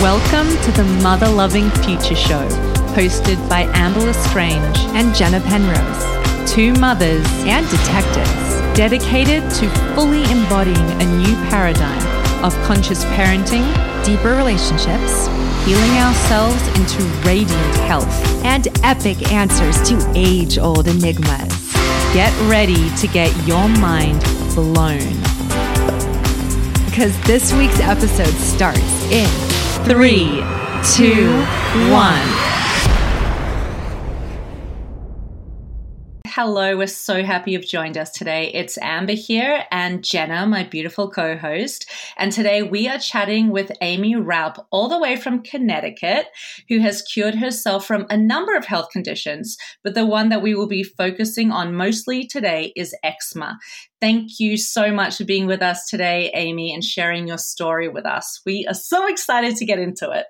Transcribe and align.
Welcome 0.00 0.48
to 0.62 0.72
the 0.72 0.84
Mother 1.02 1.28
Loving 1.28 1.68
Future 1.82 2.14
Show, 2.14 2.48
hosted 2.94 3.36
by 3.50 3.64
Amber 3.74 4.00
Lestrange 4.00 4.78
and 4.94 5.14
Jenna 5.14 5.40
Penrose, 5.40 6.50
two 6.50 6.72
mothers 6.80 7.26
and 7.44 7.68
detectives 7.68 8.46
dedicated 8.74 9.42
to 9.50 9.68
fully 9.94 10.22
embodying 10.30 10.76
a 10.76 11.18
new 11.18 11.34
paradigm 11.50 12.42
of 12.42 12.54
conscious 12.64 13.04
parenting, 13.04 13.66
deeper 14.06 14.34
relationships, 14.34 15.28
healing 15.66 15.98
ourselves 15.98 16.64
into 16.78 17.02
radiant 17.26 17.76
health, 17.88 18.06
and 18.44 18.68
epic 18.84 19.32
answers 19.32 19.76
to 19.88 20.12
age 20.14 20.58
old 20.58 20.86
enigmas. 20.86 21.72
Get 22.14 22.32
ready 22.48 22.88
to 22.98 23.08
get 23.08 23.34
your 23.48 23.68
mind 23.68 24.20
blown. 24.54 25.00
Because 26.84 27.20
this 27.22 27.52
week's 27.54 27.80
episode 27.80 28.32
starts 28.34 29.10
in 29.10 29.28
three, 29.84 30.40
two, 30.94 31.32
one. 31.90 32.35
Hello, 36.36 36.76
we're 36.76 36.86
so 36.86 37.24
happy 37.24 37.52
you've 37.52 37.66
joined 37.66 37.96
us 37.96 38.10
today. 38.10 38.50
It's 38.52 38.76
Amber 38.82 39.14
here 39.14 39.64
and 39.70 40.04
Jenna, 40.04 40.46
my 40.46 40.64
beautiful 40.64 41.10
co 41.10 41.34
host. 41.34 41.90
And 42.18 42.30
today 42.30 42.62
we 42.62 42.88
are 42.88 42.98
chatting 42.98 43.48
with 43.48 43.72
Aimee 43.80 44.16
Raupp, 44.16 44.62
all 44.70 44.90
the 44.90 44.98
way 44.98 45.16
from 45.16 45.42
Connecticut, 45.42 46.26
who 46.68 46.80
has 46.80 47.00
cured 47.00 47.36
herself 47.36 47.86
from 47.86 48.04
a 48.10 48.18
number 48.18 48.54
of 48.54 48.66
health 48.66 48.90
conditions. 48.92 49.56
But 49.82 49.94
the 49.94 50.04
one 50.04 50.28
that 50.28 50.42
we 50.42 50.54
will 50.54 50.68
be 50.68 50.82
focusing 50.82 51.52
on 51.52 51.74
mostly 51.74 52.26
today 52.26 52.70
is 52.76 52.94
eczema. 53.02 53.56
Thank 54.02 54.38
you 54.38 54.58
so 54.58 54.92
much 54.92 55.16
for 55.16 55.24
being 55.24 55.46
with 55.46 55.62
us 55.62 55.86
today, 55.88 56.30
Aimee, 56.34 56.74
and 56.74 56.84
sharing 56.84 57.26
your 57.26 57.38
story 57.38 57.88
with 57.88 58.04
us. 58.04 58.42
We 58.44 58.66
are 58.68 58.74
so 58.74 59.08
excited 59.08 59.56
to 59.56 59.64
get 59.64 59.78
into 59.78 60.10
it. 60.10 60.26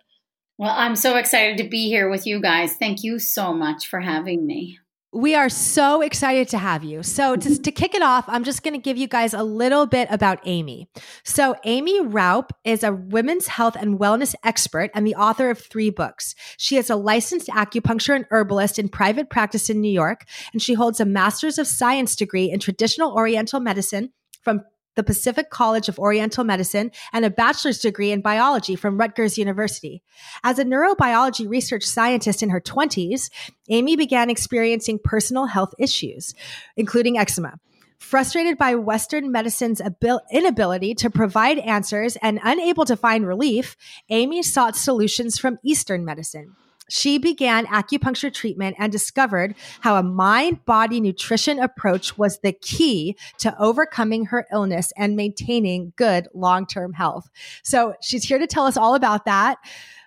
Well, 0.57 0.73
I'm 0.73 0.95
so 0.95 1.17
excited 1.17 1.59
to 1.59 1.69
be 1.69 1.89
here 1.89 2.09
with 2.09 2.29
you 2.29 2.41
guys. 2.41 2.77
Thank 2.77 3.03
you 3.03 3.19
so 3.19 3.53
much 3.53 3.89
for 3.89 3.99
having 3.99 4.47
me. 4.47 4.79
We 5.17 5.35
are 5.35 5.49
so 5.49 6.03
excited 6.03 6.51
to 6.51 6.59
have 6.59 6.85
you. 6.85 7.03
So, 7.03 7.37
to, 7.37 7.49
mm-hmm. 7.49 7.63
to 7.63 7.73
kick 7.73 7.95
it 7.95 8.03
off, 8.03 8.27
I'm 8.29 8.45
just 8.45 8.63
going 8.63 8.75
to 8.75 8.79
give 8.79 8.99
you 8.99 9.09
guys 9.09 9.33
a 9.33 9.43
little 9.43 9.87
bit 9.87 10.09
about 10.11 10.47
Aimee. 10.47 10.89
So, 11.25 11.57
Aimee 11.65 12.01
Raupp 12.01 12.51
is 12.65 12.85
a 12.85 12.93
women's 12.93 13.47
health 13.47 13.77
and 13.81 13.99
wellness 13.99 14.35
expert 14.45 14.91
and 14.93 15.07
the 15.07 15.15
author 15.15 15.49
of 15.49 15.59
three 15.59 15.89
books. 15.89 16.35
She 16.59 16.77
is 16.77 16.91
a 16.91 16.97
licensed 16.97 17.49
acupuncture 17.49 18.15
and 18.15 18.27
herbalist 18.31 18.79
in 18.79 18.91
private 18.91 19.31
practice 19.31 19.71
in 19.71 19.81
New 19.81 19.91
York, 19.91 20.27
and 20.53 20.61
she 20.61 20.75
holds 20.75 21.01
a 21.01 21.07
master's 21.07 21.57
of 21.59 21.67
science 21.67 22.15
degree 22.15 22.51
in 22.51 22.61
traditional 22.61 23.13
Oriental 23.13 23.59
medicine 23.59 24.13
from 24.43 24.65
the 24.97 25.05
Pacific 25.05 25.51
College 25.51 25.89
of 25.89 25.99
Oriental 25.99 26.43
Medicine, 26.43 26.91
and 27.13 27.25
a 27.25 27.31
bachelor's 27.31 27.79
degree 27.79 28.11
in 28.11 28.21
biology 28.21 28.75
from 28.75 28.99
Rutgers 28.99 29.39
University. 29.39 30.03
As 30.43 30.59
a 30.59 30.65
neurobiology 30.65 31.49
research 31.49 31.85
scientist 31.85 32.43
in 32.43 32.51
her 32.51 32.61
20s, 32.61 33.31
Aimee 33.69 33.97
began 33.97 34.31
experiencing 34.31 34.99
personal 35.03 35.47
health 35.47 35.75
issues, 35.79 36.35
including 36.77 37.17
eczema. 37.17 37.61
Frustrated 37.99 38.59
by 38.59 38.75
Western 38.75 39.33
medicine's 39.33 39.81
abil- 39.81 40.21
inability 40.31 40.95
to 40.97 41.11
provide 41.11 41.59
answers 41.59 42.17
and 42.17 42.41
unable 42.43 42.85
to 42.85 42.97
find 42.97 43.27
relief, 43.27 43.77
Aimee 44.11 44.43
sought 44.43 44.77
solutions 44.77 45.39
from 45.39 45.59
Eastern 45.65 46.05
medicine 46.05 46.57
she 46.89 47.19
began 47.19 47.67
acupuncture 47.67 48.33
treatment 48.33 48.77
and 48.79 48.93
discovered 48.93 49.55
how 49.81 49.97
a 49.97 50.03
mind 50.03 50.65
body 50.65 51.01
nutrition 51.01 51.59
approach 51.59 52.17
was 52.17 52.39
the 52.41 52.53
key 52.53 53.17
to 53.39 53.59
overcoming 53.61 54.27
her 54.27 54.47
illness 54.53 54.93
and 54.97 55.17
maintaining 55.17 55.93
good 55.97 56.29
long 56.35 56.67
term 56.67 56.93
health. 56.93 57.29
So 57.63 57.95
she's 58.01 58.25
here 58.25 58.39
to 58.39 58.47
tell 58.47 58.67
us 58.67 58.77
all 58.77 58.95
about 58.95 59.25
that. 59.25 59.59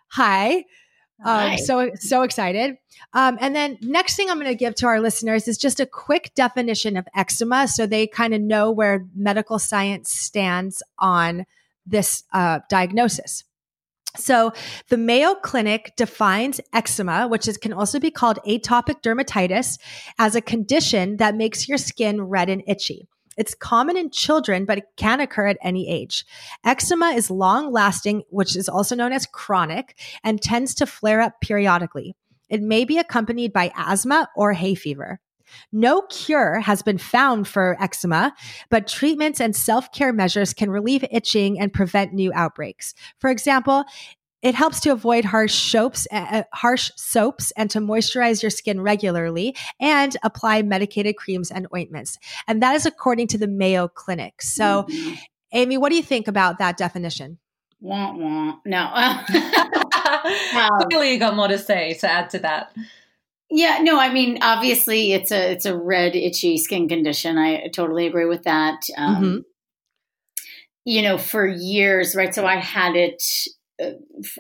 Hi. 0.10 0.66
Um, 1.24 1.58
so 1.58 1.92
so 1.96 2.22
excited. 2.22 2.78
Um, 3.14 3.38
and 3.42 3.54
then 3.56 3.78
next 3.82 4.16
thing 4.16 4.30
I'm 4.30 4.40
going 4.40 4.48
to 4.48 4.56
give 4.56 4.76
to 4.76 4.88
our 4.88 5.02
listeners 5.02 5.48
is 5.48 5.58
just 5.58 5.80
a 5.80 5.86
quick 5.86 6.32
definition 6.34 6.96
of 6.96 7.08
eczema, 7.16 7.68
so 7.68 7.86
they 7.86 8.08
kind 8.08 8.34
of 8.34 8.42
know 8.42 8.72
where 8.72 9.06
medical 9.16 9.60
science 9.60 10.12
stands 10.12 10.82
on 10.98 11.46
this 11.86 12.24
uh, 12.32 12.60
diagnosis. 12.70 13.44
So, 14.18 14.54
the 14.88 14.98
Mayo 14.98 15.36
Clinic 15.36 15.94
defines 15.96 16.60
eczema, 16.74 17.28
which 17.28 17.48
is, 17.48 17.58
can 17.58 17.74
also 17.74 18.00
be 18.00 18.10
called 18.10 18.40
atopic 18.46 19.02
dermatitis, 19.02 19.78
as 20.18 20.36
a 20.36 20.42
condition 20.42 21.18
that 21.18 21.36
makes 21.36 21.70
your 21.70 21.78
skin 21.78 22.24
red 22.24 22.50
and 22.50 22.64
itchy. 22.66 23.08
It's 23.38 23.56
common 23.56 23.96
in 23.96 24.10
children, 24.10 24.66
but 24.66 24.80
it 24.80 24.86
can 24.98 25.22
occur 25.22 25.48
at 25.48 25.58
any 25.62 25.90
age. 25.90 26.26
Eczema 26.66 27.12
is 27.12 27.32
long 27.32 27.72
lasting, 27.72 28.24
which 28.30 28.56
is 28.56 28.68
also 28.68 28.96
known 28.96 29.14
as 29.14 29.26
chronic, 29.28 29.98
and 30.24 30.42
tends 30.42 30.76
to 30.76 30.86
flare 30.86 31.22
up 31.22 31.40
periodically. 31.40 32.16
It 32.50 32.62
may 32.62 32.84
be 32.84 32.98
accompanied 32.98 33.54
by 33.54 33.72
asthma 33.76 34.28
or 34.36 34.54
hay 34.54 34.76
fever. 34.76 35.22
No 35.72 36.02
cure 36.04 36.60
has 36.60 36.82
been 36.82 36.98
found 36.98 37.48
for 37.48 37.78
eczema, 37.82 38.34
but 38.70 38.88
treatments 38.88 39.40
and 39.40 39.56
self 39.56 39.92
care 39.92 40.14
measures 40.14 40.54
can 40.54 40.70
relieve 40.70 41.06
itching 41.12 41.60
and 41.60 41.74
prevent 41.74 42.14
new 42.14 42.32
outbreaks. 42.34 42.94
For 43.20 43.30
example, 43.30 43.86
it 44.42 44.56
helps 44.56 44.80
to 44.82 44.92
avoid 44.92 45.26
harsh 45.26 45.54
soaps, 45.54 46.08
uh, 46.12 46.44
harsh 46.54 46.92
soaps, 46.96 47.52
and 47.58 47.70
to 47.72 47.80
moisturize 47.80 48.42
your 48.42 48.50
skin 48.50 48.80
regularly, 48.80 49.56
and 49.80 50.16
apply 50.24 50.62
medicated 50.62 51.18
creams 51.18 51.52
and 51.52 51.68
ointments. 51.76 52.18
And 52.48 52.62
that 52.64 52.76
is 52.76 52.86
according 52.86 53.28
to 53.28 53.38
the 53.38 53.48
Mayo 53.48 53.90
Clinic. 53.90 54.42
So, 54.42 54.84
mm-hmm. 54.84 55.16
Aimee, 55.52 55.78
what 55.78 55.90
do 55.90 55.96
you 55.96 56.04
think 56.04 56.28
about 56.28 56.60
that 56.60 56.78
definition? 56.78 57.40
Wah, 57.82 58.14
wah. 58.14 58.56
No. 58.66 59.24
Clearly, 60.90 61.14
you 61.14 61.20
got 61.20 61.36
more 61.36 61.48
to 61.48 61.58
say 61.58 61.94
to 61.96 62.10
add 62.10 62.30
to 62.32 62.40
that. 62.40 62.74
Yeah, 63.52 63.80
no, 63.82 64.00
I 64.00 64.14
mean, 64.14 64.40
obviously, 64.42 65.12
it's 65.14 65.32
a 65.32 65.52
it's 65.52 65.66
a 65.66 65.78
red, 65.78 66.16
itchy 66.16 66.58
skin 66.58 66.88
condition. 66.88 67.38
I 67.38 67.68
totally 67.74 68.06
agree 68.06 68.26
with 68.26 68.44
that. 68.44 68.82
Um, 68.96 69.16
mm-hmm. 69.16 69.38
You 70.86 71.02
know, 71.02 71.18
for 71.18 71.48
years, 71.48 72.16
right? 72.16 72.34
So 72.34 72.46
I 72.46 72.58
had 72.58 72.96
it 72.96 73.24
uh, 73.82 73.92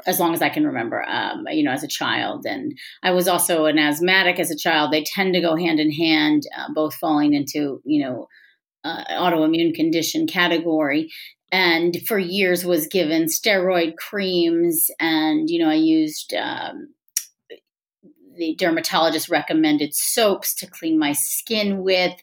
as 0.05 0.19
long 0.19 0.33
as 0.33 0.41
I 0.41 0.49
can 0.49 0.65
remember, 0.65 1.03
um, 1.07 1.45
you 1.49 1.63
know, 1.63 1.71
as 1.71 1.83
a 1.83 1.87
child. 1.87 2.45
And 2.45 2.77
I 3.01 3.11
was 3.11 3.27
also 3.27 3.65
an 3.65 3.79
asthmatic 3.79 4.39
as 4.39 4.51
a 4.51 4.57
child. 4.57 4.91
They 4.91 5.03
tend 5.03 5.33
to 5.33 5.41
go 5.41 5.55
hand 5.55 5.79
in 5.79 5.91
hand, 5.91 6.43
uh, 6.57 6.67
both 6.73 6.95
falling 6.95 7.33
into, 7.33 7.81
you 7.85 8.03
know, 8.03 8.27
uh, 8.83 9.05
autoimmune 9.05 9.73
condition 9.73 10.27
category. 10.27 11.09
And 11.51 11.97
for 12.07 12.19
years 12.19 12.63
was 12.63 12.87
given 12.87 13.25
steroid 13.25 13.95
creams, 13.95 14.91
and 14.99 15.49
you 15.49 15.63
know, 15.63 15.69
I 15.69 15.75
used 15.75 16.33
um, 16.35 16.93
the 18.39 18.55
dermatologist 18.55 19.29
recommended 19.29 19.93
soaps 19.93 20.55
to 20.55 20.67
clean 20.67 20.97
my 20.97 21.11
skin 21.13 21.83
with, 21.83 22.15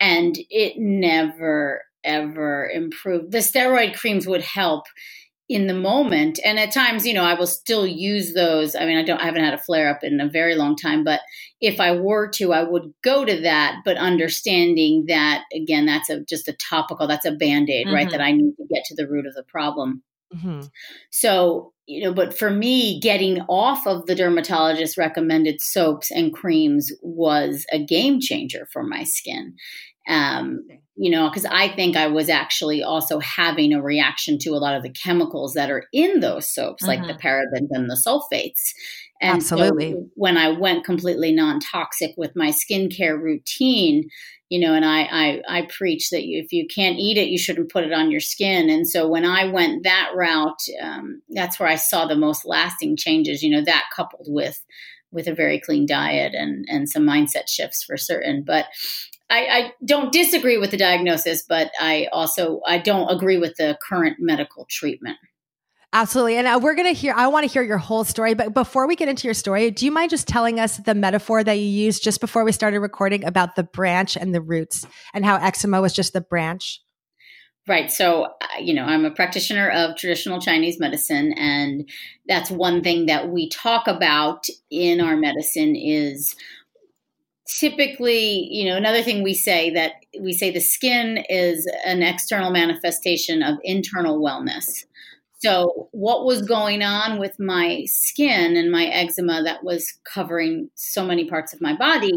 and 0.00 0.36
it 0.50 0.78
never 0.78 1.82
ever 2.04 2.68
improved. 2.68 3.32
The 3.32 3.38
steroid 3.38 3.96
creams 3.96 4.26
would 4.26 4.42
help 4.42 4.84
in 5.48 5.66
the 5.66 5.74
moment 5.74 6.38
and 6.44 6.58
at 6.58 6.70
times 6.70 7.06
you 7.06 7.14
know 7.14 7.24
i 7.24 7.32
will 7.32 7.46
still 7.46 7.86
use 7.86 8.34
those 8.34 8.76
i 8.76 8.84
mean 8.84 8.98
i 8.98 9.02
don't 9.02 9.20
i 9.20 9.24
haven't 9.24 9.42
had 9.44 9.54
a 9.54 9.58
flare 9.58 9.88
up 9.88 10.04
in 10.04 10.20
a 10.20 10.28
very 10.28 10.54
long 10.54 10.76
time 10.76 11.04
but 11.04 11.20
if 11.60 11.80
i 11.80 11.90
were 11.90 12.28
to 12.28 12.52
i 12.52 12.62
would 12.62 12.92
go 13.02 13.24
to 13.24 13.40
that 13.40 13.76
but 13.84 13.96
understanding 13.96 15.06
that 15.08 15.44
again 15.54 15.86
that's 15.86 16.10
a 16.10 16.20
just 16.24 16.48
a 16.48 16.52
topical 16.52 17.06
that's 17.06 17.24
a 17.24 17.32
band-aid 17.32 17.86
mm-hmm. 17.86 17.94
right 17.94 18.10
that 18.10 18.20
i 18.20 18.30
need 18.30 18.54
to 18.56 18.66
get 18.72 18.84
to 18.84 18.94
the 18.94 19.08
root 19.08 19.26
of 19.26 19.34
the 19.34 19.42
problem 19.42 20.02
mm-hmm. 20.34 20.60
so 21.10 21.72
you 21.88 22.04
know, 22.04 22.12
but 22.12 22.38
for 22.38 22.50
me, 22.50 23.00
getting 23.00 23.40
off 23.48 23.86
of 23.86 24.04
the 24.04 24.14
dermatologist 24.14 24.98
recommended 24.98 25.58
soaps 25.58 26.10
and 26.10 26.34
creams 26.34 26.92
was 27.00 27.64
a 27.72 27.82
game 27.82 28.20
changer 28.20 28.68
for 28.70 28.82
my 28.82 29.04
skin. 29.04 29.54
Um, 30.08 30.66
you 31.00 31.12
know, 31.12 31.28
because 31.28 31.44
I 31.44 31.68
think 31.68 31.96
I 31.96 32.08
was 32.08 32.28
actually 32.28 32.82
also 32.82 33.20
having 33.20 33.72
a 33.72 33.80
reaction 33.80 34.36
to 34.40 34.50
a 34.50 34.58
lot 34.58 34.74
of 34.74 34.82
the 34.82 34.90
chemicals 34.90 35.54
that 35.54 35.70
are 35.70 35.84
in 35.92 36.18
those 36.18 36.52
soaps, 36.52 36.82
mm-hmm. 36.82 36.88
like 36.88 37.06
the 37.06 37.14
mm-hmm. 37.14 37.26
parabens 37.26 37.68
and 37.70 37.88
the 37.88 37.94
sulfates. 37.94 38.72
And 39.20 39.36
Absolutely. 39.36 39.92
So 39.92 40.08
when 40.16 40.36
I 40.36 40.50
went 40.50 40.84
completely 40.84 41.32
non 41.32 41.60
toxic 41.60 42.14
with 42.16 42.32
my 42.34 42.50
skincare 42.50 43.20
routine, 43.20 44.08
you 44.48 44.58
know, 44.58 44.74
and 44.74 44.84
I, 44.84 45.02
I, 45.02 45.42
I 45.48 45.68
preach 45.68 46.10
that 46.10 46.24
you, 46.24 46.42
if 46.42 46.52
you 46.52 46.66
can't 46.66 46.98
eat 46.98 47.16
it, 47.16 47.28
you 47.28 47.38
shouldn't 47.38 47.70
put 47.70 47.84
it 47.84 47.92
on 47.92 48.10
your 48.10 48.20
skin. 48.20 48.70
And 48.70 48.88
so 48.88 49.06
when 49.06 49.24
I 49.24 49.44
went 49.44 49.84
that 49.84 50.10
route, 50.16 50.62
um, 50.82 51.22
that's 51.28 51.60
where 51.60 51.68
I 51.68 51.76
saw 51.76 52.06
the 52.06 52.16
most 52.16 52.44
lasting 52.44 52.96
changes. 52.96 53.42
You 53.42 53.50
know, 53.50 53.64
that 53.64 53.84
coupled 53.94 54.26
with 54.28 54.64
with 55.10 55.26
a 55.26 55.34
very 55.34 55.60
clean 55.60 55.86
diet 55.86 56.34
and 56.34 56.64
and 56.68 56.88
some 56.88 57.04
mindset 57.04 57.48
shifts 57.48 57.84
for 57.84 57.96
certain. 57.96 58.42
But 58.44 58.66
I, 59.30 59.46
I 59.46 59.72
don't 59.84 60.12
disagree 60.12 60.56
with 60.56 60.70
the 60.70 60.76
diagnosis, 60.76 61.42
but 61.42 61.70
I 61.78 62.08
also 62.12 62.60
I 62.66 62.78
don't 62.78 63.08
agree 63.08 63.38
with 63.38 63.56
the 63.56 63.78
current 63.86 64.16
medical 64.18 64.66
treatment. 64.70 65.18
Absolutely. 65.92 66.36
And 66.36 66.46
uh, 66.46 66.60
we're 66.62 66.74
going 66.74 66.86
to 66.86 66.98
hear, 66.98 67.14
I 67.16 67.28
want 67.28 67.46
to 67.46 67.52
hear 67.52 67.62
your 67.62 67.78
whole 67.78 68.04
story. 68.04 68.34
But 68.34 68.52
before 68.52 68.86
we 68.86 68.94
get 68.94 69.08
into 69.08 69.26
your 69.26 69.32
story, 69.32 69.70
do 69.70 69.86
you 69.86 69.92
mind 69.92 70.10
just 70.10 70.28
telling 70.28 70.60
us 70.60 70.76
the 70.76 70.94
metaphor 70.94 71.42
that 71.42 71.54
you 71.54 71.64
used 71.64 72.04
just 72.04 72.20
before 72.20 72.44
we 72.44 72.52
started 72.52 72.80
recording 72.80 73.24
about 73.24 73.56
the 73.56 73.62
branch 73.62 74.14
and 74.14 74.34
the 74.34 74.42
roots 74.42 74.86
and 75.14 75.24
how 75.24 75.36
eczema 75.36 75.80
was 75.80 75.94
just 75.94 76.12
the 76.12 76.20
branch? 76.20 76.82
Right. 77.66 77.90
So, 77.90 78.24
uh, 78.24 78.58
you 78.60 78.72
know, 78.72 78.84
I'm 78.84 79.04
a 79.04 79.10
practitioner 79.10 79.68
of 79.70 79.96
traditional 79.96 80.40
Chinese 80.40 80.80
medicine, 80.80 81.34
and 81.34 81.88
that's 82.26 82.50
one 82.50 82.82
thing 82.82 83.06
that 83.06 83.28
we 83.28 83.50
talk 83.50 83.86
about 83.86 84.46
in 84.70 85.02
our 85.02 85.16
medicine 85.18 85.76
is 85.76 86.34
typically, 87.48 88.46
you 88.50 88.68
know, 88.68 88.76
another 88.76 89.02
thing 89.02 89.22
we 89.22 89.34
say 89.34 89.70
that 89.70 89.92
we 90.20 90.32
say 90.32 90.50
the 90.50 90.60
skin 90.60 91.24
is 91.28 91.66
an 91.84 92.02
external 92.02 92.50
manifestation 92.50 93.42
of 93.42 93.58
internal 93.64 94.20
wellness. 94.20 94.84
So, 95.40 95.88
what 95.92 96.24
was 96.24 96.42
going 96.42 96.82
on 96.82 97.18
with 97.18 97.38
my 97.38 97.84
skin 97.86 98.56
and 98.56 98.72
my 98.72 98.86
eczema 98.86 99.42
that 99.44 99.62
was 99.62 99.92
covering 100.12 100.68
so 100.74 101.04
many 101.04 101.28
parts 101.28 101.54
of 101.54 101.60
my 101.60 101.76
body 101.76 102.12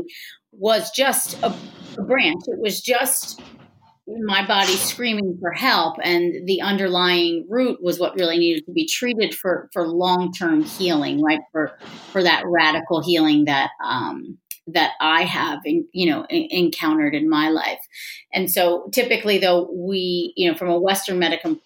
was 0.52 0.92
just 0.92 1.42
a, 1.44 1.56
a 1.98 2.04
branch. 2.04 2.42
It 2.48 2.60
was 2.60 2.82
just 2.82 3.40
my 4.26 4.46
body 4.46 4.74
screaming 4.74 5.38
for 5.40 5.52
help, 5.52 5.98
and 6.04 6.48
the 6.48 6.62
underlying 6.62 7.46
root 7.48 7.82
was 7.82 8.00
what 8.00 8.16
really 8.16 8.40
needed 8.40 8.66
to 8.66 8.72
be 8.72 8.88
treated 8.88 9.36
for 9.36 9.70
for 9.72 9.88
long 9.88 10.34
term 10.34 10.64
healing, 10.64 11.22
right? 11.22 11.42
For 11.52 11.78
for 12.12 12.24
that 12.24 12.44
radical 12.48 13.04
healing 13.04 13.46
that 13.46 13.70
um, 13.86 14.40
that 14.74 14.92
I 15.00 15.24
have, 15.24 15.60
in, 15.66 15.88
you 15.94 16.10
know, 16.10 16.26
in, 16.30 16.48
encountered 16.52 17.16
in 17.16 17.30
my 17.30 17.50
life. 17.50 17.80
And 18.34 18.52
so, 18.52 18.90
typically, 18.92 19.38
though, 19.38 19.70
we, 19.72 20.34
you 20.36 20.50
know, 20.50 20.58
from 20.58 20.70
a 20.70 20.80
Western 20.80 21.20
medical 21.20 21.58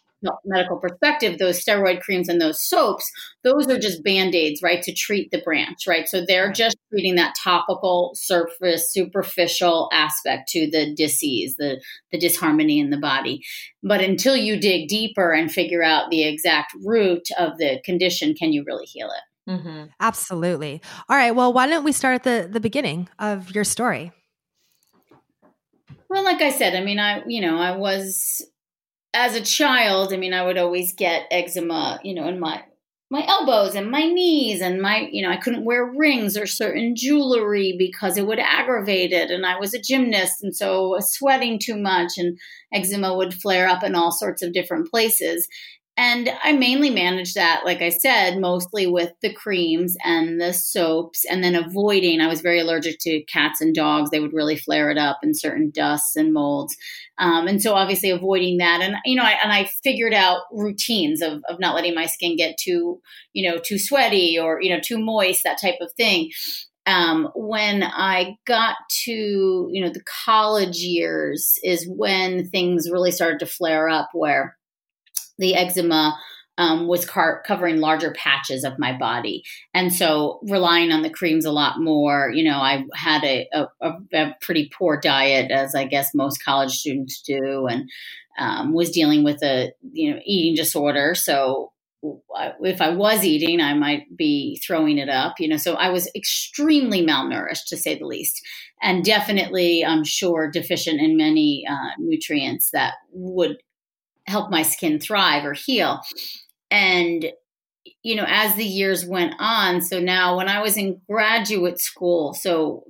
medical 0.46 0.78
perspective, 0.78 1.38
those 1.38 1.64
steroid 1.64 2.02
creams 2.02 2.30
and 2.30 2.42
those 2.42 2.64
soaps, 2.64 3.10
those 3.44 3.68
are 3.68 3.80
just 3.80 4.04
band 4.04 4.34
aids, 4.34 4.62
right, 4.62 4.82
to 4.84 4.94
treat 4.94 5.32
the 5.32 5.42
branch, 5.42 5.88
right? 5.88 6.08
So 6.08 6.24
they're 6.26 6.52
just 6.52 6.78
treating 6.90 7.16
that 7.16 7.36
topical, 7.44 8.12
surface, 8.16 8.92
superficial 8.92 9.90
aspect 9.94 10.50
to 10.50 10.70
the 10.70 10.94
disease, 10.96 11.58
the, 11.58 11.82
the 12.12 12.18
disharmony 12.18 12.80
in 12.80 12.90
the 12.90 12.98
body. 12.98 13.42
But 13.84 14.02
until 14.02 14.36
you 14.36 14.60
dig 14.60 14.88
deeper 14.88 15.32
and 15.32 15.52
figure 15.52 15.84
out 15.84 16.10
the 16.10 16.24
exact 16.24 16.74
root 16.84 17.28
of 17.38 17.58
the 17.58 17.82
condition, 17.84 18.34
can 18.34 18.52
you 18.52 18.64
really 18.66 18.86
heal 18.86 19.08
it? 19.08 19.35
Mm-hmm. 19.48 19.86
Absolutely. 20.00 20.82
All 21.08 21.16
right. 21.16 21.36
Well, 21.36 21.54
why 21.54 21.68
don't 21.68 21.84
we 21.84 21.92
start 21.92 22.16
at 22.16 22.24
the, 22.24 22.50
the 22.52 22.60
beginning 22.60 23.10
of 23.20 23.54
your 23.54 23.64
story? 23.64 24.12
Well, 26.10 26.24
like 26.24 26.42
I 26.42 26.50
said, 26.50 26.76
I 26.76 26.84
mean, 26.84 27.00
I, 27.00 27.24
you 27.28 27.42
know, 27.42 27.58
I 27.58 27.76
was 27.76 28.42
as 29.14 29.36
a 29.36 29.42
child, 29.42 30.14
I 30.14 30.18
mean, 30.18 30.34
I 30.34 30.46
would 30.46 30.58
always 30.58 30.94
get 30.94 31.28
eczema, 31.32 32.00
you 32.04 32.14
know, 32.14 32.28
in 32.28 32.40
my 32.40 32.64
my 33.12 33.24
elbows 33.28 33.76
and 33.76 33.92
my 33.92 34.04
knees 34.04 34.62
and 34.62 34.82
my, 34.82 35.08
you 35.12 35.22
know, 35.22 35.30
I 35.30 35.38
couldn't 35.38 35.64
wear 35.64 35.86
rings 35.86 36.36
or 36.36 36.48
certain 36.48 36.96
jewelry 36.96 37.76
because 37.78 38.18
it 38.18 38.26
would 38.26 38.40
aggravate 38.40 39.12
it. 39.12 39.30
And 39.30 39.46
I 39.46 39.60
was 39.60 39.74
a 39.74 39.82
gymnast, 39.82 40.44
and 40.44 40.56
so 40.56 40.98
sweating 41.00 41.60
too 41.60 41.78
much, 41.78 42.14
and 42.18 42.38
eczema 42.74 43.16
would 43.16 43.34
flare 43.34 43.68
up 43.68 43.84
in 43.84 43.96
all 43.96 44.12
sorts 44.12 44.42
of 44.42 44.54
different 44.54 44.90
places. 44.90 45.48
And 45.98 46.30
I 46.44 46.52
mainly 46.52 46.90
managed 46.90 47.36
that, 47.36 47.62
like 47.64 47.82
I 47.82 47.88
said, 47.88 48.38
mostly 48.38 48.86
with 48.86 49.14
the 49.22 49.32
creams 49.34 49.96
and 50.04 50.42
the 50.42 50.52
soaps, 50.52 51.24
and 51.24 51.42
then 51.42 51.56
avoiding. 51.56 52.20
I 52.20 52.28
was 52.28 52.42
very 52.42 52.60
allergic 52.60 52.98
to 53.02 53.24
cats 53.32 53.62
and 53.62 53.74
dogs; 53.74 54.10
they 54.10 54.20
would 54.20 54.34
really 54.34 54.58
flare 54.58 54.92
it 54.92 54.98
up, 54.98 55.20
in 55.24 55.34
certain 55.34 55.72
dusts 55.74 56.18
and 56.18 56.34
molds. 56.34 56.76
Um, 57.18 57.48
and 57.48 57.62
so, 57.62 57.76
obviously, 57.76 58.10
avoiding 58.10 58.58
that. 58.58 58.82
And 58.82 58.96
you 59.06 59.16
know, 59.16 59.24
I, 59.24 59.38
and 59.42 59.54
I 59.54 59.70
figured 59.86 60.14
out 60.14 60.42
routines 60.52 61.22
of 61.22 61.42
of 61.48 61.60
not 61.62 61.76
letting 61.76 61.96
my 61.96 62.08
skin 62.08 62.36
get 62.36 62.58
too, 62.60 63.00
you 63.32 63.50
know, 63.50 63.58
too 63.58 63.80
sweaty 63.80 64.38
or 64.38 64.62
you 64.62 64.70
know 64.76 64.82
too 64.82 64.98
moist, 65.00 65.44
that 65.46 65.62
type 65.62 65.76
of 65.80 65.92
thing. 65.96 66.30
Um, 66.88 67.30
when 67.36 67.84
I 67.84 68.36
got 68.46 68.76
to 69.06 69.70
you 69.72 69.84
know 69.84 69.90
the 69.92 70.04
college 70.26 70.78
years 70.80 71.54
is 71.64 71.88
when 71.90 72.50
things 72.50 72.90
really 72.92 73.12
started 73.12 73.40
to 73.40 73.46
flare 73.46 73.88
up, 73.90 74.10
where 74.14 74.58
the 75.38 75.56
eczema 75.56 76.18
um, 76.58 76.88
was 76.88 77.06
car- 77.06 77.44
covering 77.46 77.82
larger 77.82 78.14
patches 78.14 78.64
of 78.64 78.80
my 78.80 78.98
body. 78.98 79.44
And 79.74 79.94
so 79.94 80.40
relying 80.44 80.92
on 80.92 81.02
the 81.02 81.10
creams 81.10 81.46
a 81.46 81.52
lot 81.52 81.82
more, 81.82 82.32
you 82.34 82.44
know, 82.44 82.60
I 82.60 82.86
had 82.96 83.24
a, 83.24 83.48
a, 83.54 83.92
a 84.14 84.36
pretty 84.42 84.72
poor 84.78 85.00
diet, 85.00 85.52
as 85.52 85.76
I 85.76 85.86
guess 85.86 86.16
most 86.16 86.44
college 86.44 86.72
students 86.72 87.22
do, 87.22 87.68
and 87.68 87.90
um, 88.40 88.74
was 88.74 88.92
dealing 88.92 89.24
with 89.24 89.44
a, 89.44 89.72
you 89.92 90.14
know, 90.14 90.20
eating 90.26 90.56
disorder. 90.56 91.14
So 91.16 91.72
if 92.62 92.82
I 92.82 92.90
was 92.90 93.24
eating, 93.24 93.60
I 93.60 93.74
might 93.74 94.16
be 94.16 94.62
throwing 94.66 94.98
it 94.98 95.10
up, 95.10 95.40
you 95.40 95.48
know. 95.48 95.58
So 95.58 95.74
I 95.74 95.90
was 95.90 96.10
extremely 96.16 97.06
malnourished, 97.06 97.68
to 97.70 97.78
say 97.78 97.98
the 97.98 98.06
least, 98.06 98.42
and 98.82 99.04
definitely, 99.04 99.84
I'm 99.84 100.04
sure, 100.04 100.50
deficient 100.52 101.02
in 101.02 101.18
many 101.18 101.66
uh, 101.68 101.92
nutrients 101.98 102.70
that 102.72 102.94
would 103.12 103.58
help 104.28 104.50
my 104.50 104.64
skin 104.64 105.00
thrive 105.00 105.46
or 105.46 105.54
heal. 105.54 106.02
And 106.72 107.26
you 108.02 108.16
know, 108.16 108.26
as 108.28 108.56
the 108.56 108.66
years 108.66 109.06
went 109.06 109.34
on, 109.40 109.82
so 109.82 110.00
now 110.00 110.38
when 110.38 110.48
I 110.48 110.62
was 110.62 110.78
in 110.78 111.02
graduate 111.10 111.80
school, 111.80 112.34
so 112.34 112.84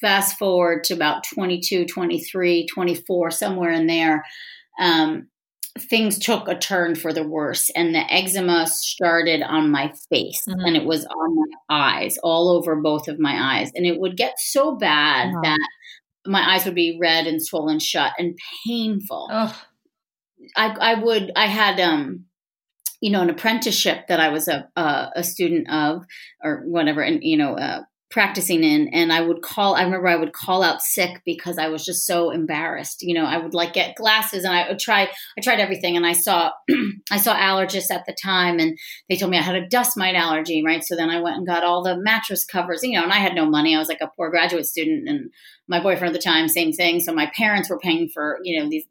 fast 0.00 0.38
forward 0.38 0.84
to 0.84 0.94
about 0.94 1.24
22, 1.34 1.86
23, 1.86 2.66
24, 2.66 3.30
somewhere 3.30 3.70
in 3.70 3.86
there, 3.86 4.24
um, 4.78 5.28
things 5.78 6.18
took 6.18 6.48
a 6.48 6.58
turn 6.58 6.94
for 6.94 7.12
the 7.12 7.26
worse. 7.26 7.70
And 7.70 7.94
the 7.94 8.12
eczema 8.12 8.66
started 8.66 9.42
on 9.42 9.70
my 9.70 9.92
face 10.10 10.42
mm-hmm. 10.46 10.60
and 10.60 10.76
it 10.76 10.84
was 10.84 11.06
on 11.06 11.34
my 11.34 11.46
eyes, 11.70 12.18
all 12.22 12.50
over 12.50 12.76
both 12.76 13.08
of 13.08 13.18
my 13.18 13.58
eyes. 13.58 13.70
And 13.74 13.86
it 13.86 13.98
would 13.98 14.16
get 14.16 14.34
so 14.38 14.76
bad 14.76 15.32
that 15.42 15.68
my 16.26 16.54
eyes 16.54 16.64
would 16.64 16.74
be 16.74 16.98
red 17.00 17.26
and 17.26 17.42
swollen 17.42 17.78
shut 17.78 18.12
and 18.18 18.36
painful. 18.66 19.28
I, 20.56 20.68
I 20.68 20.94
would 20.94 21.32
I 21.36 21.46
had 21.46 21.80
um 21.80 22.26
you 23.00 23.10
know 23.10 23.20
an 23.20 23.30
apprenticeship 23.30 24.06
that 24.08 24.20
I 24.20 24.28
was 24.28 24.48
a 24.48 24.68
a, 24.76 25.24
student 25.24 25.70
of 25.70 26.04
or 26.42 26.62
whatever 26.64 27.02
and 27.02 27.22
you 27.22 27.36
know 27.36 27.56
uh, 27.56 27.82
practicing 28.12 28.62
in. 28.62 28.88
And 28.88 29.10
I 29.10 29.22
would 29.22 29.40
call 29.40 29.74
I 29.74 29.82
remember 29.82 30.06
I 30.06 30.16
would 30.16 30.34
call 30.34 30.62
out 30.62 30.82
sick 30.82 31.22
because 31.24 31.56
I 31.56 31.68
was 31.68 31.84
just 31.84 32.06
so 32.06 32.30
embarrassed. 32.30 33.02
You 33.02 33.14
know 33.14 33.24
I 33.24 33.38
would 33.38 33.54
like 33.54 33.72
get 33.72 33.96
glasses 33.96 34.44
and 34.44 34.54
I 34.54 34.68
would 34.68 34.78
try 34.78 35.08
I 35.36 35.40
tried 35.40 35.60
everything 35.60 35.96
and 35.96 36.06
I 36.06 36.12
saw 36.12 36.50
I 37.10 37.16
saw 37.16 37.34
allergists 37.34 37.90
at 37.90 38.04
the 38.06 38.14
time 38.22 38.60
and 38.60 38.78
they 39.08 39.16
told 39.16 39.30
me 39.30 39.38
I 39.38 39.42
had 39.42 39.56
a 39.56 39.68
dust 39.68 39.96
mite 39.96 40.14
allergy 40.14 40.62
right? 40.64 40.84
So 40.84 40.94
then 40.94 41.10
I 41.10 41.20
went 41.20 41.36
and 41.36 41.46
got 41.46 41.64
all 41.64 41.82
the 41.82 41.96
mattress 41.96 42.44
covers 42.44 42.82
you 42.82 42.92
know 42.92 43.02
and 43.02 43.12
I 43.12 43.16
had 43.16 43.34
no 43.34 43.46
money. 43.46 43.74
I 43.74 43.78
was 43.78 43.88
like 43.88 44.02
a 44.02 44.10
poor 44.14 44.30
graduate 44.30 44.66
student 44.66 45.08
and 45.08 45.30
my 45.66 45.82
boyfriend 45.82 46.14
at 46.14 46.20
the 46.20 46.24
time 46.24 46.48
same 46.48 46.72
thing. 46.72 47.00
So 47.00 47.12
my 47.12 47.32
parents 47.34 47.70
were 47.70 47.78
paying 47.78 48.08
for 48.08 48.38
you 48.44 48.60
know 48.60 48.68
these 48.68 48.84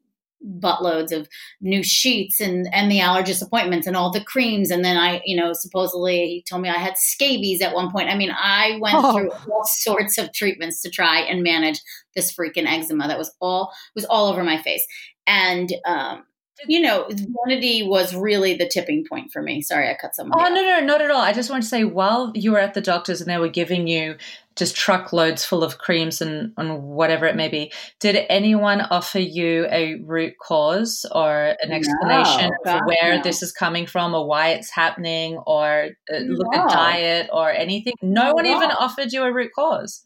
buttloads 0.59 1.11
of 1.11 1.27
new 1.61 1.83
sheets 1.83 2.39
and 2.39 2.67
and 2.73 2.91
the 2.91 2.99
allergist 2.99 3.45
appointments 3.45 3.85
and 3.85 3.95
all 3.95 4.11
the 4.11 4.23
creams 4.23 4.71
and 4.71 4.83
then 4.83 4.97
I 4.97 5.21
you 5.25 5.35
know 5.35 5.53
supposedly 5.53 6.27
he 6.27 6.45
told 6.47 6.61
me 6.61 6.69
I 6.69 6.77
had 6.77 6.97
scabies 6.97 7.61
at 7.61 7.75
one 7.75 7.91
point 7.91 8.09
I 8.09 8.15
mean 8.15 8.31
I 8.31 8.77
went 8.81 8.95
oh. 8.97 9.13
through 9.13 9.31
all 9.31 9.63
sorts 9.65 10.17
of 10.17 10.33
treatments 10.33 10.81
to 10.81 10.89
try 10.89 11.19
and 11.19 11.43
manage 11.43 11.79
this 12.15 12.33
freaking 12.35 12.67
eczema 12.67 13.07
that 13.07 13.19
was 13.19 13.33
all 13.39 13.71
was 13.95 14.05
all 14.05 14.31
over 14.31 14.43
my 14.43 14.61
face 14.61 14.85
and 15.27 15.71
um 15.85 16.23
you 16.67 16.79
know, 16.79 17.07
vanity 17.45 17.83
was 17.83 18.15
really 18.15 18.53
the 18.55 18.67
tipping 18.67 19.05
point 19.07 19.31
for 19.31 19.41
me. 19.41 19.61
Sorry, 19.61 19.89
I 19.89 19.97
cut 19.99 20.15
someone. 20.15 20.39
Oh, 20.39 20.43
off. 20.43 20.53
no, 20.53 20.61
no, 20.61 20.79
not 20.79 21.01
at 21.01 21.11
all. 21.11 21.21
I 21.21 21.33
just 21.33 21.49
want 21.49 21.63
to 21.63 21.69
say, 21.69 21.83
while 21.83 22.31
you 22.35 22.51
were 22.51 22.59
at 22.59 22.73
the 22.73 22.81
doctor's 22.81 23.21
and 23.21 23.29
they 23.29 23.37
were 23.37 23.49
giving 23.49 23.87
you 23.87 24.15
just 24.55 24.75
truckloads 24.75 25.45
full 25.45 25.63
of 25.63 25.77
creams 25.77 26.21
and, 26.21 26.53
and 26.57 26.83
whatever 26.83 27.25
it 27.25 27.35
may 27.35 27.47
be, 27.47 27.71
did 27.99 28.25
anyone 28.29 28.81
offer 28.81 29.19
you 29.19 29.67
a 29.71 29.95
root 30.03 30.33
cause 30.41 31.05
or 31.11 31.55
an 31.61 31.71
explanation 31.71 32.51
no, 32.65 32.77
of 32.77 32.81
where 32.85 33.17
no. 33.17 33.23
this 33.23 33.41
is 33.41 33.51
coming 33.51 33.85
from 33.85 34.13
or 34.13 34.27
why 34.27 34.49
it's 34.49 34.69
happening 34.69 35.37
or 35.47 35.89
uh, 36.13 36.17
look 36.17 36.53
no. 36.53 36.63
at 36.63 36.69
diet 36.69 37.29
or 37.31 37.49
anything? 37.49 37.93
No 38.01 38.33
one 38.33 38.45
even 38.45 38.71
offered 38.71 39.13
you 39.13 39.23
a 39.23 39.31
root 39.31 39.51
cause. 39.55 40.05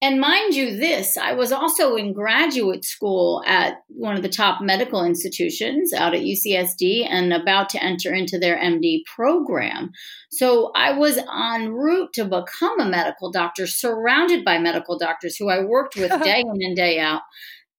And 0.00 0.20
mind 0.20 0.54
you, 0.54 0.76
this, 0.76 1.16
I 1.16 1.32
was 1.32 1.50
also 1.50 1.96
in 1.96 2.12
graduate 2.12 2.84
school 2.84 3.42
at 3.46 3.82
one 3.88 4.16
of 4.16 4.22
the 4.22 4.28
top 4.28 4.60
medical 4.60 5.04
institutions 5.04 5.92
out 5.92 6.14
at 6.14 6.20
UCSD 6.20 7.04
and 7.10 7.32
about 7.32 7.68
to 7.70 7.82
enter 7.82 8.14
into 8.14 8.38
their 8.38 8.56
MD 8.56 9.04
program. 9.06 9.90
So 10.30 10.70
I 10.76 10.92
was 10.92 11.18
en 11.18 11.72
route 11.72 12.12
to 12.12 12.24
become 12.24 12.78
a 12.78 12.88
medical 12.88 13.32
doctor, 13.32 13.66
surrounded 13.66 14.44
by 14.44 14.58
medical 14.58 14.96
doctors 14.98 15.36
who 15.36 15.48
I 15.48 15.64
worked 15.64 15.96
with 15.96 16.10
day 16.22 16.40
in 16.42 16.62
and 16.62 16.76
day 16.76 17.00
out. 17.00 17.22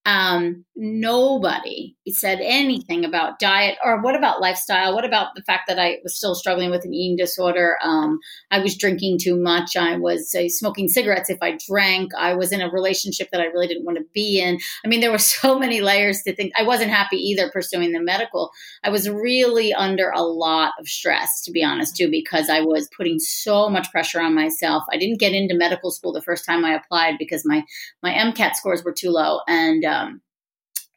Um, 0.05 0.65
nobody 0.75 1.95
said 2.07 2.39
anything 2.41 3.03
about 3.03 3.37
diet 3.37 3.77
or 3.83 4.01
what 4.01 4.15
about 4.15 4.41
lifestyle? 4.41 4.95
What 4.95 5.05
about 5.05 5.35
the 5.35 5.43
fact 5.43 5.63
that 5.67 5.77
I 5.77 5.97
was 6.03 6.17
still 6.17 6.33
struggling 6.35 6.71
with 6.71 6.85
an 6.85 6.93
eating 6.93 7.17
disorder? 7.17 7.77
Um, 7.83 8.19
I 8.49 8.59
was 8.59 8.77
drinking 8.77 9.19
too 9.21 9.35
much. 9.35 9.75
I 9.75 9.97
was 9.97 10.33
uh, 10.33 10.47
smoking 10.47 10.87
cigarettes 10.87 11.29
if 11.29 11.37
I 11.41 11.57
drank. 11.67 12.11
I 12.17 12.33
was 12.33 12.51
in 12.51 12.61
a 12.61 12.71
relationship 12.71 13.29
that 13.31 13.41
I 13.41 13.45
really 13.45 13.67
didn't 13.67 13.85
want 13.85 13.97
to 13.97 14.05
be 14.13 14.39
in. 14.39 14.57
I 14.83 14.87
mean, 14.87 15.01
there 15.01 15.11
were 15.11 15.17
so 15.19 15.59
many 15.59 15.81
layers 15.81 16.21
to 16.23 16.35
think. 16.35 16.53
I 16.57 16.63
wasn't 16.63 16.91
happy 16.91 17.17
either 17.17 17.51
pursuing 17.51 17.91
the 17.91 18.01
medical. 18.01 18.51
I 18.83 18.89
was 18.89 19.09
really 19.09 19.73
under 19.73 20.09
a 20.09 20.21
lot 20.21 20.73
of 20.79 20.87
stress, 20.87 21.43
to 21.43 21.51
be 21.51 21.63
honest, 21.63 21.95
too, 21.97 22.09
because 22.09 22.49
I 22.49 22.61
was 22.61 22.89
putting 22.95 23.19
so 23.19 23.69
much 23.69 23.91
pressure 23.91 24.21
on 24.21 24.33
myself. 24.33 24.83
I 24.91 24.97
didn't 24.97 25.19
get 25.19 25.33
into 25.33 25.55
medical 25.55 25.91
school 25.91 26.13
the 26.13 26.21
first 26.21 26.45
time 26.45 26.63
I 26.63 26.73
applied 26.73 27.17
because 27.19 27.43
my 27.45 27.63
my 28.01 28.11
MCAT 28.11 28.55
scores 28.55 28.83
were 28.83 28.93
too 28.93 29.11
low, 29.11 29.41
and 29.47 29.85
um, 29.99 30.21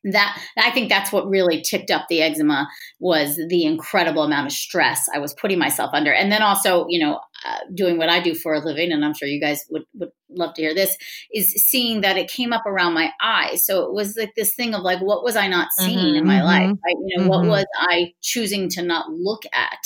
that 0.04 0.40
I 0.56 0.70
think 0.70 0.88
that's 0.88 1.12
what 1.12 1.28
really 1.28 1.62
tipped 1.62 1.90
up 1.90 2.06
the 2.08 2.22
eczema 2.22 2.68
was 2.98 3.40
the 3.48 3.64
incredible 3.64 4.24
amount 4.24 4.46
of 4.46 4.52
stress 4.52 5.06
I 5.14 5.18
was 5.18 5.32
putting 5.34 5.58
myself 5.58 5.90
under, 5.92 6.12
and 6.12 6.32
then 6.32 6.42
also, 6.42 6.86
you 6.88 6.98
know, 6.98 7.20
uh, 7.46 7.58
doing 7.72 7.98
what 7.98 8.08
I 8.08 8.20
do 8.20 8.34
for 8.34 8.54
a 8.54 8.58
living, 8.58 8.90
and 8.90 9.04
I'm 9.04 9.14
sure 9.14 9.28
you 9.28 9.40
guys 9.40 9.64
would 9.70 9.84
would 9.94 10.10
love 10.28 10.54
to 10.54 10.62
hear 10.62 10.74
this, 10.74 10.96
is 11.32 11.52
seeing 11.52 12.00
that 12.00 12.16
it 12.16 12.28
came 12.28 12.52
up 12.52 12.66
around 12.66 12.94
my 12.94 13.10
eyes. 13.20 13.64
So 13.64 13.84
it 13.84 13.92
was 13.92 14.16
like 14.16 14.32
this 14.36 14.54
thing 14.54 14.74
of 14.74 14.82
like, 14.82 15.00
what 15.00 15.22
was 15.22 15.36
I 15.36 15.46
not 15.46 15.68
seeing 15.78 15.98
mm-hmm, 15.98 16.16
in 16.16 16.26
my 16.26 16.38
mm-hmm, 16.38 16.46
life? 16.46 16.78
Right? 16.84 16.96
You 17.06 17.16
know, 17.16 17.22
mm-hmm. 17.22 17.28
what 17.28 17.46
was 17.46 17.66
I 17.78 18.14
choosing 18.22 18.68
to 18.70 18.82
not 18.82 19.10
look 19.10 19.42
at? 19.52 19.78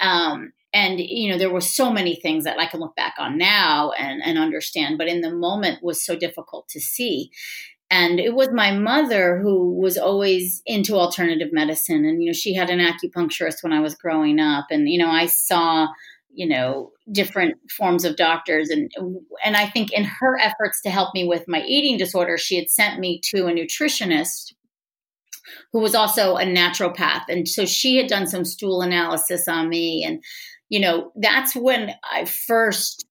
Um, 0.00 0.52
and 0.74 0.98
you 0.98 1.30
know 1.30 1.38
there 1.38 1.52
were 1.52 1.60
so 1.60 1.90
many 1.90 2.16
things 2.16 2.44
that 2.44 2.58
i 2.58 2.66
can 2.66 2.80
look 2.80 2.96
back 2.96 3.14
on 3.16 3.38
now 3.38 3.92
and, 3.92 4.20
and 4.22 4.36
understand 4.36 4.98
but 4.98 5.06
in 5.06 5.20
the 5.20 5.30
moment 5.30 5.82
was 5.82 6.04
so 6.04 6.16
difficult 6.16 6.68
to 6.68 6.80
see 6.80 7.30
and 7.94 8.18
it 8.18 8.34
was 8.34 8.48
my 8.50 8.72
mother 8.72 9.38
who 9.38 9.72
was 9.80 9.96
always 9.96 10.62
into 10.66 10.96
alternative 10.96 11.52
medicine. 11.52 12.04
And 12.04 12.20
you 12.20 12.30
know 12.30 12.32
she 12.32 12.52
had 12.52 12.68
an 12.68 12.80
acupuncturist 12.80 13.62
when 13.62 13.72
i 13.72 13.80
was 13.80 13.94
growing 13.94 14.40
up. 14.40 14.66
And 14.70 14.88
you 14.88 14.98
know 14.98 15.10
i 15.10 15.26
saw 15.26 15.86
you 16.28 16.48
know 16.48 16.90
different 17.12 17.54
forms 17.70 18.04
of 18.04 18.16
doctors. 18.16 18.68
And 18.68 18.90
and 19.44 19.56
i 19.56 19.66
think 19.66 19.92
in 19.92 20.04
her 20.04 20.38
efforts 20.40 20.82
to 20.82 20.90
help 20.90 21.14
me 21.14 21.24
with 21.24 21.44
my 21.46 21.62
eating 21.62 21.96
disorder 21.96 22.36
she 22.36 22.56
had 22.56 22.68
sent 22.68 22.98
me 22.98 23.20
to 23.30 23.46
a 23.46 23.52
nutritionist 23.52 24.54
who 25.72 25.78
was 25.78 25.94
also 25.94 26.36
a 26.36 26.44
naturopath. 26.44 27.24
And 27.28 27.46
so 27.46 27.66
she 27.66 27.98
had 27.98 28.06
done 28.06 28.26
some 28.26 28.46
stool 28.46 28.80
analysis 28.80 29.46
on 29.46 29.68
me. 29.68 30.02
And 30.04 30.22
you 30.68 30.80
know 30.80 31.12
that's 31.14 31.54
when 31.54 31.94
i 32.10 32.24
first 32.24 33.06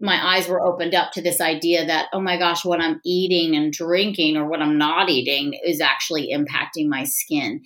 my 0.00 0.34
eyes 0.34 0.48
were 0.48 0.64
opened 0.64 0.94
up 0.94 1.12
to 1.12 1.22
this 1.22 1.40
idea 1.40 1.86
that 1.86 2.08
oh 2.12 2.20
my 2.20 2.36
gosh 2.38 2.64
what 2.64 2.80
i'm 2.80 3.00
eating 3.04 3.56
and 3.56 3.72
drinking 3.72 4.36
or 4.36 4.46
what 4.46 4.60
i'm 4.60 4.78
not 4.78 5.08
eating 5.08 5.58
is 5.64 5.80
actually 5.80 6.32
impacting 6.32 6.88
my 6.88 7.04
skin. 7.04 7.62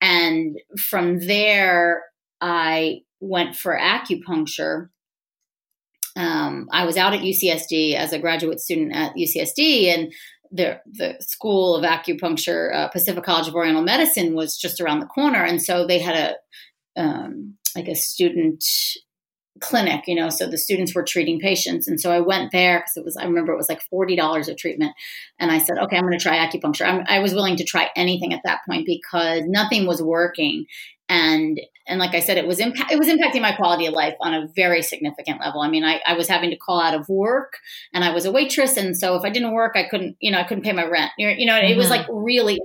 And 0.00 0.58
from 0.78 1.26
there 1.26 2.02
i 2.40 3.00
went 3.20 3.56
for 3.56 3.78
acupuncture. 3.78 4.88
Um, 6.16 6.68
i 6.72 6.84
was 6.84 6.96
out 6.96 7.14
at 7.14 7.20
ucsd 7.20 7.94
as 7.94 8.12
a 8.12 8.18
graduate 8.18 8.60
student 8.60 8.94
at 8.94 9.14
ucsd 9.14 9.86
and 9.86 10.12
the, 10.52 10.78
the 10.86 11.16
school 11.20 11.74
of 11.74 11.84
acupuncture 11.84 12.74
uh, 12.74 12.88
pacific 12.88 13.24
college 13.24 13.48
of 13.48 13.54
oriental 13.54 13.82
medicine 13.82 14.34
was 14.34 14.56
just 14.56 14.80
around 14.82 15.00
the 15.00 15.06
corner. 15.06 15.42
And 15.42 15.62
so 15.62 15.86
they 15.86 15.98
had 15.98 16.14
a 16.14 17.00
um, 17.00 17.56
like 17.74 17.88
a 17.88 17.94
student 17.94 18.62
clinic, 19.60 20.04
you 20.06 20.14
know, 20.14 20.30
so 20.30 20.46
the 20.46 20.58
students 20.58 20.94
were 20.94 21.02
treating 21.02 21.38
patients. 21.38 21.86
And 21.86 22.00
so 22.00 22.10
I 22.10 22.20
went 22.20 22.52
there 22.52 22.80
because 22.80 22.96
it 22.96 23.04
was, 23.04 23.16
I 23.16 23.24
remember 23.24 23.52
it 23.52 23.56
was 23.56 23.68
like 23.68 23.82
$40 23.92 24.48
a 24.48 24.54
treatment. 24.54 24.92
And 25.38 25.50
I 25.50 25.58
said, 25.58 25.78
okay, 25.78 25.96
I'm 25.96 26.04
going 26.04 26.18
to 26.18 26.22
try 26.22 26.38
acupuncture. 26.38 26.86
I'm, 26.86 27.04
i 27.08 27.18
was 27.18 27.34
willing 27.34 27.56
to 27.56 27.64
try 27.64 27.90
anything 27.94 28.32
at 28.32 28.42
that 28.44 28.60
point 28.68 28.86
because 28.86 29.42
nothing 29.46 29.86
was 29.86 30.02
working. 30.02 30.66
And, 31.08 31.60
and 31.86 31.98
like 31.98 32.14
I 32.14 32.20
said, 32.20 32.38
it 32.38 32.46
was, 32.46 32.58
impa- 32.58 32.90
it 32.90 32.98
was 32.98 33.08
impacting 33.08 33.42
my 33.42 33.52
quality 33.52 33.86
of 33.86 33.92
life 33.92 34.14
on 34.20 34.32
a 34.32 34.48
very 34.56 34.82
significant 34.82 35.40
level. 35.40 35.60
I 35.60 35.68
mean, 35.68 35.84
I, 35.84 36.00
I 36.06 36.14
was 36.14 36.28
having 36.28 36.50
to 36.50 36.56
call 36.56 36.80
out 36.80 36.94
of 36.94 37.08
work 37.08 37.58
and 37.92 38.02
I 38.02 38.12
was 38.12 38.24
a 38.24 38.32
waitress. 38.32 38.76
And 38.76 38.96
so 38.96 39.16
if 39.16 39.22
I 39.22 39.30
didn't 39.30 39.52
work, 39.52 39.72
I 39.76 39.84
couldn't, 39.84 40.16
you 40.20 40.30
know, 40.30 40.38
I 40.38 40.44
couldn't 40.44 40.64
pay 40.64 40.72
my 40.72 40.86
rent. 40.86 41.12
You 41.18 41.44
know, 41.44 41.56
it 41.56 41.62
mm-hmm. 41.62 41.78
was 41.78 41.90
like 41.90 42.06
really 42.10 42.58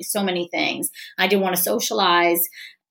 so 0.00 0.22
many 0.22 0.48
things. 0.48 0.90
I 1.18 1.26
didn't 1.26 1.42
want 1.42 1.56
to 1.56 1.62
socialize 1.62 2.40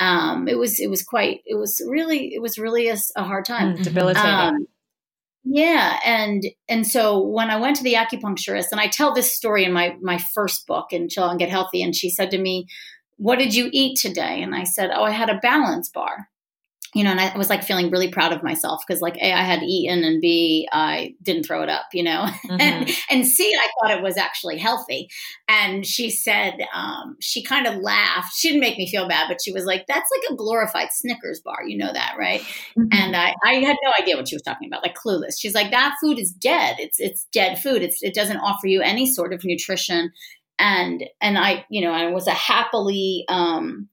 um, 0.01 0.48
it 0.48 0.58
was 0.58 0.79
it 0.79 0.89
was 0.89 1.03
quite 1.03 1.41
it 1.46 1.55
was 1.55 1.79
really 1.88 2.34
it 2.34 2.41
was 2.41 2.58
really 2.58 2.89
a, 2.89 2.98
a 3.15 3.24
hard 3.24 3.46
time 3.46 3.77
mm, 3.77 3.84
debilitating. 3.84 4.29
Um, 4.29 4.67
yeah, 5.43 6.00
and 6.03 6.43
and 6.67 6.88
so 6.88 7.22
when 7.22 7.51
I 7.51 7.58
went 7.58 7.75
to 7.77 7.84
the 7.84 7.93
acupuncturist, 7.93 8.72
and 8.72 8.81
I 8.81 8.88
tell 8.88 9.13
this 9.13 9.36
story 9.36 9.63
in 9.63 9.72
my 9.72 9.96
my 10.01 10.17
first 10.17 10.65
book, 10.65 10.91
and 10.91 11.10
Chill 11.10 11.29
and 11.29 11.38
Get 11.38 11.50
Healthy, 11.50 11.84
and 11.84 11.96
she 11.96 12.10
said 12.10 12.31
to 12.31 12.39
me, 12.39 12.67
"What 13.17 13.38
did 13.38 13.53
you 13.53 13.70
eat 13.72 14.00
today?" 14.00 14.41
And 14.41 14.55
I 14.55 14.63
said, 14.63 14.89
"Oh, 14.91 15.03
I 15.03 15.12
had 15.12 15.29
a 15.29 15.38
balance 15.38 15.89
bar." 15.89 16.27
You 16.93 17.05
know, 17.05 17.12
and 17.12 17.21
I 17.21 17.38
was 17.38 17.50
like 17.50 17.63
feeling 17.63 17.89
really 17.89 18.10
proud 18.10 18.33
of 18.33 18.43
myself 18.43 18.83
because 18.86 19.01
like 19.01 19.15
A, 19.17 19.31
I 19.31 19.43
had 19.43 19.63
eaten 19.63 20.03
and 20.03 20.19
B, 20.19 20.67
I 20.74 21.15
didn't 21.24 21.43
throw 21.43 21.63
it 21.63 21.69
up, 21.69 21.86
you 21.93 22.03
know, 22.03 22.25
mm-hmm. 22.45 22.60
and, 22.60 22.89
and 23.10 23.25
C, 23.25 23.53
I 23.57 23.67
thought 23.79 23.98
it 23.98 24.03
was 24.03 24.17
actually 24.17 24.57
healthy. 24.57 25.10
And 25.48 25.86
she 25.86 26.10
said, 26.10 26.57
um, 26.74 27.15
she 27.21 27.43
kind 27.43 27.65
of 27.65 27.75
laughed. 27.77 28.36
She 28.36 28.50
didn't 28.50 28.60
make 28.60 28.77
me 28.77 28.89
feel 28.89 29.07
bad, 29.07 29.29
but 29.29 29.39
she 29.43 29.53
was 29.53 29.65
like, 29.65 29.86
that's 29.88 30.10
like 30.15 30.31
a 30.31 30.36
glorified 30.36 30.89
Snickers 30.91 31.39
bar. 31.39 31.63
You 31.65 31.77
know 31.77 31.93
that, 31.93 32.15
right? 32.19 32.41
Mm-hmm. 32.41 32.88
And 32.91 33.15
I, 33.15 33.36
I 33.45 33.53
had 33.55 33.77
no 33.83 33.93
idea 33.98 34.17
what 34.17 34.27
she 34.27 34.36
was 34.36 34.43
talking 34.43 34.67
about, 34.67 34.83
like 34.83 34.95
clueless. 34.95 35.39
She's 35.39 35.55
like, 35.55 35.71
that 35.71 35.95
food 36.01 36.19
is 36.19 36.33
dead. 36.33 36.75
It's, 36.79 37.00
it's 37.00 37.25
dead 37.31 37.60
food. 37.60 37.83
It's, 37.83 38.03
it 38.03 38.13
doesn't 38.13 38.38
offer 38.38 38.67
you 38.67 38.81
any 38.81 39.12
sort 39.12 39.31
of 39.33 39.45
nutrition. 39.45 40.12
And, 40.60 41.05
and 41.21 41.38
I, 41.38 41.65
you 41.69 41.81
know, 41.81 41.93
I 41.93 42.07
was 42.07 42.27
a 42.27 42.31
happily, 42.31 43.24
um, 43.29 43.88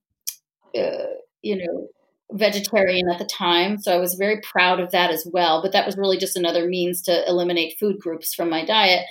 uh, 0.77 1.15
you 1.43 1.57
know, 1.57 1.89
vegetarian 2.33 3.09
at 3.11 3.19
the 3.19 3.25
time, 3.25 3.79
so 3.79 3.93
I 3.95 3.99
was 3.99 4.15
very 4.15 4.41
proud 4.41 4.81
of 4.81 4.91
that 4.93 5.11
as 5.11 5.27
well. 5.33 5.63
But 5.63 5.73
that 5.73 5.87
was 5.87 5.97
really 5.97 6.19
just 6.19 6.37
another 6.37 6.67
means 6.67 7.03
to 7.03 7.27
eliminate 7.29 7.79
food 7.79 7.99
groups 7.99 8.35
from 8.35 8.51
my 8.51 8.65
diet. 8.65 9.07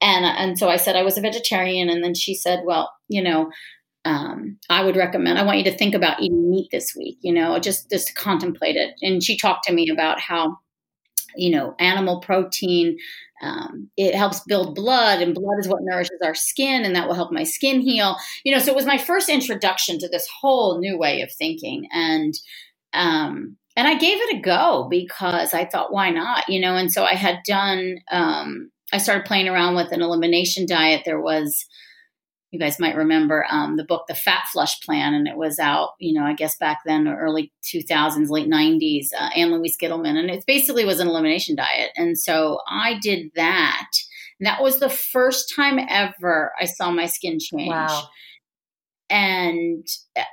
And 0.00 0.24
and 0.24 0.58
so 0.58 0.68
I 0.68 0.76
said 0.76 0.96
I 0.96 1.02
was 1.02 1.16
a 1.16 1.20
vegetarian, 1.20 1.88
and 1.88 2.02
then 2.02 2.14
she 2.14 2.34
said, 2.34 2.62
"Well, 2.64 2.90
you 3.08 3.22
know, 3.22 3.50
um, 4.04 4.58
I 4.68 4.84
would 4.84 4.96
recommend. 4.96 5.38
I 5.38 5.44
want 5.44 5.58
you 5.58 5.64
to 5.64 5.76
think 5.76 5.94
about 5.94 6.20
eating 6.20 6.50
meat 6.50 6.68
this 6.72 6.94
week. 6.96 7.18
You 7.20 7.32
know, 7.32 7.58
just 7.58 7.90
just 7.90 8.14
contemplate 8.16 8.76
it." 8.76 8.94
And 9.02 9.22
she 9.22 9.36
talked 9.36 9.64
to 9.66 9.72
me 9.72 9.88
about 9.90 10.20
how 10.20 10.58
you 11.36 11.50
know 11.50 11.74
animal 11.78 12.20
protein 12.20 12.98
um, 13.42 13.90
it 13.96 14.14
helps 14.14 14.40
build 14.40 14.74
blood 14.74 15.20
and 15.20 15.34
blood 15.34 15.58
is 15.58 15.68
what 15.68 15.82
nourishes 15.82 16.20
our 16.24 16.34
skin 16.34 16.84
and 16.84 16.94
that 16.94 17.08
will 17.08 17.14
help 17.14 17.32
my 17.32 17.42
skin 17.44 17.80
heal. 17.80 18.16
You 18.44 18.54
know 18.54 18.60
so 18.60 18.70
it 18.72 18.76
was 18.76 18.86
my 18.86 18.98
first 18.98 19.28
introduction 19.28 19.98
to 19.98 20.08
this 20.08 20.26
whole 20.40 20.78
new 20.78 20.96
way 20.96 21.20
of 21.22 21.32
thinking 21.32 21.88
and 21.92 22.34
um, 22.94 23.56
and 23.76 23.88
i 23.88 23.94
gave 23.98 24.18
it 24.20 24.36
a 24.36 24.40
go 24.40 24.86
because 24.90 25.54
i 25.54 25.64
thought 25.64 25.92
why 25.92 26.10
not? 26.10 26.48
You 26.48 26.60
know 26.60 26.76
and 26.76 26.92
so 26.92 27.04
i 27.04 27.14
had 27.14 27.38
done 27.46 27.96
um, 28.10 28.70
i 28.92 28.98
started 28.98 29.24
playing 29.26 29.48
around 29.48 29.74
with 29.74 29.92
an 29.92 30.02
elimination 30.02 30.66
diet. 30.66 31.02
There 31.04 31.20
was 31.20 31.66
you 32.52 32.58
guys 32.58 32.78
might 32.78 32.94
remember 32.94 33.46
um, 33.50 33.76
the 33.76 33.84
book 33.84 34.04
The 34.06 34.14
Fat 34.14 34.44
Flush 34.52 34.80
Plan, 34.82 35.14
and 35.14 35.26
it 35.26 35.36
was 35.36 35.58
out, 35.58 35.90
you 35.98 36.12
know, 36.12 36.24
I 36.24 36.34
guess 36.34 36.56
back 36.58 36.80
then, 36.84 37.08
early 37.08 37.50
2000s, 37.64 38.28
late 38.28 38.48
90s, 38.48 39.06
uh, 39.18 39.30
Ann 39.34 39.52
Louise 39.52 39.76
Gittleman, 39.80 40.18
and 40.18 40.30
it 40.30 40.44
basically 40.46 40.84
was 40.84 41.00
an 41.00 41.08
elimination 41.08 41.56
diet. 41.56 41.90
And 41.96 42.18
so 42.18 42.60
I 42.68 42.98
did 43.00 43.32
that. 43.34 43.88
And 44.38 44.46
that 44.46 44.62
was 44.62 44.80
the 44.80 44.90
first 44.90 45.52
time 45.56 45.80
ever 45.88 46.52
I 46.60 46.66
saw 46.66 46.90
my 46.90 47.06
skin 47.06 47.38
change. 47.40 47.70
Wow 47.70 48.08
and 49.12 49.86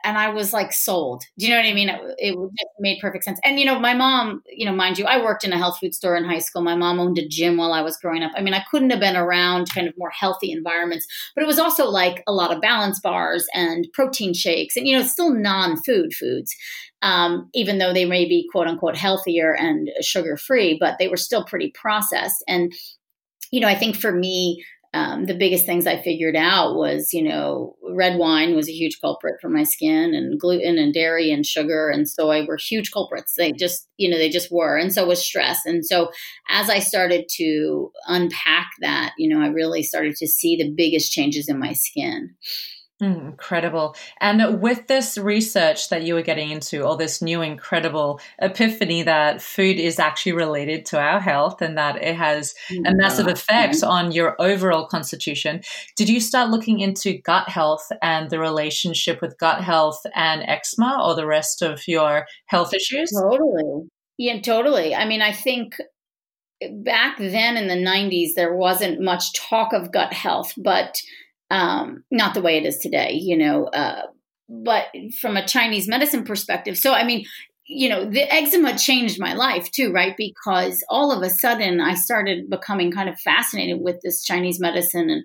and 0.05 0.17
I 0.17 0.29
was 0.29 0.53
like 0.53 0.71
sold. 0.71 1.23
Do 1.37 1.45
you 1.45 1.51
know 1.51 1.59
what 1.59 1.67
I 1.67 1.73
mean? 1.73 1.89
It, 1.89 1.99
it 2.17 2.67
made 2.79 2.99
perfect 3.01 3.25
sense. 3.25 3.37
And 3.43 3.59
you 3.59 3.65
know, 3.65 3.77
my 3.77 3.93
mom, 3.93 4.41
you 4.49 4.65
know, 4.65 4.71
mind 4.73 4.97
you, 4.97 5.05
I 5.05 5.21
worked 5.21 5.43
in 5.43 5.51
a 5.51 5.57
health 5.57 5.79
food 5.79 5.93
store 5.93 6.15
in 6.15 6.23
high 6.23 6.39
school. 6.39 6.61
My 6.61 6.75
mom 6.75 6.97
owned 6.97 7.17
a 7.17 7.27
gym 7.27 7.57
while 7.57 7.73
I 7.73 7.81
was 7.81 7.97
growing 7.97 8.23
up. 8.23 8.31
I 8.35 8.41
mean, 8.41 8.53
I 8.53 8.63
couldn't 8.71 8.89
have 8.91 9.01
been 9.01 9.17
around 9.17 9.67
kind 9.73 9.87
of 9.87 9.93
more 9.97 10.11
healthy 10.11 10.51
environments, 10.53 11.05
but 11.35 11.43
it 11.43 11.47
was 11.47 11.59
also 11.59 11.89
like 11.89 12.23
a 12.25 12.31
lot 12.31 12.55
of 12.55 12.61
balance 12.61 13.01
bars 13.01 13.45
and 13.53 13.85
protein 13.93 14.33
shakes, 14.33 14.77
and 14.77 14.87
you 14.87 14.97
know, 14.97 15.03
still 15.03 15.33
non-food 15.33 16.13
foods. 16.13 16.55
Um, 17.01 17.49
even 17.53 17.77
though 17.77 17.93
they 17.93 18.05
may 18.05 18.25
be 18.25 18.47
quote 18.51 18.67
unquote 18.67 18.97
healthier 18.97 19.55
and 19.55 19.89
sugar 20.01 20.37
free, 20.37 20.77
but 20.79 20.95
they 20.99 21.09
were 21.09 21.17
still 21.17 21.43
pretty 21.43 21.71
processed. 21.71 22.43
And 22.47 22.73
you 23.51 23.59
know, 23.59 23.67
I 23.67 23.75
think 23.75 23.97
for 23.97 24.11
me, 24.11 24.63
um, 24.93 25.25
the 25.25 25.35
biggest 25.35 25.65
things 25.65 25.85
I 25.85 26.01
figured 26.01 26.35
out 26.35 26.75
was, 26.75 27.09
you 27.13 27.21
know, 27.21 27.75
red 27.93 28.17
wine 28.17 28.55
was 28.55 28.67
a 28.67 28.73
huge 28.73 28.99
culprit 28.99 29.35
for 29.39 29.47
my 29.47 29.63
skin, 29.63 30.15
and 30.15 30.39
gluten 30.39 30.79
and 30.79 30.93
dairy 30.93 31.31
and 31.31 31.45
sugar 31.45 31.89
and 31.89 32.09
soy 32.09 32.45
were 32.45 32.57
huge 32.57 32.91
culprits. 32.91 33.35
They 33.37 33.51
just, 33.51 33.87
you 33.97 34.09
know, 34.09 34.17
they 34.17 34.29
just 34.29 34.51
were. 34.51 34.77
And 34.77 34.91
so 34.91 35.05
was 35.05 35.23
stress. 35.23 35.59
And 35.65 35.85
so 35.85 36.09
as 36.49 36.69
I 36.69 36.79
started 36.79 37.29
to 37.35 37.91
unpack 38.07 38.69
that, 38.81 39.13
you 39.17 39.29
know, 39.29 39.43
I 39.43 39.49
really 39.49 39.83
started 39.83 40.15
to 40.15 40.27
see 40.27 40.55
the 40.55 40.71
biggest 40.75 41.11
changes 41.11 41.47
in 41.47 41.59
my 41.59 41.73
skin. 41.73 42.35
Mm, 43.01 43.27
incredible. 43.27 43.95
And 44.19 44.61
with 44.61 44.87
this 44.87 45.17
research 45.17 45.87
that 45.87 46.03
you 46.03 46.15
were 46.15 46.21
getting 46.21 46.51
into, 46.51 46.83
or 46.83 46.97
this 46.97 47.21
new 47.21 47.41
incredible 47.41 48.19
epiphany 48.41 49.03
that 49.03 49.41
food 49.41 49.79
is 49.79 49.99
actually 49.99 50.33
related 50.33 50.85
to 50.87 50.99
our 50.99 51.21
health 51.21 51.61
and 51.61 51.77
that 51.77 51.95
it 52.03 52.15
has 52.15 52.53
a 52.85 52.93
massive 52.93 53.27
effect 53.27 53.83
on 53.83 54.11
your 54.11 54.35
overall 54.41 54.85
constitution, 54.85 55.61
did 55.95 56.09
you 56.09 56.19
start 56.19 56.49
looking 56.49 56.81
into 56.81 57.17
gut 57.19 57.47
health 57.47 57.89
and 58.01 58.29
the 58.29 58.39
relationship 58.39 59.21
with 59.21 59.37
gut 59.37 59.63
health 59.63 60.01
and 60.13 60.43
eczema 60.43 61.01
or 61.01 61.15
the 61.15 61.25
rest 61.25 61.61
of 61.61 61.87
your 61.87 62.25
health 62.47 62.73
issues? 62.73 63.11
Totally. 63.11 63.87
Yeah, 64.17 64.41
totally. 64.41 64.93
I 64.93 65.05
mean, 65.05 65.21
I 65.21 65.31
think 65.31 65.77
back 66.83 67.17
then 67.17 67.55
in 67.55 67.69
the 67.69 67.75
90s, 67.75 68.33
there 68.35 68.53
wasn't 68.57 68.99
much 68.99 69.31
talk 69.33 69.71
of 69.71 69.93
gut 69.93 70.11
health, 70.11 70.53
but 70.57 70.97
um, 71.49 72.03
not 72.11 72.33
the 72.33 72.41
way 72.41 72.57
it 72.57 72.65
is 72.65 72.77
today, 72.77 73.13
you 73.13 73.37
know. 73.37 73.65
Uh, 73.65 74.03
but 74.47 74.87
from 75.21 75.37
a 75.37 75.45
Chinese 75.45 75.87
medicine 75.87 76.23
perspective, 76.23 76.77
so 76.77 76.93
I 76.93 77.03
mean, 77.03 77.25
you 77.65 77.87
know, 77.87 78.09
the 78.09 78.31
eczema 78.33 78.77
changed 78.77 79.19
my 79.19 79.33
life 79.33 79.69
too, 79.71 79.91
right? 79.91 80.15
Because 80.17 80.83
all 80.89 81.11
of 81.11 81.21
a 81.21 81.29
sudden 81.29 81.79
I 81.79 81.93
started 81.93 82.49
becoming 82.49 82.91
kind 82.91 83.09
of 83.09 83.19
fascinated 83.19 83.79
with 83.81 83.97
this 84.01 84.23
Chinese 84.23 84.59
medicine 84.59 85.09
and 85.09 85.23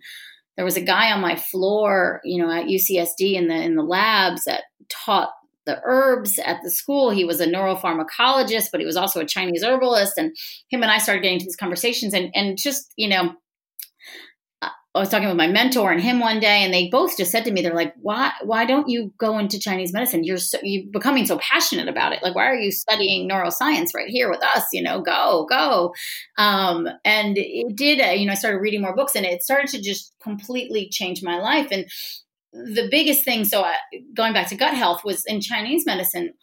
there 0.57 0.65
was 0.65 0.77
a 0.77 0.83
guy 0.83 1.11
on 1.11 1.21
my 1.21 1.37
floor, 1.37 2.21
you 2.25 2.41
know, 2.41 2.51
at 2.51 2.67
UCSD 2.67 3.35
in 3.35 3.49
the 3.49 3.55
in 3.55 3.77
the 3.77 3.83
labs 3.83 4.45
that 4.45 4.65
taught 4.89 5.31
the 5.67 5.81
herbs 5.85 6.39
at 6.39 6.59
the 6.63 6.71
school. 6.71 7.11
He 7.11 7.25
was 7.25 7.41
a 7.41 7.47
neuropharmacologist, 7.47 8.69
but 8.71 8.81
he 8.81 8.87
was 8.87 8.97
also 8.97 9.21
a 9.21 9.27
Chinese 9.27 9.65
herbalist. 9.65 10.19
And 10.19 10.37
him 10.69 10.83
and 10.83 10.91
I 10.91 10.99
started 10.99 11.23
getting 11.23 11.37
into 11.37 11.47
these 11.47 11.57
conversations 11.57 12.15
and 12.15 12.31
and 12.35 12.57
just, 12.59 12.93
you 12.97 13.09
know, 13.09 13.35
I 14.95 15.01
was 15.01 15.09
talking 15.09 15.27
with 15.27 15.37
my 15.37 15.49
mentor 15.49 15.91
and 15.91 16.01
him 16.01 16.21
one 16.21 16.39
day, 16.39 16.63
and 16.63 16.73
they 16.73 16.89
both 16.89 17.17
just 17.17 17.33
said 17.33 17.45
to 17.45 17.51
me, 17.51 17.63
"They're 17.63 17.75
like, 17.75 17.95
why 18.01 18.33
why 18.45 18.65
don't 18.65 18.89
you 18.89 19.13
go 19.19 19.39
into 19.39 19.59
Chinese 19.59 19.93
medicine? 19.93 20.23
You're 20.23 20.37
so, 20.37 20.59
you're 20.63 20.85
becoming 20.93 21.27
so 21.27 21.39
passionate 21.39 21.89
about 21.89 22.13
it. 22.13 22.23
Like, 22.23 22.37
why 22.37 22.47
are 22.47 22.55
you 22.55 22.71
studying 22.71 23.29
neuroscience 23.29 23.89
right 23.93 24.09
here 24.09 24.31
with 24.31 24.43
us? 24.43 24.65
You 24.73 24.83
know, 24.83 25.01
go 25.01 25.47
go." 25.51 25.95
Um, 26.39 26.89
and 27.05 27.37
it 27.37 27.75
did. 27.75 28.01
Uh, 28.01 28.13
you 28.13 28.27
know, 28.27 28.33
I 28.33 28.37
started 28.37 28.59
reading 28.59 28.83
more 28.83 28.95
books, 28.95 29.17
and 29.17 29.27
it 29.27 29.43
started 29.43 29.69
to 29.71 29.83
just 29.83 30.13
completely 30.23 30.89
change 30.91 31.23
my 31.25 31.39
life. 31.41 31.69
And 31.73 31.87
the 32.53 32.87
biggest 32.89 33.25
thing, 33.25 33.45
so 33.45 33.63
I, 33.63 33.75
going 34.15 34.33
back 34.33 34.49
to 34.51 34.57
gut 34.57 34.75
health, 34.75 35.03
was 35.05 35.25
in 35.27 35.41
Chinese 35.41 35.85
medicine 35.87 36.35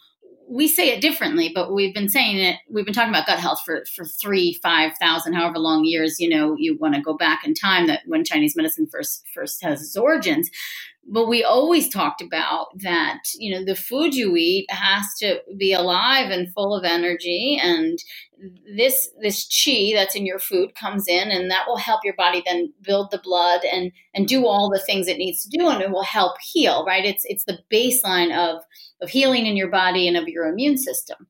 we 0.52 0.68
say 0.68 0.90
it 0.90 1.00
differently, 1.00 1.50
but 1.56 1.74
we've 1.74 1.94
been 1.94 2.10
saying 2.10 2.38
it. 2.38 2.58
We've 2.70 2.84
been 2.84 2.94
talking 2.94 3.14
about 3.14 3.26
gut 3.26 3.40
health 3.40 3.62
for 3.66 3.86
for 3.96 4.04
three, 4.04 4.60
five 4.62 4.92
thousand, 5.00 5.34
however 5.34 5.58
long 5.58 5.86
years 5.86 6.20
you 6.20 6.28
know 6.28 6.56
you 6.58 6.78
want 6.78 6.94
to 6.96 7.02
go 7.02 7.16
back 7.16 7.46
in 7.46 7.54
time 7.54 7.88
that 7.88 8.02
when 8.06 8.26
Chinese 8.26 8.56
medicine 8.56 8.88
first 8.92 9.26
first 9.34 9.64
has 9.64 9.82
its 9.82 9.96
origins. 9.96 10.50
But 11.08 11.28
we 11.28 11.44
always 11.44 11.90
talked 11.90 12.22
about 12.22 12.68
that 12.82 13.20
you 13.38 13.52
know 13.52 13.66
the 13.66 13.76
food 13.76 14.14
you 14.14 14.36
eat 14.38 14.66
has 14.70 15.04
to 15.20 15.42
be 15.58 15.74
alive 15.74 16.30
and 16.30 16.54
full 16.54 16.76
of 16.76 16.86
energy, 16.86 17.60
and 17.62 18.00
this 18.78 19.10
this 19.22 19.48
chi 19.48 19.92
that's 19.94 20.16
in 20.16 20.26
your 20.26 20.40
food 20.40 20.76
comes 20.76 21.08
in, 21.08 21.32
and 21.32 21.50
that 21.50 21.66
will 21.68 21.78
help 21.78 22.02
your 22.04 22.16
body 22.16 22.44
then 22.46 22.74
build 22.82 23.12
the 23.12 23.22
blood 23.24 23.62
and 23.66 23.92
and 24.14 24.28
do 24.28 24.46
all 24.46 24.70
the 24.70 24.80
things 24.86 25.08
it 25.08 25.18
needs 25.18 25.44
to 25.44 25.58
do, 25.58 25.68
and 25.70 25.82
it 25.82 25.92
will 25.92 26.04
help 26.04 26.38
heal. 26.42 26.86
Right? 26.86 27.04
It's 27.04 27.24
it's 27.26 27.46
the 27.46 27.60
baseline 27.74 28.36
of 28.36 28.62
of 29.02 29.10
healing 29.10 29.48
in 29.48 29.58
your 29.58 29.70
body 29.70 30.08
and 30.08 30.16
of 30.16 30.28
your 30.28 30.46
immune 30.46 30.78
system. 30.78 31.28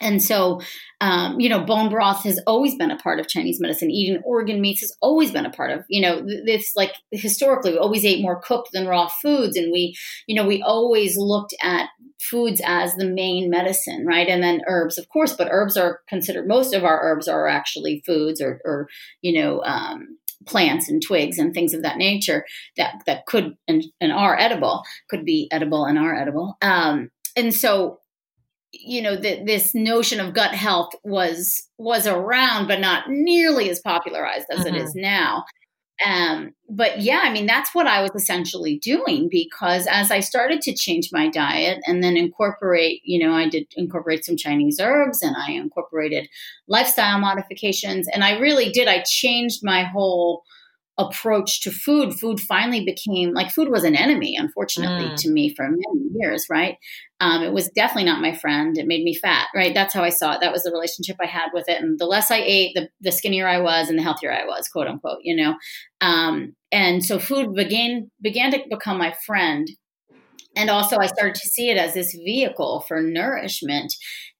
And 0.00 0.22
so, 0.22 0.60
um, 1.00 1.38
you 1.38 1.48
know, 1.48 1.60
bone 1.60 1.88
broth 1.88 2.24
has 2.24 2.40
always 2.46 2.76
been 2.76 2.90
a 2.90 2.98
part 2.98 3.20
of 3.20 3.28
Chinese 3.28 3.60
medicine. 3.60 3.90
Eating 3.90 4.22
organ 4.24 4.60
meats 4.60 4.80
has 4.80 4.96
always 5.00 5.30
been 5.30 5.46
a 5.46 5.50
part 5.50 5.70
of, 5.70 5.84
you 5.88 6.00
know, 6.00 6.22
it's 6.26 6.72
like 6.76 6.94
historically 7.10 7.72
we 7.72 7.78
always 7.78 8.04
ate 8.04 8.22
more 8.22 8.40
cooked 8.40 8.70
than 8.72 8.86
raw 8.86 9.08
foods. 9.22 9.56
And 9.56 9.72
we, 9.72 9.94
you 10.26 10.34
know, 10.34 10.46
we 10.46 10.62
always 10.62 11.16
looked 11.16 11.54
at 11.62 11.88
foods 12.20 12.60
as 12.64 12.94
the 12.94 13.06
main 13.06 13.50
medicine, 13.50 14.04
right? 14.06 14.28
And 14.28 14.42
then 14.42 14.62
herbs, 14.66 14.98
of 14.98 15.08
course, 15.08 15.34
but 15.34 15.48
herbs 15.50 15.76
are 15.76 16.00
considered, 16.08 16.48
most 16.48 16.74
of 16.74 16.84
our 16.84 17.00
herbs 17.02 17.28
are 17.28 17.46
actually 17.46 18.02
foods 18.06 18.40
or, 18.40 18.60
or 18.64 18.88
you 19.22 19.40
know, 19.40 19.62
um, 19.62 20.18
plants 20.46 20.88
and 20.88 21.02
twigs 21.02 21.38
and 21.38 21.54
things 21.54 21.72
of 21.72 21.82
that 21.82 21.96
nature 21.96 22.44
that 22.76 22.94
that 23.06 23.24
could 23.26 23.54
and, 23.66 23.82
and 23.98 24.12
are 24.12 24.38
edible 24.38 24.82
could 25.08 25.24
be 25.24 25.48
edible 25.50 25.86
and 25.86 25.98
are 25.98 26.14
edible 26.14 26.58
um, 26.60 27.10
and 27.34 27.54
so 27.54 27.98
you 28.80 29.00
know 29.02 29.16
that 29.16 29.46
this 29.46 29.74
notion 29.74 30.20
of 30.20 30.34
gut 30.34 30.54
health 30.54 30.92
was 31.04 31.68
was 31.78 32.06
around 32.06 32.66
but 32.66 32.80
not 32.80 33.08
nearly 33.08 33.70
as 33.70 33.80
popularized 33.80 34.46
as 34.50 34.60
mm-hmm. 34.60 34.74
it 34.74 34.82
is 34.82 34.94
now 34.94 35.44
um, 36.04 36.54
but 36.68 37.00
yeah, 37.00 37.20
I 37.22 37.32
mean, 37.32 37.46
that's 37.46 37.74
what 37.74 37.86
I 37.86 38.02
was 38.02 38.10
essentially 38.14 38.78
doing 38.78 39.28
because 39.30 39.86
as 39.86 40.10
I 40.10 40.20
started 40.20 40.60
to 40.62 40.74
change 40.74 41.10
my 41.12 41.28
diet 41.28 41.80
and 41.86 42.02
then 42.02 42.16
incorporate, 42.16 43.00
you 43.04 43.24
know, 43.24 43.32
I 43.32 43.48
did 43.48 43.66
incorporate 43.76 44.24
some 44.24 44.36
Chinese 44.36 44.80
herbs 44.80 45.22
and 45.22 45.36
I 45.36 45.52
incorporated 45.52 46.28
lifestyle 46.66 47.18
modifications. 47.20 48.08
And 48.08 48.24
I 48.24 48.38
really 48.38 48.70
did, 48.70 48.88
I 48.88 49.04
changed 49.06 49.60
my 49.62 49.84
whole 49.84 50.42
approach 50.96 51.60
to 51.62 51.72
food, 51.72 52.14
food 52.14 52.38
finally 52.38 52.84
became 52.84 53.32
like 53.32 53.50
food 53.50 53.68
was 53.68 53.82
an 53.82 53.96
enemy, 53.96 54.36
unfortunately, 54.36 55.06
mm. 55.06 55.16
to 55.16 55.30
me 55.30 55.52
for 55.54 55.68
many 55.68 56.08
years, 56.14 56.46
right? 56.48 56.76
Um, 57.18 57.42
it 57.42 57.52
was 57.52 57.68
definitely 57.70 58.04
not 58.04 58.20
my 58.20 58.34
friend. 58.34 58.78
It 58.78 58.86
made 58.86 59.02
me 59.02 59.14
fat, 59.14 59.48
right? 59.54 59.74
That's 59.74 59.92
how 59.92 60.04
I 60.04 60.10
saw 60.10 60.34
it. 60.34 60.40
That 60.40 60.52
was 60.52 60.62
the 60.62 60.70
relationship 60.70 61.16
I 61.20 61.26
had 61.26 61.48
with 61.52 61.68
it. 61.68 61.82
And 61.82 61.98
the 61.98 62.06
less 62.06 62.30
I 62.30 62.38
ate, 62.38 62.74
the, 62.74 62.88
the 63.00 63.10
skinnier 63.10 63.48
I 63.48 63.60
was 63.60 63.88
and 63.88 63.98
the 63.98 64.02
healthier 64.02 64.32
I 64.32 64.44
was, 64.44 64.68
quote 64.68 64.86
unquote, 64.86 65.18
you 65.22 65.34
know? 65.34 65.56
Um, 66.00 66.54
and 66.70 67.04
so 67.04 67.18
food 67.18 67.54
began, 67.54 68.10
began 68.22 68.52
to 68.52 68.60
become 68.70 68.98
my 68.98 69.14
friend. 69.26 69.68
And 70.56 70.70
also, 70.70 70.98
I 70.98 71.06
started 71.06 71.34
to 71.34 71.48
see 71.48 71.70
it 71.70 71.76
as 71.76 71.94
this 71.94 72.12
vehicle 72.12 72.84
for 72.86 73.02
nourishment 73.02 73.92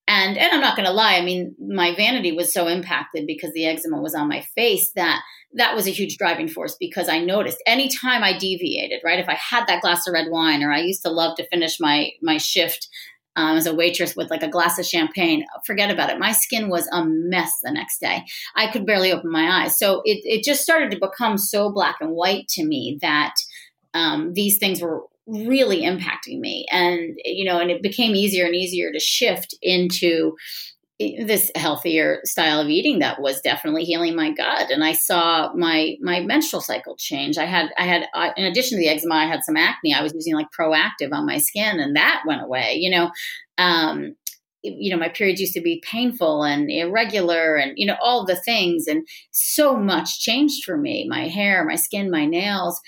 and 0.06 0.36
and 0.36 0.52
I'm 0.52 0.60
not 0.60 0.76
going 0.76 0.86
to 0.86 0.92
lie. 0.92 1.16
I 1.16 1.22
mean, 1.22 1.54
my 1.58 1.94
vanity 1.94 2.32
was 2.32 2.52
so 2.52 2.66
impacted 2.68 3.26
because 3.26 3.52
the 3.52 3.64
eczema 3.64 4.00
was 4.00 4.14
on 4.14 4.28
my 4.28 4.42
face 4.54 4.92
that 4.96 5.22
that 5.54 5.74
was 5.74 5.86
a 5.86 5.90
huge 5.90 6.16
driving 6.16 6.48
force 6.48 6.76
because 6.78 7.08
I 7.08 7.18
noticed 7.18 7.62
anytime 7.66 8.22
I 8.22 8.36
deviated, 8.36 9.00
right? 9.04 9.18
If 9.18 9.28
I 9.28 9.34
had 9.34 9.66
that 9.66 9.82
glass 9.82 10.06
of 10.06 10.12
red 10.12 10.28
wine, 10.30 10.62
or 10.62 10.72
I 10.72 10.80
used 10.80 11.02
to 11.02 11.10
love 11.10 11.36
to 11.36 11.46
finish 11.48 11.78
my 11.80 12.10
my 12.22 12.38
shift 12.38 12.88
um, 13.36 13.56
as 13.56 13.66
a 13.66 13.74
waitress 13.74 14.14
with 14.14 14.30
like 14.30 14.42
a 14.42 14.48
glass 14.48 14.78
of 14.78 14.86
champagne, 14.86 15.44
forget 15.66 15.90
about 15.90 16.10
it. 16.10 16.18
My 16.18 16.32
skin 16.32 16.68
was 16.68 16.88
a 16.92 17.04
mess 17.04 17.52
the 17.62 17.72
next 17.72 18.00
day. 18.00 18.24
I 18.54 18.70
could 18.70 18.86
barely 18.86 19.12
open 19.12 19.30
my 19.30 19.62
eyes. 19.62 19.78
So 19.78 20.02
it 20.04 20.20
it 20.24 20.44
just 20.44 20.62
started 20.62 20.90
to 20.90 20.98
become 21.00 21.38
so 21.38 21.70
black 21.70 21.96
and 22.00 22.10
white 22.10 22.48
to 22.48 22.64
me 22.64 22.98
that 23.00 23.34
um, 23.94 24.32
these 24.34 24.58
things 24.58 24.80
were 24.80 25.02
really 25.26 25.82
impacting 25.82 26.38
me 26.38 26.66
and 26.70 27.18
you 27.24 27.46
know 27.46 27.58
and 27.58 27.70
it 27.70 27.82
became 27.82 28.14
easier 28.14 28.44
and 28.44 28.54
easier 28.54 28.92
to 28.92 29.00
shift 29.00 29.54
into 29.62 30.36
this 30.98 31.50
healthier 31.56 32.20
style 32.24 32.60
of 32.60 32.68
eating 32.68 33.00
that 33.00 33.20
was 33.20 33.40
definitely 33.40 33.82
healing 33.82 34.14
my 34.14 34.30
gut. 34.30 34.70
And 34.70 34.84
i 34.84 34.92
saw 34.92 35.52
my 35.54 35.96
my 36.00 36.20
menstrual 36.20 36.62
cycle 36.62 36.96
change. 36.96 37.36
I 37.36 37.46
had 37.46 37.70
i 37.76 37.84
had 37.84 38.06
uh, 38.14 38.30
in 38.36 38.44
addition 38.44 38.78
to 38.78 38.82
the 38.82 38.88
eczema 38.88 39.16
i 39.16 39.26
had 39.26 39.42
some 39.44 39.56
acne. 39.56 39.92
I 39.92 40.02
was 40.02 40.14
using 40.14 40.34
like 40.34 40.46
Proactiv 40.56 41.12
on 41.12 41.26
my 41.26 41.38
skin 41.38 41.80
and 41.80 41.96
that 41.96 42.22
went 42.26 42.42
away 42.42 42.74
you 42.74 42.90
know? 42.90 43.10
Um 43.58 44.14
you 44.62 44.90
know 44.90 44.98
my 44.98 45.08
periods 45.08 45.40
used 45.40 45.54
to 45.54 45.60
be 45.60 45.82
painful 45.84 46.44
and 46.44 46.70
irregular 46.70 47.56
and 47.56 47.72
you 47.76 47.86
know 47.86 47.96
all 48.00 48.24
the 48.24 48.36
things. 48.36 48.86
And 48.86 49.06
so 49.32 49.76
much 49.76 50.20
changed 50.20 50.64
for 50.64 50.76
me. 50.76 51.06
My 51.08 51.26
hair 51.28 51.64
my 51.64 51.76
skin 51.76 52.10
my 52.10 52.24
nails. 52.24 52.80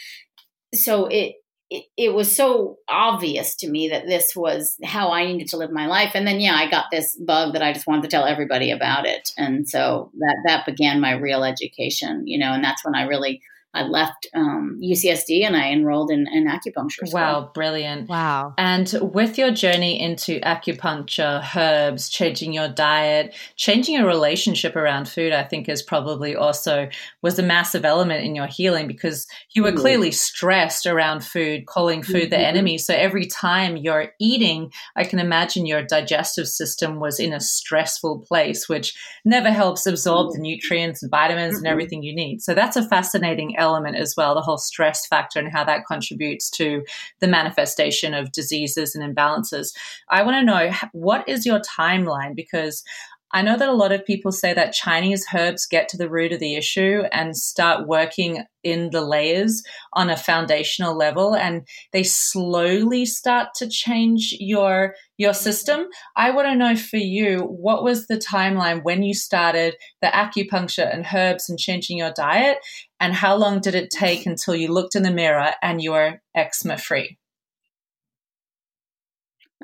So 0.75 1.07
it 1.07 1.35
it, 1.71 1.85
it, 1.97 2.15
was 2.15 2.35
so 2.35 2.79
obvious 2.89 3.57
to 3.57 3.69
me 3.69 3.89
that 3.89 4.07
this 4.07 4.37
was 4.37 4.77
how 4.85 5.11
I 5.11 5.27
needed 5.27 5.49
to 5.49 5.57
live 5.57 5.73
my 5.73 5.87
life. 5.87 6.13
And 6.15 6.27
then, 6.27 6.41
yeah, 6.41 6.55
I 6.55 6.71
got 6.71 6.87
this 6.91 7.17
bug 7.17 7.55
that 7.55 7.63
I 7.63 7.73
just 7.73 7.87
wanted 7.87 8.03
to 8.03 8.09
tell 8.09 8.25
everybody 8.25 8.71
about 8.71 9.07
it. 9.07 9.33
And 9.37 9.69
so 9.69 10.11
that, 10.19 10.37
that 10.47 10.67
began 10.67 11.01
my 11.01 11.13
real 11.13 11.43
education, 11.43 12.27
you 12.27 12.39
know, 12.39 12.53
and 12.53 12.63
that's 12.63 12.85
when 12.85 12.95
I 12.95 13.03
really 13.03 13.43
I 13.77 13.83
left 13.83 14.27
um, 14.35 14.81
UCSD 14.83 15.45
and 15.45 15.55
I 15.55 15.71
enrolled 15.71 16.11
in 16.11 16.27
an 16.29 16.47
acupuncture 16.49 17.07
school. 17.07 17.13
Wow, 17.13 17.51
brilliant. 17.53 18.09
Wow. 18.09 18.55
And 18.57 18.93
with 19.03 19.37
your 19.37 19.51
journey 19.51 20.01
into 20.01 20.41
acupuncture, 20.41 21.45
herbs, 21.55 22.09
changing 22.09 22.55
your 22.55 22.69
diet, 22.69 23.35
changing 23.57 23.97
your 23.97 24.07
relationship 24.07 24.77
around 24.77 25.11
food, 25.11 25.35
I 25.35 25.43
think 25.43 25.69
is 25.69 25.83
probably 25.83 26.35
also 26.35 26.89
was 27.21 27.39
a 27.39 27.43
massive 27.43 27.85
element 27.85 28.25
in 28.25 28.35
your 28.35 28.47
healing 28.47 28.87
because 28.87 29.27
you 29.55 29.63
were 29.63 29.69
mm-hmm. 29.69 29.81
clearly 29.81 30.11
stressed 30.11 30.87
around 30.87 31.23
food, 31.23 31.67
calling 31.67 32.03
food 32.03 32.23
mm-hmm. 32.23 32.31
the 32.31 32.39
enemy. 32.39 32.79
So 32.79 32.95
every 32.95 33.27
time 33.27 33.77
you're 33.77 34.13
eating, 34.19 34.73
I 34.97 35.05
can 35.05 35.19
imagine 35.19 35.67
your 35.67 35.83
digestive 35.83 36.49
system 36.49 36.99
was 36.99 37.21
in 37.21 37.35
a 37.35 37.41
stressful 37.41 38.25
place, 38.27 38.71
which 38.71 38.97
never 39.23 39.51
helps 39.51 39.85
absorb 39.85 40.29
mm-hmm. 40.29 40.37
the 40.37 40.49
nutrients 40.49 41.03
and 41.03 41.11
vitamins 41.11 41.59
and 41.59 41.67
everything 41.67 42.03
you 42.03 42.15
need. 42.15 42.41
So 42.41 42.55
that's 42.55 42.77
a 42.77 42.89
fascinating 42.89 43.55
element 43.59 43.66
element 43.67 43.97
as 43.97 44.15
well, 44.17 44.35
the 44.35 44.41
whole 44.41 44.59
stress 44.59 45.07
factor 45.07 45.39
and 45.39 45.53
how 45.53 45.65
that 45.65 45.87
contributes 45.87 46.49
to 46.51 46.85
the 47.21 47.29
manifestation 47.29 48.15
of 48.15 48.33
diseases 48.33 48.95
and 48.95 49.05
imbalances. 49.05 49.75
I 50.09 50.23
want 50.23 50.37
to 50.37 50.45
know 50.45 50.71
what 50.93 51.29
is 51.29 51.45
your 51.45 51.61
timeline 51.61 52.35
because 52.35 52.85
I 53.33 53.43
know 53.43 53.59
that 53.59 53.69
a 53.69 53.73
lot 53.73 53.93
of 53.93 54.07
people 54.07 54.31
say 54.31 54.55
that 54.55 54.73
Chinese 54.73 55.27
herbs 55.35 55.67
get 55.67 55.89
to 55.91 55.97
the 55.97 56.09
root 56.09 56.33
of 56.33 56.39
the 56.39 56.55
issue 56.55 57.03
and 57.13 57.37
start 57.37 57.87
working 57.87 58.45
in 58.63 58.91
the 58.91 59.01
layers 59.01 59.63
on 59.93 60.09
a 60.09 60.17
foundational 60.17 60.97
level 60.97 61.35
and 61.35 61.67
they 61.93 62.03
slowly 62.03 63.05
start 63.05 63.49
to 63.57 63.69
change 63.69 64.35
your 64.39 64.95
your 65.19 65.35
system. 65.35 65.87
I 66.15 66.31
want 66.31 66.49
to 66.49 66.57
know 66.57 66.77
for 66.77 66.99
you 66.99 67.41
what 67.41 67.83
was 67.83 68.07
the 68.07 68.17
timeline 68.17 68.83
when 68.85 69.03
you 69.03 69.13
started 69.13 69.75
the 70.01 70.09
acupuncture 70.09 70.93
and 70.93 71.07
herbs 71.13 71.49
and 71.49 71.59
changing 71.59 71.99
your 71.99 72.13
diet 72.13 72.59
and 73.01 73.15
how 73.15 73.37
long 73.37 73.61
did 73.61 73.75
it 73.75 73.91
take 73.91 74.27
until 74.27 74.55
you 74.55 74.69
looked 74.69 74.95
in 74.95 75.03
the 75.03 75.11
mirror 75.11 75.53
and 75.63 75.83
you 75.83 75.93
were 75.93 76.21
eczema 76.35 76.79
free? 76.79 77.19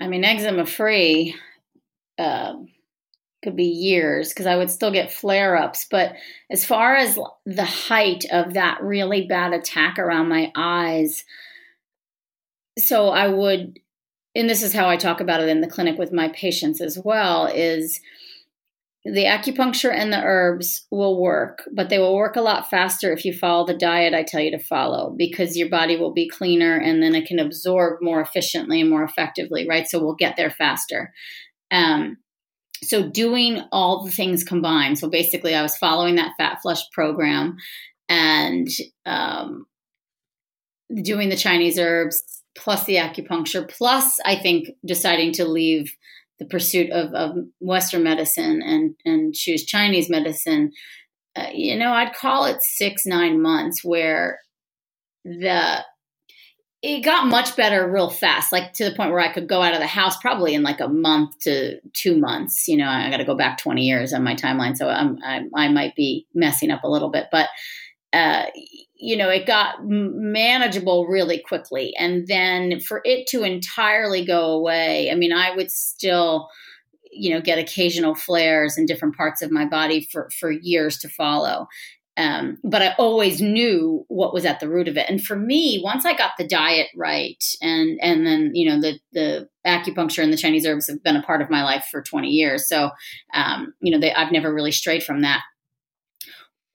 I 0.01 0.09
mean, 0.09 0.25
eczema 0.25 0.67
free. 0.67 1.35
Uh, 2.19 2.55
could 3.43 3.57
be 3.57 3.65
years 3.65 4.29
because 4.29 4.47
I 4.47 4.57
would 4.57 4.71
still 4.71 4.93
get 4.93 5.11
flare 5.11 5.57
ups. 5.57 5.87
But 5.91 6.15
as 6.51 6.65
far 6.65 6.95
as 6.95 7.19
the 7.45 7.65
height 7.65 8.25
of 8.31 8.55
that 8.55 8.83
really 8.83 9.27
bad 9.27 9.53
attack 9.53 9.99
around 9.99 10.29
my 10.29 10.53
eyes, 10.57 11.25
so 12.79 13.09
I 13.09 13.29
would, 13.29 13.81
and 14.35 14.49
this 14.49 14.63
is 14.63 14.73
how 14.73 14.89
I 14.89 14.97
talk 14.97 15.21
about 15.21 15.41
it 15.41 15.49
in 15.49 15.61
the 15.61 15.67
clinic 15.67 15.99
with 15.99 16.13
my 16.13 16.29
patients 16.29 16.81
as 16.81 16.99
well, 17.05 17.47
is 17.47 18.01
the 19.05 19.25
acupuncture 19.25 19.93
and 19.93 20.13
the 20.13 20.23
herbs 20.23 20.87
will 20.91 21.21
work, 21.21 21.69
but 21.75 21.89
they 21.89 21.99
will 21.99 22.15
work 22.15 22.37
a 22.37 22.41
lot 22.41 22.71
faster 22.71 23.13
if 23.13 23.25
you 23.25 23.33
follow 23.33 23.67
the 23.67 23.77
diet 23.77 24.15
I 24.15 24.23
tell 24.23 24.41
you 24.41 24.53
to 24.53 24.61
follow 24.61 25.13
because 25.17 25.57
your 25.57 25.69
body 25.69 25.97
will 25.97 26.13
be 26.13 26.29
cleaner 26.29 26.77
and 26.77 27.03
then 27.03 27.15
it 27.17 27.27
can 27.27 27.41
absorb 27.41 27.99
more 28.01 28.21
efficiently 28.21 28.81
and 28.81 28.89
more 28.89 29.03
effectively, 29.03 29.67
right? 29.69 29.89
So 29.89 29.99
we'll 29.99 30.15
get 30.15 30.37
there 30.37 30.51
faster. 30.51 31.13
Um, 31.73 32.19
so 32.85 33.09
doing 33.09 33.63
all 33.73 34.05
the 34.05 34.11
things 34.11 34.45
combined. 34.45 34.99
So 34.99 35.09
basically, 35.09 35.55
I 35.55 35.63
was 35.63 35.77
following 35.77 36.17
that 36.17 36.35
Fat 36.39 36.59
Flush 36.63 36.89
program 36.93 37.57
and 38.09 38.69
um, 39.07 39.67
doing 41.03 41.29
the 41.29 41.37
Chinese 41.37 41.79
herbs 41.79 42.23
plus 42.57 42.85
the 42.85 42.97
acupuncture, 42.97 43.69
plus 43.69 44.17
I 44.25 44.37
think 44.37 44.69
deciding 44.85 45.33
to 45.35 45.45
leave 45.45 45.93
the 46.43 46.49
pursuit 46.49 46.91
of, 46.91 47.15
of 47.15 47.37
Western 47.61 48.03
medicine 48.03 48.63
and 48.63 48.95
and 49.05 49.35
choose 49.35 49.65
Chinese 49.65 50.11
medicine. 50.11 50.73
Uh, 51.37 51.49
you 51.53 51.77
know, 51.77 51.93
I'd 51.93 52.15
call 52.15 52.45
it 52.47 52.61
six 52.61 53.07
nine 53.07 53.41
months 53.41 53.85
where 53.85 54.41
the 55.25 55.85
it 56.83 57.05
got 57.05 57.29
much 57.29 57.55
better 57.55 57.89
real 57.89 58.11
fast, 58.11 58.51
like 58.51 58.73
to 58.73 58.85
the 58.85 58.97
point 58.97 59.13
where 59.13 59.21
I 59.21 59.33
could 59.33 59.49
go 59.49 59.63
out 59.63 59.75
of 59.75 59.79
the 59.79 59.87
house 59.87 60.17
probably 60.17 60.53
in 60.53 60.65
like 60.65 60.81
a 60.81 60.89
month 60.89 61.39
to 61.43 61.79
two 61.93 62.19
months. 62.19 62.67
You 62.67 62.77
know, 62.77 62.89
I 62.89 63.09
got 63.09 63.19
to 63.19 63.25
go 63.25 63.37
back 63.37 63.59
20 63.59 63.83
years 63.83 64.13
on 64.13 64.25
my 64.25 64.35
timeline, 64.35 64.77
so 64.77 64.89
I'm, 64.89 65.17
I, 65.25 65.45
I 65.55 65.69
might 65.69 65.95
be 65.95 66.27
messing 66.35 66.73
up 66.73 66.83
a 66.83 66.91
little 66.91 67.09
bit, 67.09 67.29
but 67.31 67.49
uh, 68.13 68.47
you 69.03 69.17
know, 69.17 69.29
it 69.29 69.47
got 69.47 69.79
manageable 69.81 71.09
really 71.09 71.41
quickly. 71.41 71.93
And 71.99 72.29
then 72.29 72.79
for 72.79 73.01
it 73.05 73.27
to 73.31 73.43
entirely 73.43 74.25
go 74.25 74.53
away, 74.53 75.11
I 75.11 75.17
mean, 75.17 75.33
I 75.33 75.57
would 75.57 75.73
still, 75.73 76.49
you 77.11 77.35
know, 77.35 77.41
get 77.41 77.59
occasional 77.59 78.15
flares 78.15 78.79
in 78.79 78.87
different 78.87 79.17
parts 79.17 79.43
of 79.43 79.51
my 79.51 79.67
body 79.67 80.09
for, 80.13 80.31
for 80.39 80.53
years 80.53 80.99
to 80.99 81.09
follow. 81.09 81.67
Um, 82.17 82.59
but 82.63 82.81
I 82.81 82.95
always 82.97 83.41
knew 83.41 84.05
what 84.07 84.33
was 84.33 84.45
at 84.45 84.61
the 84.61 84.69
root 84.69 84.87
of 84.87 84.97
it. 84.97 85.11
And 85.11 85.21
for 85.21 85.35
me, 85.35 85.81
once 85.83 86.07
I 86.07 86.17
got 86.17 86.33
the 86.39 86.47
diet 86.47 86.89
right, 86.95 87.43
and 87.63 87.99
and 88.03 88.27
then 88.27 88.51
you 88.53 88.69
know 88.69 88.79
the 88.83 88.99
the 89.15 89.49
acupuncture 89.67 90.23
and 90.23 90.31
the 90.31 90.37
Chinese 90.37 90.67
herbs 90.67 90.89
have 90.89 91.03
been 91.03 91.17
a 91.17 91.23
part 91.23 91.41
of 91.41 91.49
my 91.49 91.65
life 91.65 91.87
for 91.91 92.03
20 92.03 92.29
years. 92.29 92.69
So 92.69 92.91
um, 93.33 93.73
you 93.81 93.91
know 93.91 93.99
they, 93.99 94.13
I've 94.13 94.31
never 94.31 94.53
really 94.53 94.73
strayed 94.73 95.03
from 95.03 95.23
that. 95.23 95.41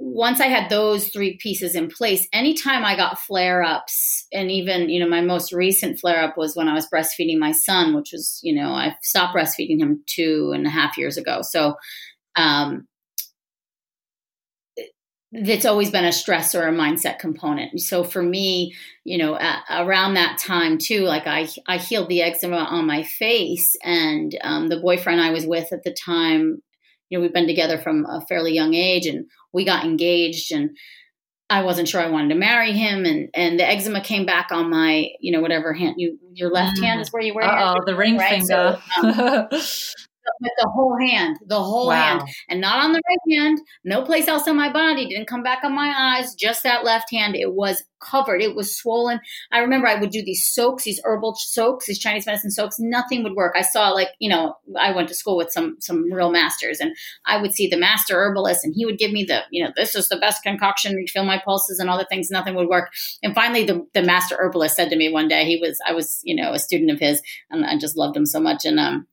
Once 0.10 0.40
I 0.40 0.48
had 0.48 0.70
those 0.70 1.10
three 1.10 1.38
pieces 1.38 1.76
in 1.76 1.90
place, 1.90 2.28
anytime 2.32 2.86
I 2.86 2.96
got 2.96 3.20
flare 3.20 3.62
ups, 3.62 4.26
and 4.32 4.50
even 4.50 4.90
you 4.90 5.00
know 5.00 5.10
my 5.10 5.22
most 5.22 5.52
recent 5.52 6.00
flare 6.00 6.24
up 6.24 6.38
was 6.38 6.56
when 6.56 6.68
I 6.68 6.74
was 6.74 6.90
breastfeeding 6.90 7.38
my 7.38 7.52
son, 7.52 7.94
which 7.94 8.12
was 8.14 8.40
you 8.42 8.56
know 8.56 8.72
I 8.72 8.96
stopped 9.02 9.36
breastfeeding 9.36 9.80
him 9.80 10.04
two 10.06 10.52
and 10.56 10.66
a 10.66 10.70
half 10.70 10.98
years 10.98 11.18
ago. 11.18 11.42
So 11.42 11.76
um, 12.36 12.88
that's 15.32 15.66
always 15.66 15.92
been 15.92 16.06
a 16.06 16.12
stress 16.12 16.56
or 16.56 16.68
a 16.68 16.72
mindset 16.72 17.20
component. 17.20 17.82
So 17.82 18.04
for 18.04 18.24
me, 18.24 18.74
you 19.04 19.18
know, 19.18 19.38
around 19.70 20.14
that 20.14 20.38
time 20.38 20.78
too, 20.78 21.02
like 21.02 21.28
I 21.28 21.50
I 21.68 21.78
healed 21.78 22.08
the 22.08 22.22
eczema 22.22 22.58
on 22.58 22.88
my 22.88 23.04
face, 23.04 23.76
and 23.84 24.38
um, 24.42 24.70
the 24.70 24.80
boyfriend 24.80 25.20
I 25.20 25.32
was 25.32 25.46
with 25.46 25.74
at 25.74 25.84
the 25.84 25.94
time, 25.94 26.62
you 27.10 27.18
know, 27.18 27.22
we've 27.22 27.34
been 27.34 27.48
together 27.48 27.78
from 27.78 28.06
a 28.06 28.22
fairly 28.28 28.54
young 28.54 28.74
age, 28.74 29.06
and 29.06 29.26
we 29.54 29.66
got 29.66 29.86
engaged, 29.86 30.52
and 30.52 30.72
I 31.50 31.64
wasn't 31.64 31.88
sure 31.88 32.02
I 32.02 32.10
wanted 32.10 32.30
to 32.30 32.36
marry 32.36 32.74
him, 32.74 33.06
and 33.06 33.30
and 33.34 33.60
the 33.60 33.68
eczema 33.68 34.02
came 34.02 34.26
back 34.26 34.52
on 34.52 34.70
my, 34.70 35.10
you 35.20 35.32
know, 35.32 35.42
whatever 35.42 35.74
hand 35.74 35.96
you 35.98 36.18
your 36.34 36.52
left 36.52 36.78
mm. 36.78 36.84
hand 36.84 37.02
is 37.02 37.10
where 37.12 37.22
you 37.22 37.34
wear. 37.34 37.46
Oh, 37.46 37.76
the 37.86 37.96
ring 37.96 38.18
right? 38.18 38.30
finger. 38.30 38.80
So, 39.02 39.08
um, 39.08 39.48
with 40.42 40.52
the 40.58 40.70
whole 40.70 40.98
hand, 41.00 41.38
the 41.46 41.62
whole 41.62 41.88
wow. 41.88 42.20
hand, 42.20 42.30
and 42.50 42.62
not 42.62 42.80
on 42.80 42.94
the 42.94 43.02
right 43.08 43.38
hand. 43.38 43.60
No 43.84 44.04
place 44.04 44.28
else 44.28 44.48
on 44.48 44.56
my 44.56 44.72
body. 44.72 45.08
Didn't 45.08 45.28
come 45.28 45.44
back 45.44 45.64
on 45.64 45.74
my 45.74 45.94
eyes. 45.98 46.36
Just 46.36 46.64
that 46.64 46.84
left 46.84 47.12
hand. 47.12 47.36
It 47.36 47.54
was 47.54 47.84
covered. 48.00 48.42
It 48.42 48.56
was 48.56 48.76
swollen. 48.76 49.20
I 49.52 49.60
remember 49.60 49.88
I 49.88 50.00
would 50.00 50.12
do 50.12 50.24
these 50.24 50.48
soaks, 50.48 50.84
these 50.84 51.02
herbal 51.04 51.36
soaks, 51.38 51.88
these 51.88 52.00
Chinese 52.00 52.26
medicine 52.26 52.52
soaks. 52.52 52.78
Nothing 52.80 53.24
would 53.24 53.34
work. 53.34 53.56
I 53.58 53.62
saw 53.62 53.90
like 53.90 54.10
you 54.20 54.30
know 54.30 54.56
I 54.78 54.92
went 54.92 55.08
to 55.10 55.16
school 55.16 55.38
with 55.38 55.52
some 55.52 55.78
some 55.80 56.12
real 56.12 56.32
masters, 56.32 56.80
and 56.80 56.96
I 57.26 57.42
would 57.42 57.54
see 57.54 57.68
the 57.68 57.78
master 57.78 58.16
herbalist, 58.16 58.64
and 58.64 58.74
he 58.76 58.86
would 58.86 58.98
give 58.98 59.12
me 59.12 59.24
the 59.24 59.42
you 59.52 59.64
know 59.64 59.72
this 59.76 59.96
is 59.96 60.10
the 60.10 60.18
best 60.18 60.44
concoction. 60.44 60.98
You 61.00 61.08
feel 61.08 61.26
my 61.26 61.42
pulses 61.44 61.80
and 61.80 61.90
all 61.90 61.98
the 61.98 62.06
things. 62.06 62.30
Nothing 62.30 62.56
would 62.56 62.70
work. 62.70 62.92
And 63.24 63.34
finally, 63.34 63.66
the 63.66 63.86
the 63.94 64.04
master 64.04 64.36
herbalist 64.38 64.76
said 64.76 64.90
to 64.90 64.96
me 64.96 65.12
one 65.12 65.28
day, 65.28 65.46
he 65.46 65.58
was 65.58 65.78
I 65.86 65.94
was 65.94 66.22
you 66.24 66.36
know 66.36 66.54
a 66.54 66.60
student 66.60 66.92
of 66.92 67.00
his, 67.00 67.22
and 67.50 67.66
I 67.66 67.78
just 67.78 67.98
loved 67.98 68.16
him 68.16 68.26
so 68.26 68.40
much, 68.40 68.66
and 68.66 68.80
um 68.80 69.08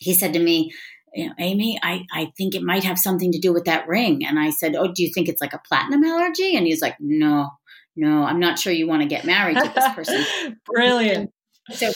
he 0.00 0.14
said 0.14 0.32
to 0.32 0.40
me, 0.40 0.72
you 1.14 1.26
know, 1.26 1.34
Aimee, 1.38 1.78
I, 1.82 2.04
I 2.12 2.32
think 2.36 2.54
it 2.54 2.62
might 2.62 2.84
have 2.84 2.98
something 2.98 3.32
to 3.32 3.38
do 3.38 3.52
with 3.52 3.64
that 3.64 3.86
ring. 3.86 4.24
And 4.24 4.38
I 4.38 4.50
said, 4.50 4.76
Oh, 4.76 4.92
do 4.92 5.02
you 5.02 5.12
think 5.12 5.28
it's 5.28 5.40
like 5.40 5.52
a 5.52 5.60
platinum 5.66 6.04
allergy? 6.04 6.56
And 6.56 6.66
he's 6.66 6.82
like, 6.82 6.96
No, 7.00 7.50
no, 7.96 8.24
I'm 8.24 8.40
not 8.40 8.58
sure 8.58 8.72
you 8.72 8.86
want 8.86 9.02
to 9.02 9.08
get 9.08 9.24
married 9.24 9.56
to 9.56 9.72
this 9.74 9.94
person. 9.94 10.24
Brilliant. 10.64 11.30
So, 11.72 11.90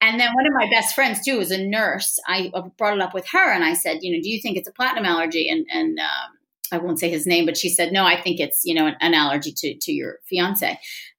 and 0.00 0.20
then 0.20 0.34
one 0.34 0.46
of 0.46 0.52
my 0.52 0.68
best 0.70 0.94
friends 0.94 1.24
too 1.24 1.40
is 1.40 1.50
a 1.50 1.64
nurse. 1.64 2.18
I 2.26 2.52
brought 2.76 2.96
it 2.96 3.02
up 3.02 3.14
with 3.14 3.26
her 3.32 3.52
and 3.52 3.64
I 3.64 3.74
said, 3.74 3.98
you 4.02 4.14
know, 4.14 4.22
do 4.22 4.28
you 4.28 4.40
think 4.40 4.56
it's 4.56 4.68
a 4.68 4.72
platinum 4.72 5.06
allergy? 5.06 5.48
And, 5.48 5.66
and, 5.70 5.98
um, 5.98 6.30
I 6.72 6.78
won't 6.78 6.98
say 6.98 7.10
his 7.10 7.26
name, 7.26 7.44
but 7.44 7.56
she 7.56 7.68
said, 7.68 7.92
no, 7.92 8.04
I 8.06 8.20
think 8.20 8.40
it's, 8.40 8.62
you 8.64 8.74
know, 8.74 8.86
an, 8.86 8.96
an 9.00 9.14
allergy 9.14 9.52
to, 9.58 9.76
to 9.78 9.92
your 9.92 10.18
fiance. 10.26 10.78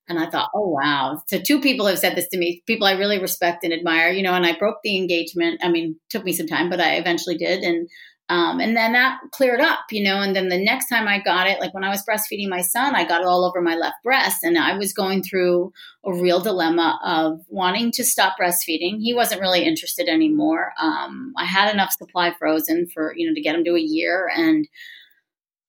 And 0.09 0.19
I 0.19 0.29
thought, 0.29 0.49
oh, 0.53 0.67
wow. 0.67 1.21
So 1.27 1.39
two 1.39 1.61
people 1.61 1.85
have 1.85 1.99
said 1.99 2.15
this 2.15 2.27
to 2.29 2.37
me, 2.37 2.61
people 2.67 2.87
I 2.87 2.93
really 2.93 3.19
respect 3.19 3.63
and 3.63 3.71
admire, 3.71 4.09
you 4.09 4.21
know, 4.21 4.33
and 4.33 4.45
I 4.45 4.57
broke 4.57 4.77
the 4.83 4.97
engagement. 4.97 5.61
I 5.63 5.69
mean, 5.69 5.97
took 6.09 6.25
me 6.25 6.33
some 6.33 6.47
time, 6.47 6.69
but 6.69 6.81
I 6.81 6.95
eventually 6.95 7.37
did. 7.37 7.63
And, 7.63 7.87
um, 8.29 8.59
and 8.59 8.75
then 8.75 8.93
that 8.93 9.19
cleared 9.31 9.61
up, 9.61 9.79
you 9.91 10.03
know, 10.03 10.21
and 10.21 10.35
then 10.35 10.49
the 10.49 10.57
next 10.57 10.89
time 10.89 11.07
I 11.07 11.21
got 11.21 11.47
it, 11.47 11.59
like 11.59 11.73
when 11.73 11.85
I 11.85 11.89
was 11.89 12.03
breastfeeding 12.05 12.49
my 12.49 12.61
son, 12.61 12.95
I 12.95 13.05
got 13.05 13.21
it 13.21 13.27
all 13.27 13.45
over 13.45 13.61
my 13.61 13.75
left 13.75 14.03
breast. 14.03 14.43
And 14.43 14.57
I 14.57 14.77
was 14.77 14.91
going 14.91 15.23
through 15.23 15.71
a 16.05 16.13
real 16.13 16.41
dilemma 16.41 16.99
of 17.05 17.39
wanting 17.47 17.91
to 17.93 18.03
stop 18.03 18.35
breastfeeding. 18.39 18.99
He 18.99 19.13
wasn't 19.13 19.41
really 19.41 19.63
interested 19.63 20.09
anymore. 20.09 20.73
Um, 20.81 21.33
I 21.37 21.45
had 21.45 21.71
enough 21.73 21.93
supply 21.93 22.33
frozen 22.37 22.87
for, 22.93 23.13
you 23.15 23.27
know, 23.27 23.33
to 23.33 23.41
get 23.41 23.55
him 23.55 23.63
to 23.63 23.75
a 23.75 23.79
year. 23.79 24.29
And, 24.35 24.67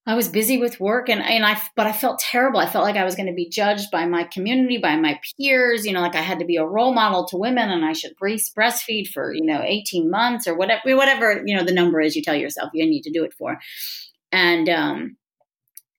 I 0.07 0.15
was 0.15 0.29
busy 0.29 0.59
with 0.59 0.81
work 0.81 1.09
and, 1.09 1.23
and 1.23 1.47
I, 1.47 1.61
but 1.77 1.87
I 1.87 1.93
felt 1.93 2.19
terrible. 2.19 2.61
I 2.61 2.67
felt 2.67 2.85
like 2.85 2.97
I 2.97 3.05
was 3.05 3.15
going 3.15 3.29
to 3.29 3.33
be 3.33 3.49
judged 3.49 3.91
by 3.91 4.05
my 4.05 4.25
community, 4.25 4.77
by 4.77 4.97
my 4.97 5.19
peers, 5.39 5.87
you 5.87 5.93
know, 5.93 6.03
like 6.03 6.15
I 6.15 6.21
had 6.21 6.41
to 6.41 6.45
be 6.45 6.57
a 6.57 6.67
role 6.67 6.93
model 6.93 7.27
to 7.29 7.39
women 7.39 7.71
and 7.71 7.85
I 7.85 7.95
should 7.95 8.13
breastfeed 8.19 9.09
for, 9.09 9.33
you 9.33 9.45
know, 9.45 9.63
18 9.65 10.11
months 10.11 10.47
or 10.47 10.57
whatever, 10.57 10.97
whatever, 10.97 11.43
you 11.47 11.57
know, 11.57 11.65
the 11.65 11.73
number 11.73 12.01
is 12.01 12.17
you 12.17 12.23
tell 12.23 12.35
yourself 12.35 12.71
you 12.75 12.85
need 12.85 13.03
to 13.03 13.13
do 13.13 13.25
it 13.25 13.33
for. 13.33 13.59
And, 14.31 14.69
um, 14.69 15.17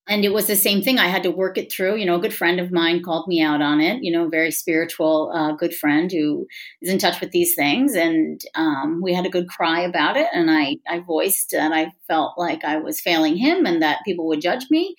and 0.07 0.23
it 0.23 0.33
was 0.33 0.45
the 0.45 0.55
same 0.55 0.83
thing. 0.83 0.99
I 0.99 1.07
had 1.07 1.23
to 1.23 1.31
work 1.31 1.57
it 1.57 1.71
through. 1.71 1.95
You 1.95 2.05
know, 2.05 2.15
a 2.15 2.21
good 2.21 2.33
friend 2.33 2.59
of 2.59 2.71
mine 2.71 3.01
called 3.01 3.27
me 3.27 3.41
out 3.41 3.61
on 3.61 3.81
it. 3.81 4.03
You 4.03 4.11
know, 4.11 4.29
very 4.29 4.51
spiritual, 4.51 5.31
uh, 5.33 5.53
good 5.53 5.73
friend 5.73 6.11
who 6.11 6.47
is 6.81 6.91
in 6.91 6.99
touch 6.99 7.19
with 7.19 7.31
these 7.31 7.55
things, 7.55 7.95
and 7.95 8.39
um, 8.53 9.01
we 9.01 9.13
had 9.13 9.25
a 9.25 9.31
good 9.31 9.49
cry 9.49 9.81
about 9.81 10.15
it. 10.15 10.27
And 10.33 10.51
I, 10.51 10.77
I 10.87 10.99
voiced 10.99 11.51
that 11.51 11.71
I 11.71 11.91
felt 12.07 12.37
like 12.37 12.63
I 12.63 12.77
was 12.77 13.01
failing 13.01 13.35
him, 13.35 13.65
and 13.65 13.81
that 13.81 14.05
people 14.05 14.27
would 14.27 14.41
judge 14.41 14.65
me. 14.69 14.95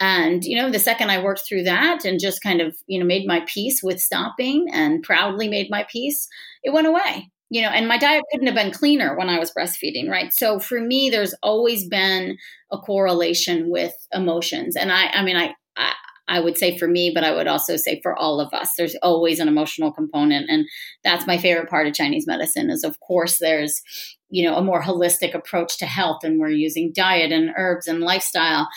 And 0.00 0.44
you 0.44 0.56
know, 0.56 0.70
the 0.70 0.78
second 0.78 1.10
I 1.10 1.22
worked 1.22 1.42
through 1.46 1.64
that 1.64 2.04
and 2.04 2.20
just 2.20 2.42
kind 2.42 2.60
of 2.60 2.76
you 2.86 2.98
know 2.98 3.06
made 3.06 3.26
my 3.26 3.44
peace 3.46 3.82
with 3.82 4.00
stopping, 4.00 4.68
and 4.72 5.02
proudly 5.02 5.48
made 5.48 5.70
my 5.70 5.86
peace, 5.90 6.28
it 6.62 6.72
went 6.72 6.86
away 6.86 7.30
you 7.50 7.62
know, 7.62 7.68
and 7.68 7.86
my 7.86 7.98
diet 7.98 8.24
couldn't 8.30 8.46
have 8.46 8.56
been 8.56 8.72
cleaner 8.72 9.16
when 9.16 9.28
I 9.28 9.38
was 9.38 9.52
breastfeeding, 9.52 10.08
right? 10.08 10.32
So 10.32 10.58
for 10.58 10.80
me, 10.80 11.10
there's 11.10 11.34
always 11.42 11.88
been 11.88 12.36
a 12.72 12.78
correlation 12.78 13.70
with 13.70 13.94
emotions. 14.12 14.74
And 14.76 14.90
I, 14.92 15.06
I 15.06 15.22
mean, 15.22 15.36
I, 15.36 15.54
I, 15.76 15.92
I 16.28 16.40
would 16.40 16.58
say 16.58 16.76
for 16.76 16.88
me, 16.88 17.12
but 17.14 17.22
I 17.22 17.32
would 17.32 17.46
also 17.46 17.76
say 17.76 18.00
for 18.02 18.16
all 18.16 18.40
of 18.40 18.52
us, 18.52 18.72
there's 18.76 18.96
always 18.96 19.38
an 19.38 19.46
emotional 19.46 19.92
component. 19.92 20.50
And 20.50 20.66
that's 21.04 21.26
my 21.26 21.38
favorite 21.38 21.70
part 21.70 21.86
of 21.86 21.94
Chinese 21.94 22.26
medicine 22.26 22.68
is 22.68 22.82
of 22.82 22.98
course 23.00 23.38
there's 23.38 23.80
you 24.28 24.44
know 24.44 24.56
a 24.56 24.62
more 24.62 24.82
holistic 24.82 25.34
approach 25.34 25.78
to 25.78 25.86
health 25.86 26.24
and 26.24 26.40
we're 26.40 26.48
using 26.48 26.92
diet 26.92 27.32
and 27.32 27.50
herbs 27.56 27.86
and 27.86 28.00
lifestyle. 28.00 28.68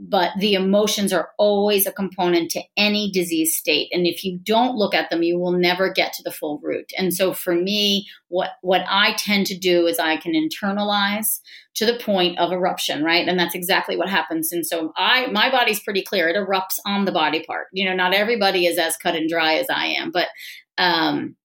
But 0.00 0.30
the 0.38 0.54
emotions 0.54 1.12
are 1.12 1.30
always 1.38 1.86
a 1.86 1.92
component 1.92 2.52
to 2.52 2.62
any 2.76 3.10
disease 3.10 3.56
state 3.56 3.88
and 3.90 4.06
if 4.06 4.22
you 4.22 4.38
don't 4.38 4.76
look 4.76 4.94
at 4.94 5.10
them 5.10 5.22
you 5.22 5.38
will 5.38 5.52
never 5.52 5.92
get 5.92 6.12
to 6.14 6.22
the 6.22 6.30
full 6.30 6.60
root. 6.62 6.92
And 6.96 7.12
so 7.12 7.32
for 7.32 7.54
me 7.54 8.06
what 8.28 8.50
what 8.60 8.84
i 8.88 9.14
tend 9.14 9.46
to 9.46 9.58
do 9.58 9.86
is 9.86 9.98
i 9.98 10.16
can 10.16 10.32
internalize 10.34 11.40
to 11.74 11.86
the 11.86 11.98
point 11.98 12.38
of 12.38 12.52
eruption 12.52 13.02
right? 13.02 13.26
And 13.26 13.38
that's 13.38 13.54
exactly 13.54 13.96
what 13.96 14.08
happens. 14.08 14.52
And 14.52 14.66
so 14.66 14.92
i 14.96 15.26
my 15.28 15.50
body's 15.50 15.82
pretty 15.82 16.02
clear. 16.02 16.28
It 16.28 16.36
erupts 16.36 16.78
on 16.84 17.04
the 17.06 17.12
body 17.12 17.42
part. 17.44 17.68
You 17.72 17.86
know 17.86 17.94
not 17.94 18.14
everybody 18.14 18.66
is 18.66 18.78
as 18.78 18.96
cut 18.96 19.14
and 19.14 19.28
dry 19.28 19.54
as 19.54 19.66
i 19.70 19.86
am 19.86 20.10
but 20.10 20.28
um 20.76 21.36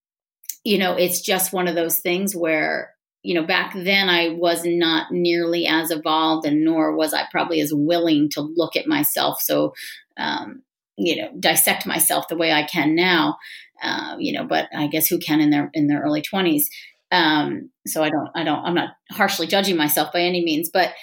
you 0.64 0.78
know 0.78 0.96
it's 0.96 1.22
just 1.22 1.54
one 1.54 1.68
of 1.68 1.76
those 1.76 2.00
things 2.00 2.36
where 2.36 2.93
you 3.24 3.34
know, 3.34 3.46
back 3.46 3.74
then 3.74 4.10
I 4.10 4.30
was 4.30 4.64
not 4.66 5.12
nearly 5.12 5.66
as 5.66 5.92
evolved, 5.92 6.46
and 6.46 6.64
nor 6.64 6.96
was 6.96 7.14
I 7.14 7.24
probably 7.32 7.62
as 7.62 7.74
willing 7.74 8.30
to 8.32 8.42
look 8.42 8.76
at 8.76 8.88
myself. 8.88 9.42
So, 9.42 9.74
um, 10.18 10.62
you 10.98 11.16
know, 11.16 11.30
dissect 11.40 11.86
myself 11.86 12.28
the 12.28 12.38
way 12.38 12.52
I 12.52 12.64
can 12.64 12.96
now. 12.96 13.38
Uh, 13.82 14.16
you 14.20 14.34
know, 14.34 14.46
but 14.46 14.68
I 14.76 14.88
guess 14.88 15.08
who 15.08 15.18
can 15.20 15.42
in 15.42 15.50
their 15.50 15.70
in 15.74 15.88
their 15.88 16.02
early 16.02 16.22
twenties. 16.22 16.70
Um, 17.12 17.70
so 17.86 18.04
I 18.04 18.10
don't, 18.10 18.30
I 18.34 18.44
don't, 18.44 18.66
I'm 18.66 18.74
not 18.74 18.96
harshly 19.12 19.46
judging 19.46 19.78
myself 19.78 20.12
by 20.12 20.22
any 20.22 20.44
means, 20.44 20.72
but 20.74 20.94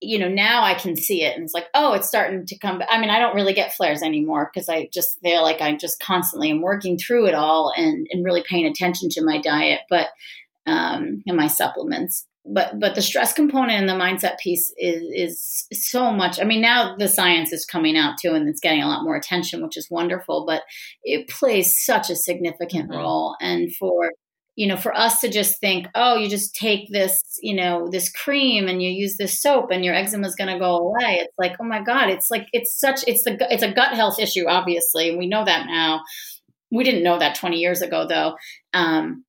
you 0.00 0.18
know, 0.18 0.28
now 0.28 0.62
I 0.62 0.72
can 0.72 0.96
see 0.96 1.22
it 1.22 1.34
and 1.34 1.44
it's 1.44 1.52
like, 1.52 1.66
oh, 1.74 1.92
it's 1.92 2.08
starting 2.08 2.46
to 2.46 2.58
come. 2.58 2.80
I 2.88 2.98
mean, 2.98 3.10
I 3.10 3.18
don't 3.18 3.34
really 3.34 3.52
get 3.52 3.74
flares 3.74 4.02
anymore 4.02 4.50
because 4.50 4.70
I 4.70 4.88
just 4.94 5.20
feel 5.20 5.42
like 5.42 5.60
I 5.60 5.76
just 5.76 6.00
constantly 6.00 6.50
am 6.50 6.62
working 6.62 6.96
through 6.96 7.26
it 7.26 7.34
all 7.34 7.70
and, 7.76 8.06
and 8.10 8.24
really 8.24 8.42
paying 8.48 8.64
attention 8.64 9.10
to 9.10 9.24
my 9.24 9.42
diet. 9.42 9.80
But 9.90 10.06
um, 10.68 11.22
and 11.26 11.36
my 11.36 11.46
supplements. 11.46 12.26
But 12.50 12.80
but 12.80 12.94
the 12.94 13.02
stress 13.02 13.32
component 13.32 13.72
and 13.72 13.88
the 13.88 13.92
mindset 13.92 14.38
piece 14.38 14.72
is 14.78 15.02
is 15.12 15.66
so 15.72 16.12
much. 16.12 16.40
I 16.40 16.44
mean, 16.44 16.62
now 16.62 16.96
the 16.96 17.08
science 17.08 17.52
is 17.52 17.66
coming 17.66 17.96
out 17.96 18.14
too, 18.20 18.32
and 18.32 18.48
it's 18.48 18.60
getting 18.60 18.82
a 18.82 18.88
lot 18.88 19.04
more 19.04 19.16
attention, 19.16 19.62
which 19.62 19.76
is 19.76 19.88
wonderful. 19.90 20.46
But 20.46 20.62
it 21.02 21.28
plays 21.28 21.84
such 21.84 22.08
a 22.08 22.16
significant 22.16 22.90
mm-hmm. 22.90 22.98
role, 22.98 23.36
and 23.40 23.74
for 23.76 24.12
you 24.58 24.66
know, 24.66 24.76
for 24.76 24.92
us 24.92 25.20
to 25.20 25.30
just 25.30 25.60
think, 25.60 25.86
oh, 25.94 26.16
you 26.16 26.28
just 26.28 26.52
take 26.52 26.90
this, 26.90 27.22
you 27.40 27.54
know, 27.54 27.88
this 27.92 28.10
cream 28.10 28.66
and 28.66 28.82
you 28.82 28.90
use 28.90 29.16
this 29.16 29.40
soap 29.40 29.70
and 29.70 29.84
your 29.84 29.94
eczema 29.94 30.26
is 30.26 30.34
going 30.34 30.52
to 30.52 30.58
go 30.58 30.78
away. 30.78 31.20
It's 31.20 31.38
like, 31.38 31.54
oh 31.60 31.64
my 31.64 31.80
God, 31.80 32.10
it's 32.10 32.28
like, 32.28 32.48
it's 32.52 32.76
such, 32.76 33.04
it's 33.06 33.22
the, 33.22 33.38
it's 33.52 33.62
a 33.62 33.70
gut 33.70 33.94
health 33.94 34.18
issue, 34.18 34.46
obviously. 34.48 35.10
And 35.10 35.18
we 35.18 35.28
know 35.28 35.44
that 35.44 35.68
now. 35.68 36.02
We 36.72 36.82
didn't 36.82 37.04
know 37.04 37.20
that 37.20 37.36
20 37.36 37.56
years 37.56 37.82
ago, 37.82 38.08
though. 38.08 38.34
Um, 38.74 39.24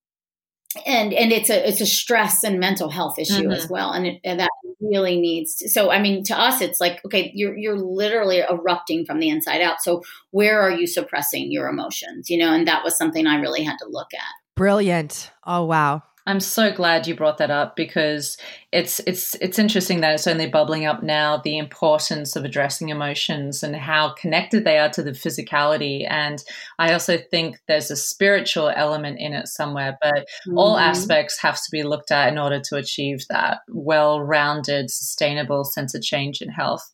and 0.86 1.14
and 1.14 1.32
it's 1.32 1.50
a 1.50 1.68
it's 1.68 1.82
a 1.82 1.86
stress 1.86 2.44
and 2.44 2.60
mental 2.60 2.90
health 2.90 3.18
issue 3.18 3.42
mm-hmm. 3.42 3.52
as 3.52 3.68
well 3.70 3.92
and, 3.92 4.06
it, 4.06 4.22
and 4.24 4.40
that 4.40 4.52
really 4.80 5.20
needs 5.20 5.56
to, 5.56 5.68
so 5.68 5.90
i 5.90 6.00
mean 6.00 6.24
to 6.24 6.40
us 6.40 6.62
it's 6.62 6.80
like 6.80 7.04
okay 7.04 7.32
you're 7.34 7.58
you're 7.58 7.78
literally 7.78 8.40
erupting 8.40 9.06
from 9.06 9.20
the 9.20 9.30
inside 9.30 9.62
out. 9.62 9.82
So 9.82 10.04
where 10.32 10.62
are 10.62 10.72
you 10.72 10.88
suppressing 10.88 11.52
your 11.52 11.68
emotions? 11.68 12.30
You 12.30 12.38
know 12.38 12.54
and 12.54 12.68
that 12.68 12.84
was 12.84 12.98
something 12.98 13.26
i 13.26 13.40
really 13.40 13.64
had 13.64 13.78
to 13.80 13.88
look 13.90 14.14
at. 14.14 14.56
Brilliant. 14.56 15.32
Oh 15.46 15.66
wow 15.66 16.04
I'm 16.26 16.40
so 16.40 16.72
glad 16.72 17.08
you 17.08 17.16
brought 17.16 17.38
that 17.40 17.52
up 17.52 17.76
because 17.76 18.38
it's 18.72 19.00
it's 19.08 19.36
it's 19.42 19.58
interesting 19.58 20.02
that 20.02 20.14
it's 20.14 20.28
only 20.28 20.48
bubbling 20.48 20.86
up 20.86 21.02
now 21.02 21.38
the 21.38 21.58
importance 21.58 22.36
of 22.36 22.46
addressing 22.46 22.90
emotions 22.90 23.64
and 23.64 23.76
how 23.76 24.14
connected 24.14 24.64
they 24.64 24.78
are 24.78 24.90
to 24.90 25.02
the 25.02 25.12
physicality 25.12 26.06
and 26.08 26.44
I 26.78 26.94
also 26.94 27.18
think 27.18 27.58
there's 27.68 27.90
a 27.90 27.96
spiritual 27.96 28.70
element 28.70 29.20
in 29.20 29.34
it 29.34 29.48
somewhere 29.48 29.98
but 30.02 30.14
mm-hmm. 30.14 30.58
all 30.58 30.78
aspects 30.78 31.42
have 31.42 31.56
to 31.56 31.72
be 31.72 31.82
looked 31.82 32.12
at 32.12 32.32
in 32.32 32.38
order 32.38 32.60
to 32.66 32.76
achieve 32.76 33.26
that 33.30 33.62
well-rounded 33.70 34.92
sustainable 34.92 35.64
sense 35.64 35.96
of 35.96 36.04
change 36.04 36.42
in 36.42 36.50
health. 36.50 36.92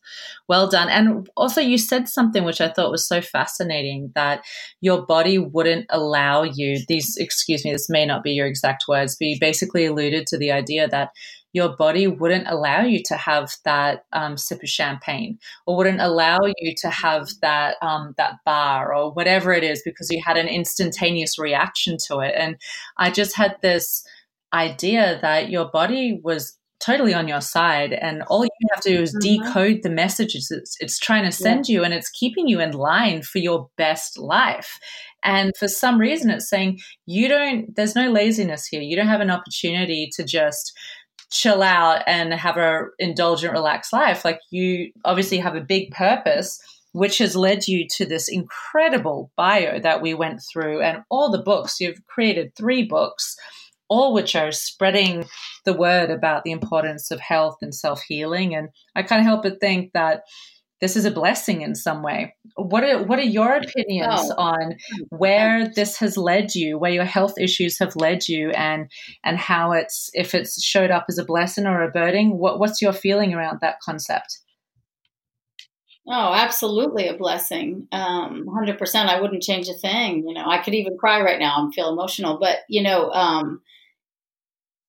Well 0.48 0.68
done. 0.68 0.88
And 0.88 1.28
also 1.36 1.60
you 1.60 1.76
said 1.76 2.08
something 2.08 2.44
which 2.44 2.60
I 2.60 2.68
thought 2.68 2.90
was 2.90 3.06
so 3.06 3.20
fascinating 3.20 4.12
that 4.14 4.44
your 4.80 5.04
body 5.04 5.38
wouldn't 5.38 5.86
allow 5.90 6.42
you 6.42 6.78
these 6.88 7.16
excuse 7.18 7.64
me 7.64 7.72
this 7.72 7.90
may 7.90 8.06
not 8.06 8.22
be 8.22 8.32
your 8.32 8.46
exact 8.46 8.84
words 8.88 9.15
you 9.24 9.36
basically 9.40 9.86
alluded 9.86 10.26
to 10.28 10.38
the 10.38 10.50
idea 10.52 10.88
that 10.88 11.10
your 11.52 11.74
body 11.74 12.06
wouldn't 12.06 12.46
allow 12.48 12.82
you 12.82 13.02
to 13.02 13.16
have 13.16 13.50
that 13.64 14.04
um, 14.12 14.36
sip 14.36 14.62
of 14.62 14.68
champagne 14.68 15.38
or 15.66 15.76
wouldn't 15.76 16.02
allow 16.02 16.38
you 16.58 16.74
to 16.76 16.90
have 16.90 17.30
that 17.40 17.76
um, 17.80 18.14
that 18.18 18.34
bar 18.44 18.94
or 18.94 19.12
whatever 19.12 19.52
it 19.52 19.64
is 19.64 19.80
because 19.82 20.10
you 20.10 20.20
had 20.22 20.36
an 20.36 20.48
instantaneous 20.48 21.38
reaction 21.38 21.96
to 22.08 22.18
it. 22.20 22.34
And 22.36 22.56
i 22.98 23.10
just 23.10 23.36
had 23.36 23.56
this 23.62 24.06
idea 24.52 25.18
that 25.22 25.50
your 25.50 25.70
body 25.70 26.20
was 26.22 26.58
totally 26.80 27.14
on 27.14 27.28
your 27.28 27.40
side 27.40 27.92
and 27.92 28.22
all 28.24 28.44
you 28.44 28.50
have 28.72 28.82
to 28.82 28.90
do 28.90 29.02
is 29.02 29.14
mm-hmm. 29.14 29.44
decode 29.44 29.82
the 29.82 29.90
messages 29.90 30.50
it's, 30.50 30.76
it's 30.80 30.98
trying 30.98 31.24
to 31.24 31.32
send 31.32 31.68
yeah. 31.68 31.74
you 31.74 31.84
and 31.84 31.94
it's 31.94 32.10
keeping 32.10 32.48
you 32.48 32.60
in 32.60 32.72
line 32.72 33.22
for 33.22 33.38
your 33.38 33.68
best 33.76 34.18
life. 34.18 34.78
And 35.24 35.52
for 35.58 35.68
some 35.68 35.98
reason 35.98 36.30
it's 36.30 36.48
saying 36.48 36.78
you 37.06 37.28
don't 37.28 37.74
there's 37.74 37.94
no 37.94 38.10
laziness 38.10 38.66
here. 38.66 38.82
You 38.82 38.96
don't 38.96 39.08
have 39.08 39.20
an 39.20 39.30
opportunity 39.30 40.10
to 40.16 40.24
just 40.24 40.72
chill 41.30 41.62
out 41.62 42.02
and 42.06 42.32
have 42.34 42.56
a 42.56 42.82
indulgent 42.98 43.52
relaxed 43.52 43.92
life. 43.92 44.24
Like 44.24 44.40
you 44.50 44.92
obviously 45.04 45.38
have 45.38 45.56
a 45.56 45.60
big 45.60 45.90
purpose 45.90 46.60
which 46.92 47.18
has 47.18 47.36
led 47.36 47.68
you 47.68 47.86
to 47.86 48.06
this 48.06 48.26
incredible 48.26 49.30
bio 49.36 49.78
that 49.78 50.00
we 50.00 50.14
went 50.14 50.40
through 50.50 50.80
and 50.80 51.02
all 51.10 51.30
the 51.30 51.42
books. 51.42 51.78
You've 51.78 52.06
created 52.06 52.54
three 52.56 52.84
books 52.84 53.36
all 53.88 54.12
which 54.12 54.34
are 54.34 54.52
spreading 54.52 55.24
the 55.64 55.72
word 55.72 56.10
about 56.10 56.44
the 56.44 56.52
importance 56.52 57.10
of 57.10 57.20
health 57.20 57.58
and 57.62 57.74
self 57.74 58.02
healing. 58.02 58.54
And 58.54 58.68
I 58.94 59.02
can't 59.02 59.22
help 59.22 59.42
but 59.42 59.60
think 59.60 59.92
that 59.94 60.22
this 60.80 60.96
is 60.96 61.06
a 61.06 61.10
blessing 61.10 61.62
in 61.62 61.74
some 61.74 62.02
way. 62.02 62.34
What 62.56 62.84
are 62.84 63.02
what 63.02 63.18
are 63.18 63.22
your 63.22 63.56
opinions 63.56 64.30
oh. 64.30 64.34
on 64.36 64.76
where 65.08 65.68
this 65.68 65.98
has 65.98 66.16
led 66.16 66.54
you, 66.54 66.78
where 66.78 66.90
your 66.92 67.04
health 67.04 67.34
issues 67.40 67.78
have 67.78 67.96
led 67.96 68.28
you, 68.28 68.50
and 68.50 68.90
and 69.24 69.38
how 69.38 69.72
it's 69.72 70.10
if 70.12 70.34
it's 70.34 70.62
showed 70.62 70.90
up 70.90 71.06
as 71.08 71.18
a 71.18 71.24
blessing 71.24 71.66
or 71.66 71.82
a 71.82 71.90
burden? 71.90 72.36
What 72.36 72.58
what's 72.58 72.82
your 72.82 72.92
feeling 72.92 73.32
around 73.32 73.60
that 73.62 73.80
concept? 73.80 74.38
Oh, 76.08 76.32
absolutely 76.34 77.08
a 77.08 77.16
blessing. 77.16 77.88
Um, 77.90 78.46
100%. 78.46 78.94
I 79.08 79.20
wouldn't 79.20 79.42
change 79.42 79.68
a 79.68 79.74
thing. 79.74 80.24
You 80.24 80.34
know, 80.34 80.44
I 80.46 80.58
could 80.58 80.74
even 80.74 80.96
cry 80.96 81.20
right 81.20 81.40
now 81.40 81.56
and 81.58 81.74
feel 81.74 81.88
emotional, 81.88 82.38
but 82.38 82.58
you 82.68 82.84
know, 82.84 83.10
um, 83.10 83.60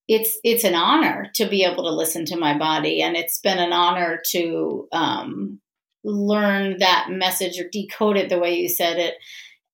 it's 0.07 0.39
it's 0.43 0.63
an 0.63 0.75
honor 0.75 1.29
to 1.35 1.47
be 1.47 1.63
able 1.63 1.83
to 1.83 1.91
listen 1.91 2.25
to 2.25 2.37
my 2.37 2.57
body 2.57 3.01
and 3.01 3.15
it's 3.15 3.39
been 3.39 3.59
an 3.59 3.73
honor 3.73 4.21
to 4.31 4.87
um, 4.91 5.59
learn 6.03 6.77
that 6.79 7.07
message 7.09 7.59
or 7.59 7.67
decode 7.71 8.17
it 8.17 8.29
the 8.29 8.39
way 8.39 8.55
you 8.55 8.69
said 8.69 8.97
it 8.97 9.15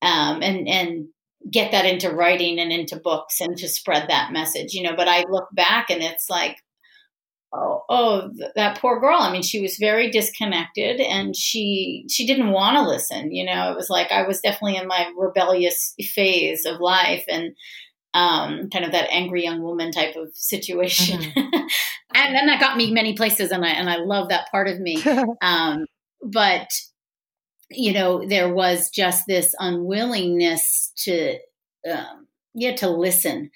um, 0.01 0.41
and 0.41 0.67
and 0.67 1.07
get 1.51 1.71
that 1.71 1.85
into 1.85 2.09
writing 2.09 2.59
and 2.59 2.71
into 2.71 2.95
books 2.95 3.41
and 3.41 3.57
to 3.57 3.67
spread 3.67 4.09
that 4.09 4.31
message 4.31 4.73
you 4.73 4.83
know. 4.83 4.95
But 4.95 5.07
i 5.07 5.23
look 5.29 5.49
back 5.53 5.89
and 5.89 6.01
it's 6.01 6.29
like 6.29 6.57
oh, 7.53 7.83
oh 7.87 8.29
that 8.55 8.79
poor 8.79 8.99
girl. 8.99 9.19
I 9.19 9.31
mean 9.31 9.43
she 9.43 9.61
was 9.61 9.77
very 9.79 10.09
disconnected 10.09 10.99
and 10.99 11.35
she 11.35 12.05
she 12.09 12.25
didn't 12.25 12.51
want 12.51 12.77
to 12.77 12.87
listen 12.87 13.31
you 13.31 13.45
know. 13.45 13.71
It 13.71 13.75
was 13.75 13.89
like 13.89 14.11
i 14.11 14.25
was 14.25 14.39
definitely 14.39 14.77
in 14.77 14.87
my 14.87 15.11
rebellious 15.15 15.93
phase 16.01 16.65
of 16.65 16.79
life 16.79 17.25
and 17.29 17.55
um, 18.13 18.69
kind 18.69 18.85
of 18.85 18.91
that 18.91 19.09
angry 19.11 19.43
young 19.43 19.61
woman 19.61 19.91
type 19.91 20.15
of 20.15 20.29
situation. 20.35 21.19
Mm-hmm. 21.21 21.67
and 22.15 22.35
then 22.35 22.45
that 22.47 22.59
got 22.59 22.77
me 22.77 22.91
many 22.91 23.13
places, 23.13 23.51
and 23.51 23.65
I 23.65 23.69
and 23.69 23.89
I 23.89 23.97
love 23.97 24.29
that 24.29 24.49
part 24.51 24.67
of 24.67 24.79
me. 24.79 25.03
um, 25.41 25.85
but 26.21 26.69
you 27.69 27.93
know, 27.93 28.25
there 28.27 28.53
was 28.53 28.89
just 28.89 29.23
this 29.27 29.55
unwillingness 29.59 30.91
to, 30.95 31.37
um, 31.91 32.27
yeah, 32.53 32.75
to 32.75 32.89
listen. 32.89 33.49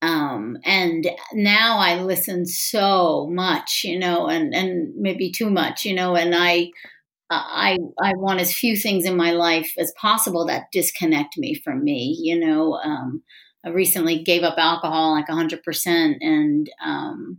Um, 0.00 0.56
and 0.64 1.06
now 1.32 1.78
I 1.78 2.00
listen 2.00 2.46
so 2.46 3.28
much, 3.30 3.82
you 3.84 3.98
know, 3.98 4.26
and 4.28 4.54
and 4.54 4.94
maybe 4.96 5.30
too 5.30 5.50
much, 5.50 5.84
you 5.84 5.94
know, 5.94 6.16
and 6.16 6.34
I. 6.34 6.70
I 7.30 7.76
I 8.02 8.14
want 8.14 8.40
as 8.40 8.54
few 8.54 8.74
things 8.74 9.04
in 9.04 9.14
my 9.14 9.32
life 9.32 9.70
as 9.78 9.92
possible 10.00 10.46
that 10.46 10.72
disconnect 10.72 11.36
me 11.36 11.54
from 11.62 11.84
me. 11.84 12.16
You 12.18 12.40
know, 12.40 12.80
um, 12.82 13.22
I 13.64 13.70
recently 13.70 14.22
gave 14.22 14.42
up 14.42 14.56
alcohol 14.58 15.12
like 15.12 15.28
100%. 15.28 16.16
And, 16.20 16.70
um, 16.84 17.38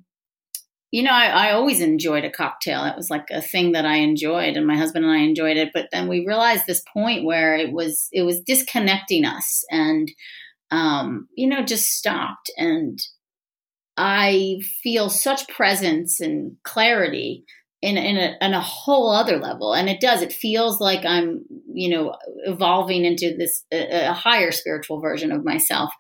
you 0.92 1.04
know, 1.04 1.12
I, 1.12 1.28
I, 1.28 1.52
always 1.52 1.82
enjoyed 1.82 2.26
a 2.26 2.32
cocktail. 2.32 2.84
It 2.86 2.96
was 2.96 3.10
like 3.10 3.28
a 3.30 3.42
thing 3.42 3.74
that 3.74 3.86
I 3.86 3.98
enjoyed, 3.98 4.58
and 4.58 4.66
my 4.66 4.76
husband 4.76 5.06
and 5.06 5.14
I 5.14 5.20
enjoyed 5.20 5.56
it. 5.56 5.70
But 5.74 5.90
then 5.92 6.08
we 6.08 6.26
realized 6.26 6.64
this 6.66 6.84
point 6.92 7.26
where 7.26 7.56
it 7.56 7.72
was 7.72 8.08
it 8.12 8.24
was 8.24 8.42
disconnecting 8.42 9.24
us, 9.24 9.64
and 9.70 10.10
um, 10.72 11.28
you 11.36 11.48
know, 11.48 11.64
just 11.64 11.86
stopped. 11.86 12.50
And 12.58 12.98
I 13.98 14.62
feel 14.82 15.10
such 15.10 15.48
presence 15.48 16.20
and 16.20 16.58
clarity 16.64 17.46
in 17.82 17.98
in 17.98 18.18
a, 18.18 18.38
in 18.42 18.54
a 18.54 18.62
whole 18.62 19.10
other 19.10 19.38
level 19.38 19.74
and 19.74 19.90
it 19.90 20.02
does 20.02 20.22
it 20.22 20.34
feels 20.34 20.82
like 20.82 21.06
i'm 21.06 21.46
you 21.72 21.90
know 21.90 22.16
evolving 22.46 23.06
into 23.06 23.36
this 23.38 23.64
a, 23.72 24.10
a 24.10 24.14
higher 24.14 24.52
spiritual 24.52 25.00
version 25.00 25.32
of 25.32 25.46
myself 25.46 25.94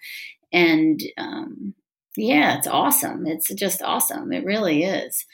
and 0.51 1.01
um 1.17 1.73
yeah, 2.19 2.57
it's 2.57 2.67
awesome. 2.67 3.25
It's 3.25 3.53
just 3.53 3.81
awesome. 3.81 4.31
It 4.31 4.43
really 4.45 4.83
is. 4.83 5.25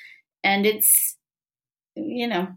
And 0.43 0.65
it's, 0.65 1.17
you 1.95 2.27
know, 2.27 2.47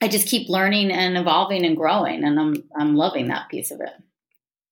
I 0.00 0.08
just 0.08 0.28
keep 0.28 0.48
learning 0.48 0.90
and 0.92 1.18
evolving 1.18 1.66
and 1.66 1.76
growing, 1.76 2.24
and 2.24 2.38
I'm 2.38 2.54
I'm 2.78 2.96
loving 2.96 3.28
that 3.28 3.48
piece 3.50 3.70
of 3.70 3.80
it. 3.80 3.92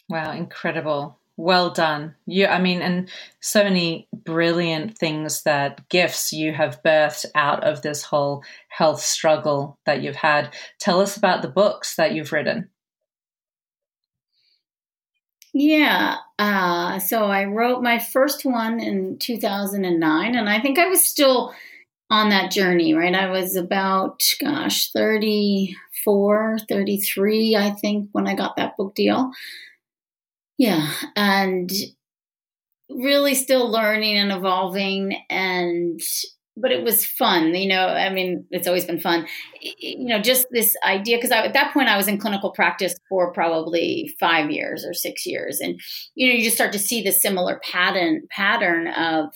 Wow, 0.09 0.33
incredible. 0.33 1.18
Well 1.40 1.70
done. 1.70 2.16
You 2.27 2.46
I 2.46 2.61
mean 2.61 2.83
and 2.83 3.09
so 3.38 3.62
many 3.62 4.09
brilliant 4.12 4.98
things 4.98 5.44
that 5.44 5.88
gifts 5.88 6.33
you 6.33 6.53
have 6.53 6.83
birthed 6.83 7.27
out 7.37 7.62
of 7.62 7.81
this 7.81 8.03
whole 8.03 8.42
health 8.68 9.01
struggle 9.01 9.79
that 9.87 10.03
you've 10.03 10.16
had. 10.16 10.53
Tell 10.81 11.01
us 11.01 11.16
about 11.16 11.42
the 11.42 11.48
books 11.48 11.94
that 11.94 12.12
you've 12.12 12.33
written. 12.33 12.70
Yeah. 15.55 16.16
Uh, 16.40 16.98
so 16.98 17.27
I 17.27 17.44
wrote 17.44 17.85
my 17.85 18.01
first 18.01 18.44
one 18.44 18.81
in 18.81 19.18
2009, 19.18 20.35
and 20.35 20.48
I 20.48 20.61
think 20.61 20.79
I 20.79 20.87
was 20.88 21.05
still 21.05 21.55
on 22.11 22.31
that 22.31 22.51
journey, 22.51 22.94
right? 22.94 23.14
I 23.14 23.31
was 23.31 23.55
about, 23.55 24.22
gosh, 24.40 24.90
34, 24.90 26.59
33, 26.68 27.57
I 27.57 27.70
think, 27.70 28.09
when 28.12 28.27
I 28.27 28.35
got 28.35 28.57
that 28.57 28.77
book 28.77 28.94
deal. 28.94 29.31
Yeah. 30.58 30.92
And 31.16 31.70
really 32.90 33.34
still 33.34 33.70
learning 33.70 34.16
and 34.16 34.32
evolving 34.32 35.16
and 35.28 36.00
but 36.56 36.72
it 36.72 36.82
was 36.82 37.04
fun 37.04 37.54
you 37.54 37.68
know 37.68 37.86
i 37.86 38.08
mean 38.08 38.44
it's 38.50 38.66
always 38.66 38.86
been 38.86 38.98
fun 38.98 39.26
you 39.60 40.06
know 40.06 40.20
just 40.20 40.46
this 40.50 40.74
idea 40.84 41.16
because 41.18 41.30
at 41.30 41.52
that 41.52 41.72
point 41.72 41.88
i 41.88 41.96
was 41.96 42.08
in 42.08 42.18
clinical 42.18 42.50
practice 42.50 42.94
for 43.08 43.32
probably 43.32 44.12
five 44.18 44.50
years 44.50 44.84
or 44.86 44.94
six 44.94 45.26
years 45.26 45.60
and 45.60 45.78
you 46.14 46.26
know 46.26 46.34
you 46.34 46.42
just 46.42 46.56
start 46.56 46.72
to 46.72 46.78
see 46.78 47.02
the 47.02 47.12
similar 47.12 47.60
pattern 47.70 48.22
pattern 48.30 48.88
of 48.88 49.26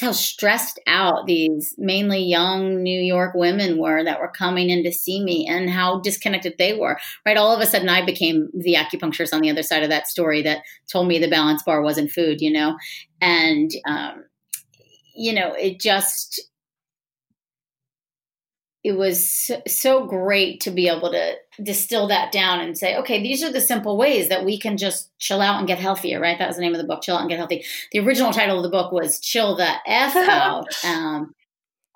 how 0.00 0.12
stressed 0.12 0.80
out 0.86 1.26
these 1.26 1.74
mainly 1.78 2.20
young 2.20 2.82
New 2.82 3.00
York 3.00 3.34
women 3.34 3.78
were 3.78 4.02
that 4.02 4.18
were 4.18 4.28
coming 4.30 4.70
in 4.70 4.82
to 4.82 4.92
see 4.92 5.22
me 5.22 5.46
and 5.46 5.70
how 5.70 6.00
disconnected 6.00 6.54
they 6.58 6.76
were. 6.76 6.98
Right. 7.24 7.36
All 7.36 7.54
of 7.54 7.60
a 7.60 7.66
sudden, 7.66 7.88
I 7.88 8.04
became 8.04 8.48
the 8.52 8.74
acupuncturist 8.74 9.32
on 9.32 9.40
the 9.40 9.50
other 9.50 9.62
side 9.62 9.84
of 9.84 9.90
that 9.90 10.08
story 10.08 10.42
that 10.42 10.62
told 10.90 11.06
me 11.06 11.18
the 11.18 11.30
balance 11.30 11.62
bar 11.62 11.80
wasn't 11.82 12.10
food, 12.10 12.40
you 12.40 12.52
know? 12.52 12.76
And, 13.20 13.70
um, 13.86 14.24
you 15.14 15.32
know, 15.32 15.52
it 15.54 15.78
just, 15.78 16.40
it 18.84 18.92
was 18.92 19.50
so 19.66 20.06
great 20.06 20.60
to 20.60 20.70
be 20.70 20.88
able 20.88 21.10
to 21.10 21.34
distill 21.62 22.06
that 22.08 22.30
down 22.30 22.60
and 22.60 22.76
say, 22.76 22.96
okay, 22.98 23.22
these 23.22 23.42
are 23.42 23.50
the 23.50 23.60
simple 23.60 23.96
ways 23.96 24.28
that 24.28 24.44
we 24.44 24.58
can 24.58 24.76
just 24.76 25.10
chill 25.18 25.40
out 25.40 25.58
and 25.58 25.66
get 25.66 25.78
healthier, 25.78 26.20
right? 26.20 26.38
That 26.38 26.48
was 26.48 26.56
the 26.56 26.62
name 26.62 26.74
of 26.74 26.80
the 26.80 26.86
book, 26.86 27.02
Chill 27.02 27.16
Out 27.16 27.22
and 27.22 27.30
Get 27.30 27.38
Healthy. 27.38 27.64
The 27.92 28.00
original 28.00 28.30
title 28.30 28.58
of 28.58 28.62
the 28.62 28.68
book 28.68 28.92
was 28.92 29.20
Chill 29.20 29.56
the 29.56 29.72
F 29.86 30.14
Out. 30.28 30.66
Um, 30.84 31.34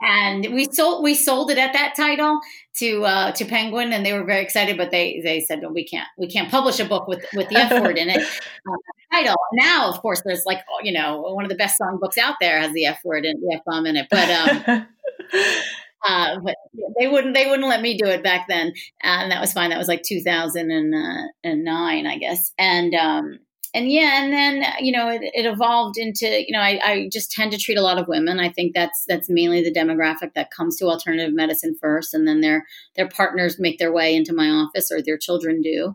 and 0.00 0.54
we 0.54 0.66
sold 0.72 1.02
we 1.02 1.14
sold 1.14 1.50
it 1.50 1.58
at 1.58 1.72
that 1.72 1.94
title 1.96 2.40
to 2.76 3.04
uh, 3.04 3.32
to 3.32 3.44
Penguin, 3.44 3.92
and 3.92 4.06
they 4.06 4.12
were 4.12 4.24
very 4.24 4.42
excited. 4.42 4.76
But 4.76 4.90
they 4.90 5.20
they 5.24 5.40
said, 5.40 5.60
no, 5.60 5.70
we 5.70 5.84
can't 5.84 6.06
we 6.16 6.28
can't 6.28 6.50
publish 6.50 6.78
a 6.78 6.84
book 6.84 7.08
with 7.08 7.24
with 7.34 7.48
the 7.48 7.56
F 7.56 7.82
word 7.82 7.98
in 7.98 8.08
it. 8.08 8.26
Uh, 8.68 8.76
title 9.10 9.36
now, 9.54 9.88
of 9.88 10.00
course, 10.02 10.20
there's 10.24 10.44
like 10.44 10.58
you 10.82 10.92
know 10.92 11.20
one 11.20 11.44
of 11.44 11.48
the 11.48 11.56
best 11.56 11.78
song 11.78 11.98
books 12.00 12.18
out 12.18 12.36
there 12.40 12.60
has 12.60 12.72
the 12.72 12.84
F 12.84 13.00
word 13.04 13.24
and 13.24 13.42
the 13.42 13.56
F 13.56 13.62
bomb 13.64 13.86
in 13.86 13.96
it. 13.96 14.06
But 14.10 14.30
um, 14.30 14.86
uh, 16.06 16.38
but 16.40 16.56
they 16.98 17.08
wouldn't 17.08 17.34
they 17.34 17.46
wouldn't 17.46 17.68
let 17.68 17.82
me 17.82 17.96
do 17.96 18.06
it 18.06 18.22
back 18.22 18.46
then, 18.48 18.72
and 19.02 19.30
that 19.30 19.40
was 19.40 19.52
fine. 19.52 19.70
That 19.70 19.78
was 19.78 19.88
like 19.88 20.02
2009, 20.02 22.06
I 22.06 22.18
guess, 22.18 22.52
and 22.58 22.94
um, 22.94 23.38
and 23.74 23.90
yeah, 23.90 24.22
and 24.22 24.32
then 24.32 24.64
you 24.80 24.92
know 24.92 25.08
it, 25.08 25.20
it 25.22 25.46
evolved 25.46 25.98
into 25.98 26.26
you 26.26 26.52
know 26.52 26.60
I, 26.60 26.80
I, 26.82 27.08
just 27.12 27.32
tend 27.32 27.52
to 27.52 27.58
treat 27.58 27.78
a 27.78 27.82
lot 27.82 27.98
of 27.98 28.08
women. 28.08 28.40
I 28.40 28.48
think 28.48 28.74
that's 28.74 29.04
that's 29.08 29.28
mainly 29.28 29.62
the 29.62 29.72
demographic 29.72 30.34
that 30.34 30.50
comes 30.50 30.76
to 30.76 30.86
alternative 30.86 31.34
medicine 31.34 31.76
first, 31.80 32.14
and 32.14 32.26
then 32.26 32.40
their 32.40 32.66
their 32.96 33.08
partners 33.08 33.56
make 33.58 33.78
their 33.78 33.92
way 33.92 34.14
into 34.14 34.32
my 34.32 34.48
office 34.48 34.90
or 34.90 35.02
their 35.02 35.18
children 35.18 35.62
do, 35.62 35.92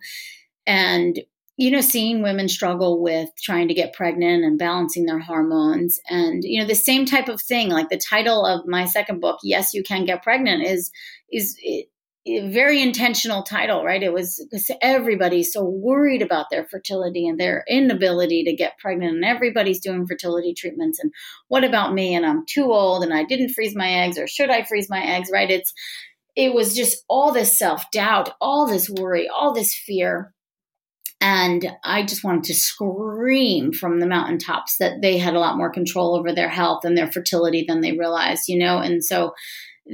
and 0.67 1.21
you 1.55 1.69
know, 1.69 1.81
seeing 1.81 2.23
women 2.23 2.49
struggle 2.49 3.01
with 3.01 3.29
trying 3.41 3.67
to 3.67 3.73
get 3.73 3.93
pregnant 3.93 4.43
and 4.43 4.57
balancing 4.57 5.05
their 5.05 5.19
hormones. 5.19 5.99
And, 6.09 6.43
you 6.43 6.59
know, 6.59 6.67
the 6.67 6.73
same 6.73 7.05
type 7.05 7.29
of 7.29 7.41
thing, 7.41 7.69
like 7.69 7.89
the 7.89 8.01
title 8.09 8.45
of 8.45 8.65
my 8.65 8.85
second 8.85 9.19
book, 9.19 9.39
Yes, 9.43 9.73
You 9.73 9.83
Can 9.83 10.05
Get 10.05 10.23
Pregnant, 10.23 10.63
is, 10.65 10.91
is, 11.31 11.57
a 12.25 12.47
very 12.47 12.81
intentional 12.81 13.43
title, 13.43 13.83
right? 13.83 14.01
It 14.01 14.13
was 14.13 14.45
because 14.49 14.71
everybody's 14.81 15.51
so 15.51 15.63
worried 15.65 16.21
about 16.21 16.49
their 16.49 16.65
fertility 16.65 17.27
and 17.27 17.37
their 17.37 17.65
inability 17.67 18.45
to 18.45 18.55
get 18.55 18.77
pregnant, 18.79 19.15
and 19.15 19.25
everybody's 19.25 19.81
doing 19.81 20.07
fertility 20.07 20.53
treatments. 20.53 20.99
And 20.99 21.11
what 21.49 21.65
about 21.65 21.93
me? 21.93 22.15
And 22.15 22.25
I'm 22.25 22.45
too 22.47 22.71
old, 22.71 23.03
and 23.03 23.13
I 23.13 23.25
didn't 23.25 23.49
freeze 23.49 23.75
my 23.75 24.05
eggs, 24.05 24.17
or 24.17 24.27
should 24.27 24.49
I 24.49 24.63
freeze 24.63 24.89
my 24.89 25.03
eggs? 25.03 25.29
Right? 25.33 25.51
It's 25.51 25.73
it 26.35 26.53
was 26.53 26.73
just 26.73 27.03
all 27.09 27.33
this 27.33 27.57
self 27.57 27.91
doubt, 27.91 28.31
all 28.39 28.67
this 28.67 28.89
worry, 28.89 29.27
all 29.27 29.53
this 29.53 29.75
fear, 29.75 30.33
and 31.23 31.65
I 31.85 32.03
just 32.03 32.21
wanted 32.21 32.43
to 32.43 32.53
scream 32.53 33.71
from 33.71 34.01
the 34.01 34.05
mountaintops 34.05 34.75
that 34.79 35.01
they 35.01 35.17
had 35.17 35.35
a 35.35 35.39
lot 35.39 35.55
more 35.55 35.71
control 35.71 36.17
over 36.17 36.33
their 36.33 36.49
health 36.49 36.83
and 36.83 36.97
their 36.97 37.09
fertility 37.09 37.63
than 37.65 37.79
they 37.79 37.93
realized, 37.93 38.49
you 38.49 38.59
know? 38.59 38.79
And 38.79 39.03
so 39.05 39.33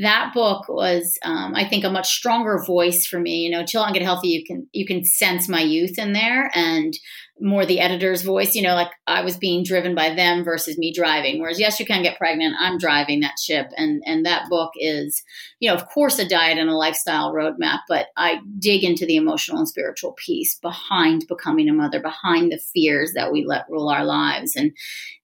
that 0.02 0.32
book 0.36 0.70
was 0.70 1.18
um, 1.24 1.56
i 1.56 1.68
think 1.68 1.84
a 1.84 1.89
much 1.89 2.08
stronger 2.10 2.63
voice 2.63 3.08
for 3.08 3.20
me 3.20 3.38
you 3.38 3.50
know 3.50 3.65
chill 3.65 3.84
and 3.84 3.94
get 3.96 4.04
healthy 4.04 4.28
you 4.28 4.44
can 4.46 4.68
you 4.72 4.86
can 4.86 5.04
sense 5.04 5.50
my 5.50 5.62
youth 5.62 5.98
in 5.98 6.13
there 6.13 6.52
and 6.54 6.94
more 7.41 7.65
the 7.65 7.80
editor's 7.80 8.21
voice 8.21 8.56
you 8.56 8.62
know 8.62 8.75
like 8.75 8.91
i 9.08 9.21
was 9.21 9.38
being 9.38 9.63
driven 9.63 9.95
by 9.95 10.13
them 10.13 10.43
versus 10.43 10.78
me 10.78 10.93
driving. 10.93 11.39
Whereas 11.39 11.60
yes 11.60 11.80
you 11.80 11.86
can 11.86 12.04
get 12.04 12.17
pregnant. 12.17 12.56
I'm 12.60 12.78
driving 12.78 13.21
that 13.21 13.39
ship. 13.41 13.67
And 13.78 14.02
and 14.06 14.25
that 14.25 14.49
book 14.49 14.71
is 14.75 15.23
you 15.60 15.69
know 15.69 15.75
of 15.75 15.88
course 15.88 16.19
a 16.19 16.28
diet 16.28 16.58
and 16.58 16.69
a 16.69 16.75
lifestyle 16.75 17.34
roadmap 17.34 17.80
but 17.88 18.08
i 18.17 18.39
dig 18.60 18.84
into 18.84 19.06
the 19.06 19.15
emotional 19.15 19.60
and 19.60 19.67
spiritual 19.67 20.13
piece 20.13 20.56
behind 20.56 21.25
becoming 21.28 21.69
a 21.69 21.73
mother 21.73 21.99
behind 22.02 22.52
the 22.52 22.60
fears 22.73 23.13
that 23.13 23.32
we 23.32 23.45
let 23.45 23.65
rule 23.69 23.89
our 23.89 24.06
lives. 24.06 24.56
And 24.56 24.71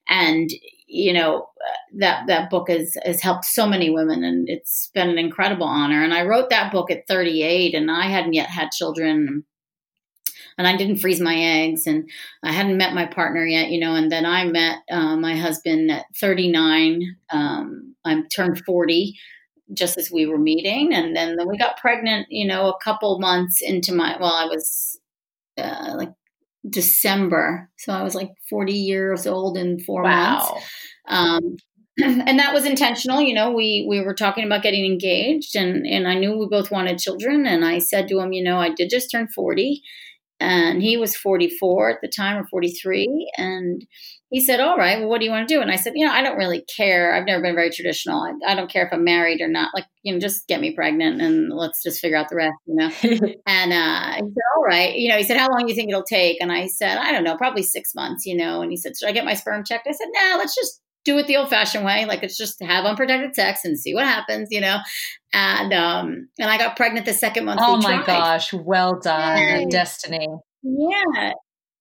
and 0.08 0.50
you 0.88 1.14
know 1.14 1.48
that 1.98 2.28
that 2.28 2.50
book 2.50 2.70
has 2.70 2.96
has 3.04 3.22
helped 3.22 3.46
so 3.46 3.68
many 3.68 3.90
women 3.90 4.24
and 4.24 4.48
it's 4.48 4.92
been 4.94 5.10
an 5.10 5.18
incredible 5.18 5.66
honor. 5.66 6.04
And 6.04 6.14
i 6.14 6.24
wrote 6.24 6.50
that 6.50 6.72
book 6.72 6.92
at 6.92 7.08
38 7.08 7.74
and 7.74 7.90
i 7.90 8.06
hadn't 8.06 8.34
yet 8.34 8.50
had 8.50 8.72
children 8.72 9.44
and 10.58 10.68
i 10.68 10.76
didn't 10.76 10.98
freeze 10.98 11.22
my 11.22 11.36
eggs 11.36 11.88
and 11.88 12.10
i 12.44 12.52
hadn't 12.52 12.78
met 12.78 12.94
my 12.94 13.06
partner 13.06 13.46
yet 13.46 13.70
you 13.70 13.80
know 13.80 13.96
and 13.96 14.12
then 14.12 14.26
i 14.26 14.46
met 14.46 14.80
uh, 14.92 15.16
my 15.16 15.36
husband 15.36 15.92
at 15.92 16.06
39 16.20 17.02
um, 17.32 17.96
i 18.06 18.22
turned 18.34 18.62
40 18.66 19.14
just 19.74 19.98
as 19.98 20.12
we 20.12 20.28
were 20.28 20.38
meeting 20.38 20.94
and 20.94 21.16
then, 21.16 21.38
then 21.38 21.50
we 21.50 21.58
got 21.58 21.78
pregnant 21.78 22.28
you 22.30 22.48
know 22.48 22.70
a 22.70 22.84
couple 22.84 23.20
months 23.20 23.62
into 23.62 23.94
my 23.94 24.18
well 24.20 24.34
i 24.34 24.46
was 24.46 25.00
uh, 25.58 25.94
like 25.96 26.12
December. 26.70 27.70
So 27.78 27.94
I 27.94 28.04
was 28.04 28.16
like 28.16 28.32
40 28.50 28.74
years 28.74 29.28
old 29.28 29.58
in 29.58 29.80
four 29.80 30.04
wow. 30.04 30.38
months. 30.38 30.66
Um, 31.08 31.58
and 32.28 32.40
that 32.40 32.54
was 32.54 32.66
intentional. 32.66 33.22
You 33.22 33.34
know, 33.34 33.52
we, 33.52 33.86
we 33.88 34.02
were 34.02 34.14
talking 34.14 34.46
about 34.46 34.64
getting 34.64 34.86
engaged 34.86 35.56
and, 35.56 35.86
and 35.86 36.08
I 36.08 36.16
knew 36.16 36.38
we 36.38 36.48
both 36.48 36.72
wanted 36.72 37.00
children. 37.00 37.46
And 37.46 37.64
I 37.64 37.80
said 37.80 38.08
to 38.10 38.20
him, 38.20 38.34
you 38.34 38.44
know, 38.44 38.58
I 38.58 38.70
did 38.70 38.90
just 38.90 39.12
turn 39.12 39.28
40 39.28 39.82
and 40.40 40.82
he 40.82 40.98
was 40.98 41.16
44 41.16 41.92
at 41.92 41.98
the 42.02 42.10
time 42.10 42.38
or 42.38 42.48
43. 42.48 43.32
And 43.38 43.86
he 44.30 44.42
said, 44.42 44.60
All 44.60 44.76
right, 44.76 45.00
well, 45.00 45.08
what 45.08 45.20
do 45.20 45.26
you 45.26 45.32
want 45.32 45.48
to 45.48 45.54
do? 45.54 45.62
And 45.62 45.72
I 45.72 45.78
said, 45.78 45.94
You 45.96 46.06
know, 46.06 46.12
I 46.12 46.22
don't 46.22 46.38
really 46.38 46.66
care. 46.76 47.14
I've 47.14 47.26
never 47.26 47.42
been 47.42 47.56
very 47.56 47.70
traditional. 47.70 48.22
I, 48.22 48.52
I, 48.52 48.56
don't 48.56 48.70
care 48.70 48.86
if 48.86 48.92
I'm 48.92 49.06
married 49.06 49.40
or 49.40 49.48
not. 49.48 49.72
Like, 49.74 49.86
you 50.04 50.12
know, 50.12 50.20
just 50.20 50.48
get 50.48 50.60
me 50.60 50.76
pregnant 50.76 51.22
and 51.22 51.54
let's 51.54 51.82
just 51.82 52.02
figure 52.02 52.18
out 52.18 52.28
the 52.30 52.36
rest, 52.36 52.58
you 52.66 52.76
know? 52.76 52.92
and 53.48 53.74
uh, 53.74 54.14
he 54.16 54.22
said, 54.22 54.44
All 54.58 54.64
right. 54.64 54.96
You 54.96 55.10
know, 55.10 55.18
he 55.18 55.24
said, 55.24 55.38
How 55.38 55.50
long 55.50 55.66
do 55.66 55.70
you 55.70 55.76
think 55.76 55.90
it'll 55.90 56.04
take? 56.04 56.42
And 56.42 56.52
I 56.52 56.68
said, 56.68 56.98
I 56.98 57.12
don't 57.12 57.24
know, 57.24 57.38
probably 57.38 57.64
six 57.64 57.96
months, 57.96 58.26
you 58.26 58.36
know? 58.36 58.62
And 58.62 58.72
he 58.72 58.78
said, 58.78 58.94
Should 59.00 59.08
I 59.08 59.14
get 59.14 59.26
my 59.26 59.36
sperm 59.36 59.64
checked? 59.64 59.88
I 59.88 59.94
said, 59.94 60.08
Nah, 60.12 60.38
let's 60.38 60.56
just 60.56 60.82
do 61.06 61.18
it 61.18 61.28
the 61.28 61.38
old 61.38 61.50
fashioned 61.50 61.86
way. 61.86 62.06
Like, 62.06 62.24
it's 62.24 62.38
just 62.38 62.62
have 62.64 62.86
unprotected 62.86 63.36
sex 63.36 63.64
and 63.64 63.80
see 63.80 63.94
what 63.94 64.06
happens, 64.06 64.50
you 64.52 64.60
know? 64.60 64.80
And, 65.32 65.72
um, 65.74 66.30
and 66.38 66.50
I 66.50 66.58
got 66.58 66.76
pregnant 66.76 67.06
the 67.06 67.14
second 67.14 67.46
month. 67.46 67.62
Oh 67.64 67.78
my 67.78 67.98
tried. 67.98 68.06
gosh. 68.06 68.54
Well 68.54 69.00
done. 69.00 69.38
And, 69.38 69.72
Destiny. 69.72 70.28
Yeah 70.64 71.34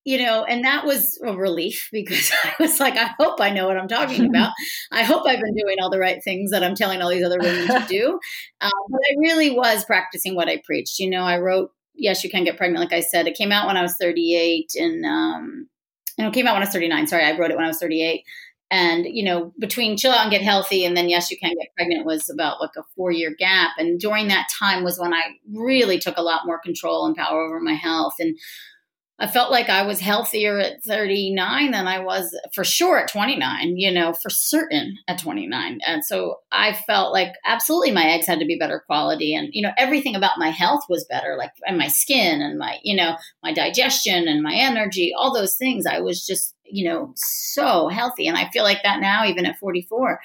you 0.05 0.19
know, 0.19 0.45
and 0.45 0.65
that 0.65 0.85
was 0.85 1.19
a 1.25 1.35
relief 1.35 1.89
because 1.93 2.31
I 2.45 2.55
was 2.61 2.79
like, 2.79 2.97
I 2.97 3.11
hope 3.19 3.41
I 3.41 3.51
know 3.51 3.67
what 3.67 3.77
I'm 3.77 3.89
talking 3.89 4.27
about. 4.27 4.53
I 4.93 5.03
hope 5.03 5.27
I've 5.27 5.41
been 5.41 5.55
doing 5.55 5.77
all 5.81 5.91
the 5.91 5.99
right 5.99 6.23
things 6.23 6.51
that 6.51 6.63
I'm 6.63 6.75
telling 6.75 7.03
all 7.03 7.11
these 7.11 7.25
other 7.25 7.39
women 7.41 7.67
to 7.69 7.87
do. 7.89 8.21
Um, 8.61 8.71
but 8.89 9.01
I 9.11 9.15
really 9.19 9.51
was 9.51 9.85
practicing 9.85 10.35
what 10.35 10.49
I 10.49 10.63
preached. 10.65 10.99
You 10.99 11.11
know, 11.11 11.25
I 11.25 11.39
wrote, 11.39 11.71
Yes, 11.95 12.25
You 12.25 12.31
Can 12.31 12.45
Get 12.45 12.57
Pregnant, 12.57 12.83
like 12.83 12.97
I 12.97 13.01
said. 13.01 13.27
It 13.27 13.37
came 13.37 13.53
out 13.53 13.67
when 13.67 13.77
I 13.77 13.83
was 13.83 13.97
38 14.01 14.71
and, 14.77 15.05
um, 15.05 15.69
and 16.17 16.29
it 16.29 16.33
came 16.33 16.47
out 16.47 16.55
when 16.55 16.63
I 16.63 16.67
was 16.67 16.73
39. 16.73 17.07
Sorry, 17.09 17.25
I 17.25 17.37
wrote 17.37 17.51
it 17.51 17.57
when 17.57 17.65
I 17.67 17.69
was 17.69 17.79
38. 17.79 18.25
And, 18.71 19.05
you 19.07 19.25
know, 19.25 19.53
between 19.59 19.97
chill 19.97 20.11
out 20.11 20.23
and 20.23 20.31
get 20.31 20.43
healthy 20.43 20.85
and 20.85 20.97
then 20.97 21.09
yes, 21.09 21.31
you 21.31 21.39
can 21.39 21.55
get 21.55 21.75
pregnant 21.77 22.07
was 22.07 22.29
about 22.29 22.61
like 22.61 22.73
a 22.77 22.83
four 22.97 23.13
year 23.13 23.35
gap. 23.39 23.73
And 23.79 24.01
during 24.01 24.29
that 24.29 24.49
time 24.59 24.83
was 24.83 24.99
when 24.99 25.15
I 25.15 25.23
really 25.53 25.99
took 25.99 26.17
a 26.17 26.23
lot 26.23 26.47
more 26.47 26.59
control 26.59 27.07
and 27.07 27.15
power 27.15 27.43
over 27.43 27.61
my 27.61 27.75
health. 27.75 28.15
And 28.19 28.37
I 29.21 29.29
felt 29.29 29.53
like 29.53 29.69
I 29.69 29.83
was 29.87 30.01
healthier 30.01 30.59
at 30.59 30.83
39 30.83 31.71
than 31.71 31.87
I 31.87 32.01
was 32.01 32.37
for 32.53 32.65
sure 32.65 32.99
at 32.99 33.13
29, 33.13 33.77
you 33.77 33.93
know, 33.93 34.13
for 34.13 34.29
certain 34.29 34.97
at 35.07 35.21
29. 35.21 35.79
And 35.87 36.05
so 36.05 36.41
I 36.51 36.73
felt 36.73 37.13
like 37.13 37.35
absolutely 37.45 37.93
my 37.93 38.07
eggs 38.07 38.27
had 38.27 38.41
to 38.41 38.45
be 38.45 38.59
better 38.59 38.83
quality 38.87 39.33
and, 39.35 39.51
you 39.53 39.63
know, 39.63 39.71
everything 39.79 40.17
about 40.17 40.39
my 40.39 40.51
health 40.51 40.83
was 40.89 41.07
better, 41.09 41.37
like 41.39 41.53
and 41.65 41.79
my 41.79 41.87
skin 41.87 42.43
and 42.43 42.59
my, 42.59 42.79
you 42.83 42.97
know, 42.97 43.17
my 43.41 43.53
digestion 43.53 44.27
and 44.27 44.43
my 44.43 44.55
energy, 44.55 45.13
all 45.17 45.33
those 45.33 45.57
things. 45.57 45.87
I 45.87 46.01
was 46.01 46.27
just, 46.27 46.54
you 46.67 46.89
know, 46.89 47.13
so 47.17 47.89
healthy. 47.89 48.27
And 48.27 48.37
I 48.37 48.51
feel 48.51 48.65
like 48.65 48.83
that 48.83 49.01
now, 49.01 49.25
even 49.25 49.47
at 49.47 49.59
44. 49.59 50.21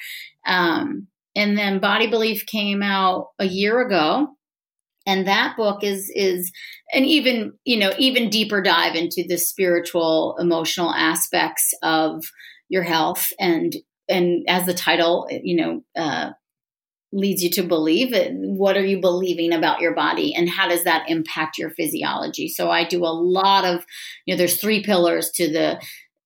Um, 0.45 1.07
and 1.35 1.57
then 1.57 1.79
Body 1.79 2.07
Belief 2.07 2.45
came 2.45 2.81
out 2.81 3.27
a 3.39 3.45
year 3.45 3.81
ago 3.81 4.29
and 5.09 5.27
that 5.27 5.57
book 5.57 5.83
is 5.83 6.11
is 6.15 6.51
an 6.93 7.03
even 7.03 7.53
you 7.65 7.77
know 7.77 7.91
even 7.97 8.29
deeper 8.29 8.61
dive 8.61 8.95
into 8.95 9.23
the 9.27 9.37
spiritual 9.37 10.35
emotional 10.39 10.93
aspects 10.93 11.73
of 11.81 12.23
your 12.69 12.83
health 12.83 13.31
and 13.39 13.77
and 14.07 14.45
as 14.47 14.65
the 14.65 14.73
title 14.73 15.27
you 15.31 15.55
know 15.55 15.83
uh, 16.01 16.31
leads 17.11 17.41
you 17.41 17.49
to 17.49 17.63
believe 17.63 18.13
what 18.33 18.77
are 18.77 18.85
you 18.85 19.01
believing 19.01 19.51
about 19.51 19.81
your 19.81 19.95
body 19.95 20.33
and 20.35 20.47
how 20.47 20.67
does 20.67 20.83
that 20.83 21.09
impact 21.09 21.57
your 21.57 21.71
physiology 21.71 22.47
so 22.47 22.69
i 22.69 22.83
do 22.83 23.03
a 23.03 23.07
lot 23.07 23.65
of 23.65 23.83
you 24.25 24.33
know 24.33 24.37
there's 24.37 24.61
three 24.61 24.83
pillars 24.83 25.31
to 25.31 25.51
the 25.51 25.81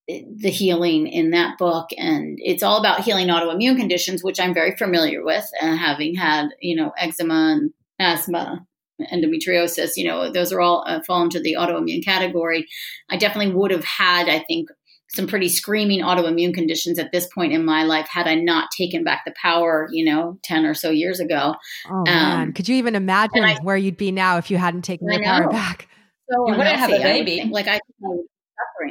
the 0.07 0.49
healing 0.49 1.07
in 1.07 1.31
that 1.31 1.57
book 1.57 1.89
and 1.97 2.37
it's 2.41 2.61
all 2.61 2.77
about 2.77 3.01
healing 3.01 3.27
autoimmune 3.27 3.77
conditions 3.77 4.23
which 4.23 4.39
i'm 4.39 4.53
very 4.53 4.75
familiar 4.75 5.23
with 5.23 5.45
uh, 5.61 5.75
having 5.75 6.13
had 6.13 6.49
you 6.59 6.75
know 6.75 6.91
eczema 6.97 7.55
and 7.55 7.71
asthma 7.99 8.65
endometriosis, 9.11 9.91
you 9.95 10.07
know, 10.07 10.31
those 10.31 10.51
are 10.51 10.61
all 10.61 10.83
uh, 10.87 11.01
fall 11.05 11.23
into 11.23 11.39
the 11.39 11.55
autoimmune 11.59 12.03
category. 12.03 12.67
I 13.09 13.17
definitely 13.17 13.53
would 13.53 13.71
have 13.71 13.83
had, 13.83 14.29
I 14.29 14.39
think, 14.39 14.69
some 15.09 15.27
pretty 15.27 15.47
screaming 15.47 16.01
autoimmune 16.01 16.53
conditions 16.53 16.97
at 16.97 17.11
this 17.11 17.27
point 17.27 17.53
in 17.53 17.63
my 17.63 17.83
life 17.83 18.07
had 18.07 18.27
I 18.27 18.35
not 18.35 18.69
taken 18.75 19.03
back 19.03 19.23
the 19.25 19.33
power, 19.39 19.87
you 19.91 20.03
know, 20.03 20.39
10 20.43 20.65
or 20.65 20.73
so 20.73 20.89
years 20.89 21.19
ago. 21.19 21.55
Oh, 21.87 21.93
um, 21.93 22.03
man. 22.05 22.53
Could 22.53 22.67
you 22.67 22.75
even 22.77 22.95
imagine 22.95 23.43
I, 23.43 23.57
where 23.61 23.77
you'd 23.77 23.97
be 23.97 24.11
now 24.11 24.37
if 24.37 24.49
you 24.49 24.57
hadn't 24.57 24.81
taken 24.83 25.07
the 25.07 25.21
power 25.23 25.49
back? 25.49 25.87
So 26.31 26.47
you 26.47 26.57
wouldn't 26.57 26.77
have 26.77 26.91
a 26.91 26.99
baby. 26.99 27.41
I 27.41 27.45
like 27.45 27.67
I, 27.67 27.79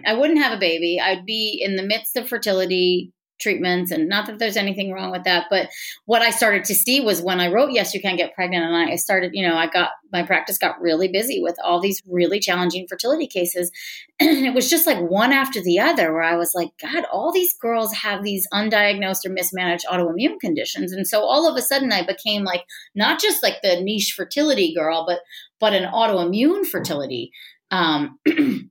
I 0.07 0.15
wouldn't 0.15 0.39
have 0.39 0.57
a 0.57 0.61
baby. 0.61 1.01
I'd 1.01 1.27
be 1.27 1.61
in 1.63 1.77
the 1.77 1.83
midst 1.83 2.17
of 2.17 2.29
fertility 2.29 3.13
treatments 3.43 3.91
and 3.91 4.09
not 4.09 4.27
that 4.27 4.39
there's 4.39 4.57
anything 4.57 4.93
wrong 4.93 5.11
with 5.11 5.25
that 5.25 5.47
but 5.51 5.69
what 6.07 6.23
i 6.23 6.31
started 6.31 6.65
to 6.65 6.75
see 6.75 7.01
was 7.01 7.21
when 7.21 7.41
i 7.41 7.51
wrote 7.51 7.73
yes 7.73 7.93
you 7.93 8.01
can 8.01 8.17
get 8.17 8.35
pregnant 8.35 8.65
and 8.65 8.77
i 8.77 8.95
started 8.95 9.33
you 9.35 9.47
know 9.47 9.57
i 9.57 9.67
got 9.67 9.91
my 10.13 10.23
practice 10.23 10.57
got 10.57 10.81
really 10.81 11.09
busy 11.09 11.43
with 11.43 11.57
all 11.65 11.81
these 11.81 12.01
really 12.07 12.39
challenging 12.39 12.87
fertility 12.89 13.27
cases 13.27 13.71
and 14.21 14.47
it 14.47 14.55
was 14.55 14.71
just 14.71 14.87
like 14.87 15.01
one 15.01 15.33
after 15.33 15.61
the 15.61 15.81
other 15.81 16.13
where 16.13 16.23
i 16.23 16.37
was 16.37 16.55
like 16.55 16.69
god 16.81 17.05
all 17.13 17.33
these 17.33 17.55
girls 17.61 17.93
have 17.93 18.23
these 18.23 18.47
undiagnosed 18.53 19.27
or 19.27 19.31
mismanaged 19.31 19.87
autoimmune 19.87 20.39
conditions 20.41 20.93
and 20.93 21.07
so 21.07 21.23
all 21.23 21.51
of 21.51 21.57
a 21.57 21.63
sudden 21.63 21.91
i 21.91 22.07
became 22.07 22.45
like 22.45 22.63
not 22.95 23.21
just 23.21 23.43
like 23.43 23.57
the 23.63 23.81
niche 23.81 24.15
fertility 24.17 24.73
girl 24.73 25.05
but 25.05 25.19
but 25.59 25.73
an 25.73 25.91
autoimmune 25.91 26.65
fertility 26.65 27.33
um, 27.73 28.19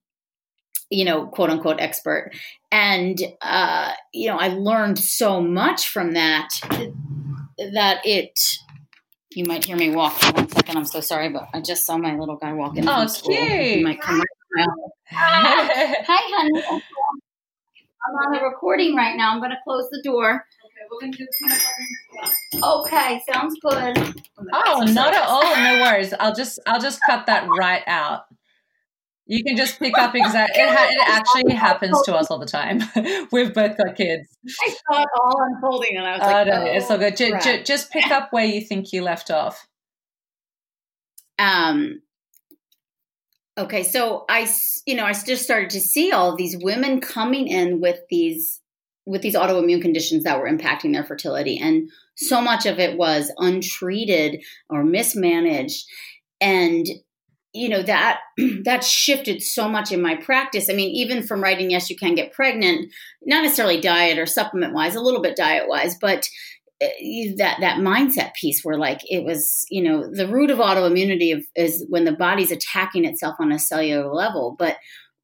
you 0.92 1.06
know, 1.06 1.26
quote 1.26 1.50
unquote 1.50 1.80
expert. 1.80 2.32
And, 2.72 3.18
uh, 3.42 3.94
you 4.14 4.28
know, 4.30 4.38
I 4.38 4.50
learned 4.50 5.00
so 5.00 5.42
much 5.42 5.90
from 5.90 6.14
that 6.14 6.50
that 7.74 8.02
it, 8.06 8.38
you 9.32 9.46
might 9.46 9.66
hear 9.66 9.78
me 9.78 9.90
walk 9.96 10.14
for 10.14 10.34
one 10.34 10.50
second. 10.50 10.78
I'm 10.78 10.86
so 10.86 11.00
sorry, 11.00 11.30
but 11.30 11.48
I 11.54 11.62
just 11.62 11.86
saw 11.86 11.98
my 11.98 12.16
little 12.16 12.36
guy 12.36 12.54
walking. 12.54 12.88
Oh, 12.88 13.08
cute. 13.24 13.84
might 13.84 14.02
come 14.02 14.20
right 14.20 14.68
Hi, 15.14 16.02
honey. 16.08 16.82
I'm 18.08 18.16
on 18.16 18.36
a 18.42 18.44
recording 18.44 18.96
right 18.96 19.16
now. 19.16 19.32
I'm 19.32 19.40
going 19.40 19.52
to 19.52 19.58
close 19.64 19.88
the 19.92 20.02
door. 20.04 20.46
Okay, 22.64 23.22
sounds 23.32 23.56
good. 23.62 24.16
Oh, 24.54 24.84
not 24.90 25.14
at 25.14 25.26
all. 25.26 25.56
No 25.56 25.82
worries. 25.82 26.14
I'll 26.20 26.36
just 26.36 26.60
I'll 26.66 26.82
just 26.82 27.00
cut 27.06 27.26
that 27.28 27.48
right 27.58 27.84
out. 27.88 28.24
You 29.28 29.44
can 29.44 29.56
just 29.56 29.80
pick 29.80 29.98
up 29.98 30.14
exactly. 30.16 30.62
It, 30.62 30.70
ha- 30.70 30.88
it 30.90 31.10
actually 31.10 31.54
happens 31.56 32.02
to 32.04 32.16
us 32.16 32.30
all 32.30 32.40
the 32.40 32.46
time. 32.46 32.82
We've 33.32 33.54
both 33.54 33.78
got 33.78 33.96
kids. 33.96 34.28
I 34.46 34.70
saw 34.70 35.02
it 35.02 35.08
all 35.20 35.44
unfolding, 35.54 35.96
and 35.96 36.06
I 36.06 36.12
was 36.18 36.22
like, 36.22 36.48
"Oh, 36.48 36.50
no, 36.50 36.72
it's 36.72 36.88
so 36.88 36.98
good." 36.98 37.16
J- 37.16 37.40
j- 37.40 37.64
just 37.64 37.92
pick 37.92 38.08
up 38.12 38.34
where 38.34 38.46
you 38.46 38.62
think 38.62 38.92
you 38.92 39.02
left 39.04 39.32
off. 39.32 39.68
Um. 41.40 42.02
Okay, 43.58 43.82
so 43.82 44.26
I, 44.30 44.48
you 44.86 44.96
know, 44.96 45.06
I 45.06 45.14
just 45.14 45.44
started 45.44 45.72
to 45.72 45.80
see 45.80 46.12
all 46.12 46.36
these 46.36 46.56
women 46.62 47.02
coming 47.02 47.48
in 47.48 47.82
with 47.82 48.00
these 48.12 48.62
with 49.08 49.24
these 49.24 49.34
autoimmune 49.34 49.82
conditions 49.82 50.24
that 50.24 50.40
were 50.40 50.48
impacting 50.48 50.94
their 50.94 51.04
fertility, 51.04 51.58
and 51.58 51.90
so 52.16 52.42
much 52.42 52.68
of 52.68 52.78
it 52.78 52.96
was 52.96 53.32
untreated 53.38 54.44
or 54.70 54.84
mismanaged, 54.84 55.84
and 56.40 56.86
you 57.54 57.70
know 57.70 57.84
that 57.84 58.20
that 58.64 58.84
shifted 58.84 59.42
so 59.42 59.68
much 59.68 59.92
in 59.92 60.02
my 60.02 60.16
practice. 60.16 60.70
I 60.70 60.74
mean 60.74 60.90
even 60.90 61.24
from 61.24 61.42
writing 61.42 61.72
yes 61.72 61.90
you 61.90 61.96
can 61.96 62.16
get 62.16 62.34
pregnant 62.34 62.92
not 63.24 63.44
necessarily 63.44 63.80
diet 63.80 64.18
or 64.18 64.26
supplement 64.26 64.74
wise 64.74 64.96
a 64.96 65.02
little 65.02 65.22
bit 65.22 65.36
diet 65.36 65.68
wise 65.68 65.98
but 66.00 66.28
eh, 66.82 67.34
that 67.38 67.58
that 67.62 67.80
mindset 67.80 68.34
piece 68.34 68.64
where 68.64 68.78
like 68.78 69.02
it 69.10 69.24
was 69.24 69.66
you 69.70 69.84
know 69.84 70.10
the 70.12 70.28
root 70.28 70.50
of 70.50 70.60
autoimmunity 70.60 71.44
is 71.56 71.86
when 71.90 72.06
the 72.06 72.12
body's 72.12 72.52
attacking 72.52 73.06
itself 73.06 73.36
on 73.40 73.52
a 73.52 73.60
cellular 73.60 74.14
level. 74.14 74.56
But 74.58 74.78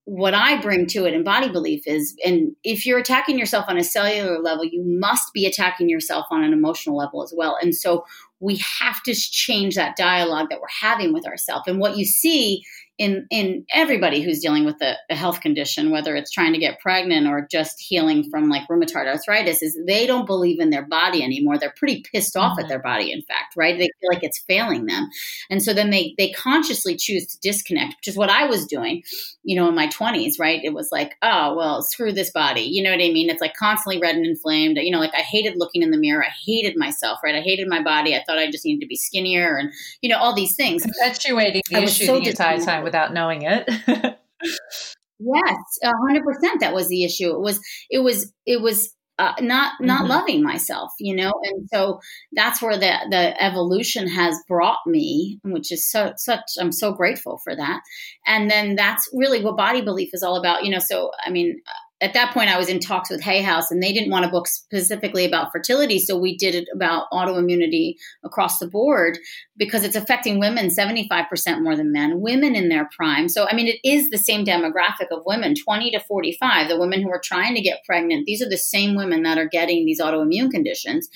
what 0.09 0.33
I 0.33 0.61
bring 0.61 0.85
to 0.87 1.03
it 1.03 1.13
in 1.13 1.25
body 1.25 1.49
belief 1.49 1.85
is, 1.85 2.15
and 2.25 2.55
if 2.63 2.85
you're 2.85 2.97
attacking 2.97 3.37
yourself 3.37 3.65
on 3.67 3.77
a 3.77 3.83
cellular 3.83 4.39
level, 4.39 4.63
you 4.63 4.81
must 4.85 5.33
be 5.33 5.45
attacking 5.45 5.89
yourself 5.89 6.25
on 6.31 6.45
an 6.45 6.53
emotional 6.53 6.95
level 6.95 7.21
as 7.23 7.33
well. 7.35 7.57
And 7.61 7.75
so 7.75 8.05
we 8.39 8.61
have 8.79 9.03
to 9.03 9.13
change 9.13 9.75
that 9.75 9.97
dialogue 9.97 10.47
that 10.49 10.61
we're 10.61 10.67
having 10.79 11.11
with 11.11 11.27
ourselves. 11.27 11.67
And 11.67 11.79
what 11.79 11.97
you 11.97 12.05
see 12.05 12.63
in 12.97 13.27
in 13.29 13.65
everybody 13.73 14.21
who's 14.21 14.39
dealing 14.39 14.65
with 14.65 14.81
a, 14.81 14.95
a, 15.09 15.15
health 15.15 15.41
condition, 15.41 15.91
whether 15.91 16.15
it's 16.15 16.31
trying 16.31 16.53
to 16.53 16.59
get 16.59 16.79
pregnant 16.79 17.27
or 17.27 17.47
just 17.49 17.79
healing 17.79 18.27
from 18.29 18.49
like 18.49 18.67
rheumatoid 18.67 19.05
arthritis, 19.05 19.61
is 19.61 19.77
they 19.85 20.07
don't 20.07 20.25
believe 20.25 20.59
in 20.59 20.71
their 20.71 20.85
body 20.85 21.23
anymore. 21.23 21.57
They're 21.57 21.73
pretty 21.77 22.03
pissed 22.11 22.35
off 22.35 22.53
mm-hmm. 22.53 22.61
at 22.61 22.69
their 22.69 22.81
body, 22.81 23.11
in 23.11 23.21
fact, 23.21 23.55
right? 23.55 23.77
They 23.77 23.89
feel 24.01 24.09
like 24.11 24.23
it's 24.23 24.39
failing 24.39 24.87
them, 24.87 25.09
and 25.49 25.61
so 25.61 25.73
then 25.73 25.91
they 25.91 26.15
they 26.17 26.31
consciously 26.31 26.95
choose 26.95 27.27
to 27.27 27.39
disconnect, 27.39 27.97
which 27.97 28.07
is 28.07 28.17
what 28.17 28.31
I 28.31 28.45
was 28.45 28.65
doing, 28.65 29.03
you 29.43 29.55
know, 29.55 29.69
in 29.69 29.75
my 29.75 29.87
twenties, 29.87 30.39
right? 30.39 30.59
It 30.63 30.73
was 30.73 30.89
like, 30.91 31.17
oh 31.21 31.55
well, 31.55 31.83
screw 31.83 32.11
this 32.11 32.31
body, 32.31 32.61
you 32.61 32.81
know 32.81 32.89
what 32.89 33.03
I 33.03 33.09
mean? 33.09 33.29
It's 33.29 33.41
like 33.41 33.53
constantly 33.53 34.01
red 34.01 34.15
and 34.15 34.25
inflamed. 34.25 34.77
You 34.77 34.91
know, 34.91 34.99
like 34.99 35.13
I 35.13 35.21
hated 35.21 35.57
looking 35.57 35.83
in 35.83 35.91
the 35.91 35.97
mirror. 35.97 36.23
I 36.23 36.31
hated 36.45 36.75
myself, 36.77 37.19
right? 37.23 37.35
I 37.35 37.41
hated 37.41 37.67
my 37.67 37.83
body. 37.83 38.15
I 38.15 38.23
thought 38.25 38.39
I 38.39 38.49
just 38.49 38.65
needed 38.65 38.81
to 38.81 38.87
be 38.87 38.95
skinnier, 38.95 39.55
and 39.57 39.71
you 40.01 40.09
know, 40.09 40.17
all 40.17 40.33
these 40.33 40.55
things. 40.55 40.83
Perpetuating 40.83 41.61
the 41.69 41.83
issue 41.83 42.05
so 42.05 42.19
the 42.19 42.29
entire 42.29 42.59
time 42.59 42.86
without 42.87 43.13
knowing 43.13 43.41
it. 43.43 43.67
yes, 43.87 45.57
a 45.83 45.91
hundred 46.07 46.23
percent. 46.23 46.61
That 46.61 46.73
was 46.73 46.87
the 46.87 47.03
issue. 47.03 47.29
It 47.31 47.41
was, 47.41 47.59
it 47.89 47.99
was, 47.99 48.31
it 48.45 48.61
was 48.61 48.93
uh, 49.19 49.33
not 49.41 49.73
not 49.81 50.01
mm-hmm. 50.01 50.09
loving 50.09 50.43
myself, 50.43 50.91
you 50.99 51.15
know, 51.15 51.31
and 51.43 51.67
so 51.73 51.99
that's 52.33 52.61
where 52.61 52.77
the 52.77 52.93
the 53.09 53.43
evolution 53.43 54.07
has 54.07 54.37
brought 54.47 54.79
me, 54.85 55.39
which 55.43 55.71
is 55.71 55.89
so 55.89 56.13
such. 56.17 56.43
I'm 56.59 56.71
so 56.71 56.93
grateful 56.93 57.39
for 57.43 57.55
that. 57.55 57.81
And 58.27 58.49
then 58.49 58.75
that's 58.75 59.09
really 59.13 59.43
what 59.43 59.57
body 59.57 59.81
belief 59.81 60.09
is 60.13 60.21
all 60.21 60.35
about, 60.35 60.63
you 60.63 60.71
know. 60.71 60.79
So 60.79 61.09
I 61.25 61.31
mean, 61.31 61.59
at 61.99 62.13
that 62.13 62.31
point 62.33 62.49
I 62.49 62.57
was 62.57 62.69
in 62.69 62.79
talks 62.79 63.09
with 63.09 63.21
Hay 63.21 63.41
House 63.41 63.71
and 63.71 63.81
they 63.81 63.91
didn't 63.91 64.11
want 64.11 64.25
a 64.25 64.29
book 64.29 64.47
specifically 64.47 65.25
about 65.25 65.51
fertility. 65.51 65.97
So 65.97 66.17
we 66.17 66.37
did 66.37 66.53
it 66.53 66.67
about 66.73 67.07
autoimmunity 67.11 67.95
across 68.23 68.59
the 68.59 68.67
board 68.67 69.17
because 69.57 69.83
it's 69.83 69.95
affecting 69.95 70.39
women 70.39 70.67
75% 70.67 71.63
more 71.63 71.75
than 71.75 71.91
men, 71.91 72.21
women 72.21 72.55
in 72.55 72.69
their 72.69 72.87
prime. 72.95 73.27
So, 73.29 73.47
I 73.49 73.55
mean, 73.55 73.67
it 73.67 73.79
is 73.83 74.09
the 74.09 74.17
same 74.19 74.45
demographic 74.45 75.07
of 75.11 75.23
women, 75.25 75.55
20 75.55 75.91
to 75.91 75.99
45, 75.99 76.69
the 76.69 76.79
women 76.79 77.01
who 77.01 77.09
are 77.09 77.21
trying 77.23 77.55
to 77.55 77.61
get 77.61 77.83
pregnant. 77.83 78.25
These 78.27 78.43
are 78.43 78.49
the 78.49 78.57
same 78.57 78.95
women 78.95 79.23
that 79.23 79.39
are 79.39 79.49
getting 79.49 79.85
these 79.85 79.99
autoimmune 79.99 80.51
conditions. 80.51 81.09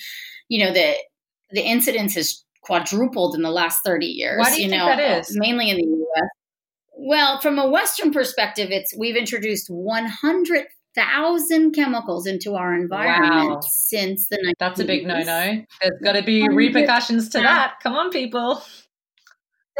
You 0.48 0.64
know, 0.64 0.72
the, 0.72 0.94
the 1.50 1.62
incidence 1.62 2.14
has 2.16 2.42
quadrupled 2.62 3.36
in 3.36 3.42
the 3.42 3.50
last 3.50 3.80
30 3.84 4.06
years. 4.06 4.38
Why 4.38 4.50
do 4.50 4.56
you, 4.56 4.64
you 4.64 4.70
think 4.70 4.80
know, 4.80 4.86
that 4.86 5.20
is? 5.20 5.36
Mainly 5.38 5.70
in 5.70 5.76
the 5.76 5.82
US. 5.82 6.28
Well, 7.04 7.40
from 7.40 7.58
a 7.58 7.68
Western 7.68 8.12
perspective, 8.12 8.68
it's 8.70 8.96
we've 8.96 9.16
introduced 9.16 9.68
100,000 9.68 11.72
chemicals 11.72 12.28
into 12.28 12.54
our 12.54 12.76
environment 12.76 13.50
wow. 13.50 13.60
since 13.60 14.28
the 14.28 14.36
90s. 14.36 14.52
That's 14.60 14.78
a 14.78 14.84
big 14.84 15.04
no-no. 15.04 15.64
There's 15.80 16.00
got 16.04 16.12
to 16.12 16.22
be 16.22 16.48
repercussions 16.48 17.28
to 17.30 17.40
that. 17.40 17.80
Come 17.82 17.94
on, 17.94 18.10
people. 18.10 18.62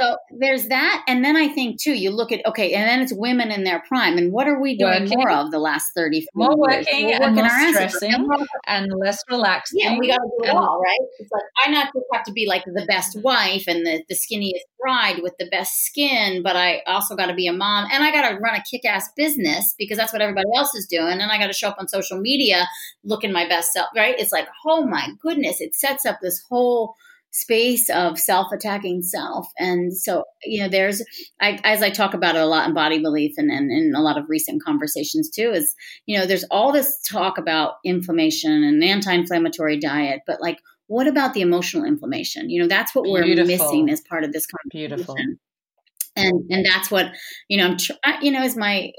So 0.03 0.17
there's 0.39 0.69
that. 0.69 1.05
And 1.07 1.25
then 1.25 1.37
I 1.37 1.49
think 1.49 1.81
too, 1.81 1.95
you 1.95 2.11
look 2.11 2.33
at, 2.33 2.45
okay, 2.47 2.73
and 2.75 2.89
then 2.89 3.01
it's 3.01 3.13
women 3.15 3.51
in 3.51 3.65
their 3.65 3.81
prime. 3.87 4.19
And 4.19 4.33
what 4.33 4.49
are 4.49 4.61
we 4.61 4.77
doing 4.77 5.03
Working. 5.03 5.19
more 5.19 5.31
of 5.31 5.51
the 5.51 5.59
last 5.59 5.91
30, 5.95 6.27
More 6.35 6.49
40 6.57 6.75
years? 6.75 6.87
working 6.87 7.07
We're 7.07 7.13
and 7.15 7.21
working 7.21 7.35
more 7.37 7.53
our 7.53 7.69
stressing 7.73 8.29
And 8.67 8.93
less 8.99 9.19
relaxing. 9.31 9.81
yeah, 9.81 9.99
we 9.99 10.09
got 10.09 10.17
to 10.17 10.31
do 10.39 10.45
it 10.49 10.51
all, 10.51 10.81
right? 10.83 10.99
It's 11.19 11.31
like 11.31 11.43
I 11.65 11.71
not 11.71 11.87
just 11.95 12.07
have 12.13 12.25
to 12.25 12.33
be 12.33 12.47
like 12.47 12.65
the 12.65 12.85
best 12.89 13.19
wife 13.23 13.65
and 13.67 13.87
the, 13.87 14.03
the 14.09 14.15
skinniest 14.15 14.65
bride 14.81 15.21
with 15.23 15.35
the 15.39 15.47
best 15.51 15.85
skin, 15.85 16.43
but 16.43 16.57
I 16.57 16.83
also 16.87 17.15
got 17.17 17.27
to 17.27 17.35
be 17.35 17.47
a 17.47 17.53
mom 17.53 17.87
and 17.93 18.03
I 18.03 18.11
got 18.11 18.29
to 18.29 18.37
run 18.37 18.55
a 18.55 18.63
kick 18.69 18.85
ass 18.85 19.09
business 19.17 19.75
because 19.79 19.97
that's 19.99 20.13
what 20.13 20.23
everybody 20.23 20.49
else 20.57 20.75
is 20.75 20.87
doing. 20.87 21.21
And 21.21 21.31
I 21.31 21.39
got 21.39 21.47
to 21.49 21.53
show 21.53 21.69
up 21.69 21.77
on 21.79 21.89
social 21.89 22.19
media 22.19 22.67
looking 23.05 23.33
my 23.33 23.49
best 23.49 23.73
self, 23.73 23.89
right? 23.97 24.15
It's 24.19 24.33
like, 24.33 24.49
oh 24.67 24.85
my 24.87 25.09
goodness, 25.21 25.61
it 25.61 25.75
sets 25.75 26.05
up 26.07 26.19
this 26.21 26.43
whole 26.49 26.97
space 27.33 27.89
of 27.91 28.19
self-attacking 28.19 29.03
self. 29.03 29.47
And 29.59 29.97
so 29.97 30.25
you 30.45 30.63
know 30.63 30.69
there's 30.69 31.03
I, 31.41 31.59
as 31.65 31.83
i 31.83 31.91
talk 31.91 32.15
about 32.15 32.35
it 32.35 32.41
a 32.41 32.47
lot 32.47 32.69
in 32.69 32.75
body 32.75 32.99
belief 32.99 33.35
and, 33.37 33.51
and 33.51 33.71
in 33.71 33.95
a 33.95 34.03
lot 34.03 34.19
of 34.19 34.25
recent 34.29 34.63
conversations 34.63 35.31
too 35.31 35.51
is 35.51 35.75
you 36.07 36.19
know 36.19 36.27
there's 36.27 36.45
all 36.51 36.73
this 36.73 37.01
talk 37.03 37.39
about 37.39 37.75
inflammation 37.85 38.65
and 38.65 38.83
anti-inflammatory 38.83 39.79
diet 39.79 40.21
but 40.27 40.41
like 40.41 40.59
what 40.93 41.07
about 41.07 41.33
the 41.33 41.41
emotional 41.41 41.85
inflammation? 41.85 42.51
You 42.51 42.61
know 42.61 42.69
that's 42.69 42.95
what 42.95 43.05
we're 43.09 43.25
missing 43.25 43.89
as 43.89 44.03
part 44.03 44.25
of 44.25 44.33
this 44.33 44.47
conversation. 44.47 44.97
Beautiful. 44.97 45.17
and 46.17 46.45
and 46.51 46.67
that's 46.67 46.91
what 46.91 47.07
you 47.49 47.57
know 47.57 47.69
i'm 47.69 47.79
tr- 47.79 47.93
you 48.21 48.31
know 48.31 48.43
is 48.43 48.55
my 48.55 48.93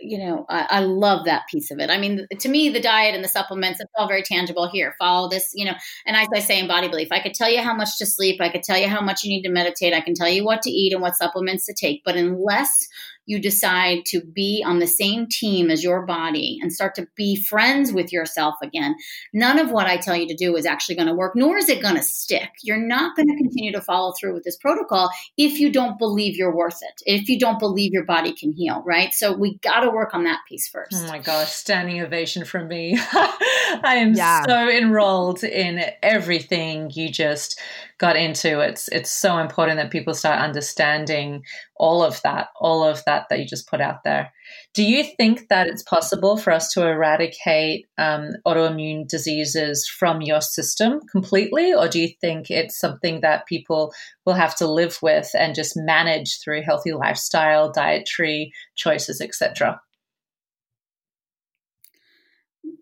you 0.00 0.18
know 0.18 0.46
I, 0.48 0.66
I 0.70 0.80
love 0.80 1.24
that 1.26 1.42
piece 1.50 1.70
of 1.70 1.78
it. 1.78 1.90
I 1.90 1.98
mean 1.98 2.26
to 2.38 2.48
me 2.48 2.68
the 2.68 2.80
diet 2.80 3.14
and 3.14 3.22
the 3.22 3.28
supplements 3.28 3.80
it's 3.80 3.90
all 3.96 4.08
very 4.08 4.22
tangible 4.22 4.68
here. 4.68 4.94
Follow 4.98 5.28
this 5.28 5.52
you 5.54 5.64
know 5.64 5.74
and 6.06 6.16
as 6.16 6.28
i 6.34 6.40
say 6.40 6.58
in 6.58 6.68
body 6.68 6.88
belief 6.88 7.08
i 7.12 7.20
could 7.20 7.34
tell 7.34 7.50
you 7.50 7.62
how 7.62 7.74
much 7.74 7.98
to 7.98 8.06
sleep. 8.06 8.40
I 8.40 8.48
could 8.48 8.62
tell 8.62 8.78
you 8.78 8.88
how 8.88 9.00
much 9.00 9.24
you 9.24 9.30
need 9.30 9.42
to 9.42 9.50
meditate. 9.50 9.94
I 9.94 10.00
can 10.00 10.14
tell 10.14 10.28
you 10.28 10.44
what 10.44 10.62
to 10.62 10.70
eat 10.70 10.92
and 10.92 11.02
what 11.02 11.16
supplements 11.16 11.66
to 11.66 11.74
take. 11.74 12.02
But 12.04 12.16
unless 12.16 12.88
you 13.28 13.38
decide 13.38 14.06
to 14.06 14.22
be 14.22 14.64
on 14.66 14.78
the 14.78 14.86
same 14.86 15.26
team 15.28 15.70
as 15.70 15.84
your 15.84 16.06
body 16.06 16.58
and 16.62 16.72
start 16.72 16.94
to 16.94 17.06
be 17.14 17.36
friends 17.36 17.92
with 17.92 18.10
yourself 18.10 18.54
again, 18.62 18.96
none 19.34 19.58
of 19.58 19.70
what 19.70 19.86
I 19.86 19.98
tell 19.98 20.16
you 20.16 20.26
to 20.28 20.34
do 20.34 20.56
is 20.56 20.64
actually 20.64 20.94
going 20.96 21.08
to 21.08 21.14
work, 21.14 21.34
nor 21.36 21.58
is 21.58 21.68
it 21.68 21.82
going 21.82 21.96
to 21.96 22.02
stick. 22.02 22.48
You're 22.62 22.78
not 22.78 23.14
going 23.16 23.28
to 23.28 23.36
continue 23.36 23.70
to 23.72 23.82
follow 23.82 24.14
through 24.18 24.32
with 24.32 24.44
this 24.44 24.56
protocol 24.56 25.10
if 25.36 25.60
you 25.60 25.70
don't 25.70 25.98
believe 25.98 26.36
you're 26.36 26.56
worth 26.56 26.78
it, 26.82 27.02
if 27.04 27.28
you 27.28 27.38
don't 27.38 27.58
believe 27.58 27.92
your 27.92 28.06
body 28.06 28.32
can 28.32 28.50
heal, 28.52 28.82
right? 28.86 29.12
So 29.12 29.34
we 29.34 29.58
got 29.58 29.80
to 29.80 29.90
work 29.90 30.14
on 30.14 30.24
that 30.24 30.40
piece 30.48 30.70
oh 30.74 30.78
first. 30.78 31.04
Oh 31.04 31.08
my 31.08 31.18
gosh, 31.18 31.52
standing 31.52 32.00
ovation 32.00 32.46
from 32.46 32.66
me. 32.66 32.98
I 33.12 33.96
am 33.96 34.14
Yeah. 34.14 34.44
so 34.46 34.70
enrolled 34.70 35.44
in 35.44 35.84
everything 36.02 36.90
you 36.94 37.10
just 37.10 37.60
got 37.98 38.16
into. 38.16 38.60
It's 38.60 38.88
it's 38.88 39.12
so 39.12 39.38
important 39.38 39.76
that 39.78 39.90
people 39.90 40.14
start 40.14 40.40
understanding 40.40 41.44
all 41.76 42.02
of 42.02 42.22
that, 42.22 42.48
all 42.60 42.84
of 42.84 43.04
that 43.04 43.26
that 43.28 43.40
you 43.40 43.44
just 43.44 43.68
put 43.68 43.80
out 43.80 44.04
there. 44.04 44.32
Do 44.72 44.82
you 44.84 45.04
think 45.04 45.48
that 45.48 45.66
it's 45.66 45.82
possible 45.82 46.36
for 46.36 46.52
us 46.52 46.72
to 46.72 46.86
eradicate 46.86 47.86
um, 47.98 48.30
autoimmune 48.46 49.06
diseases 49.06 49.86
from 49.88 50.22
your 50.22 50.40
system 50.40 51.00
completely, 51.10 51.74
or 51.74 51.88
do 51.88 52.00
you 52.00 52.08
think 52.20 52.50
it's 52.50 52.78
something 52.78 53.20
that 53.20 53.46
people 53.46 53.92
will 54.24 54.34
have 54.34 54.54
to 54.56 54.70
live 54.70 54.98
with 55.02 55.30
and 55.34 55.54
just 55.54 55.76
manage 55.76 56.40
through 56.40 56.62
healthy 56.62 56.92
lifestyle, 56.92 57.70
dietary 57.70 58.52
choices, 58.76 59.20
etc.? 59.20 59.80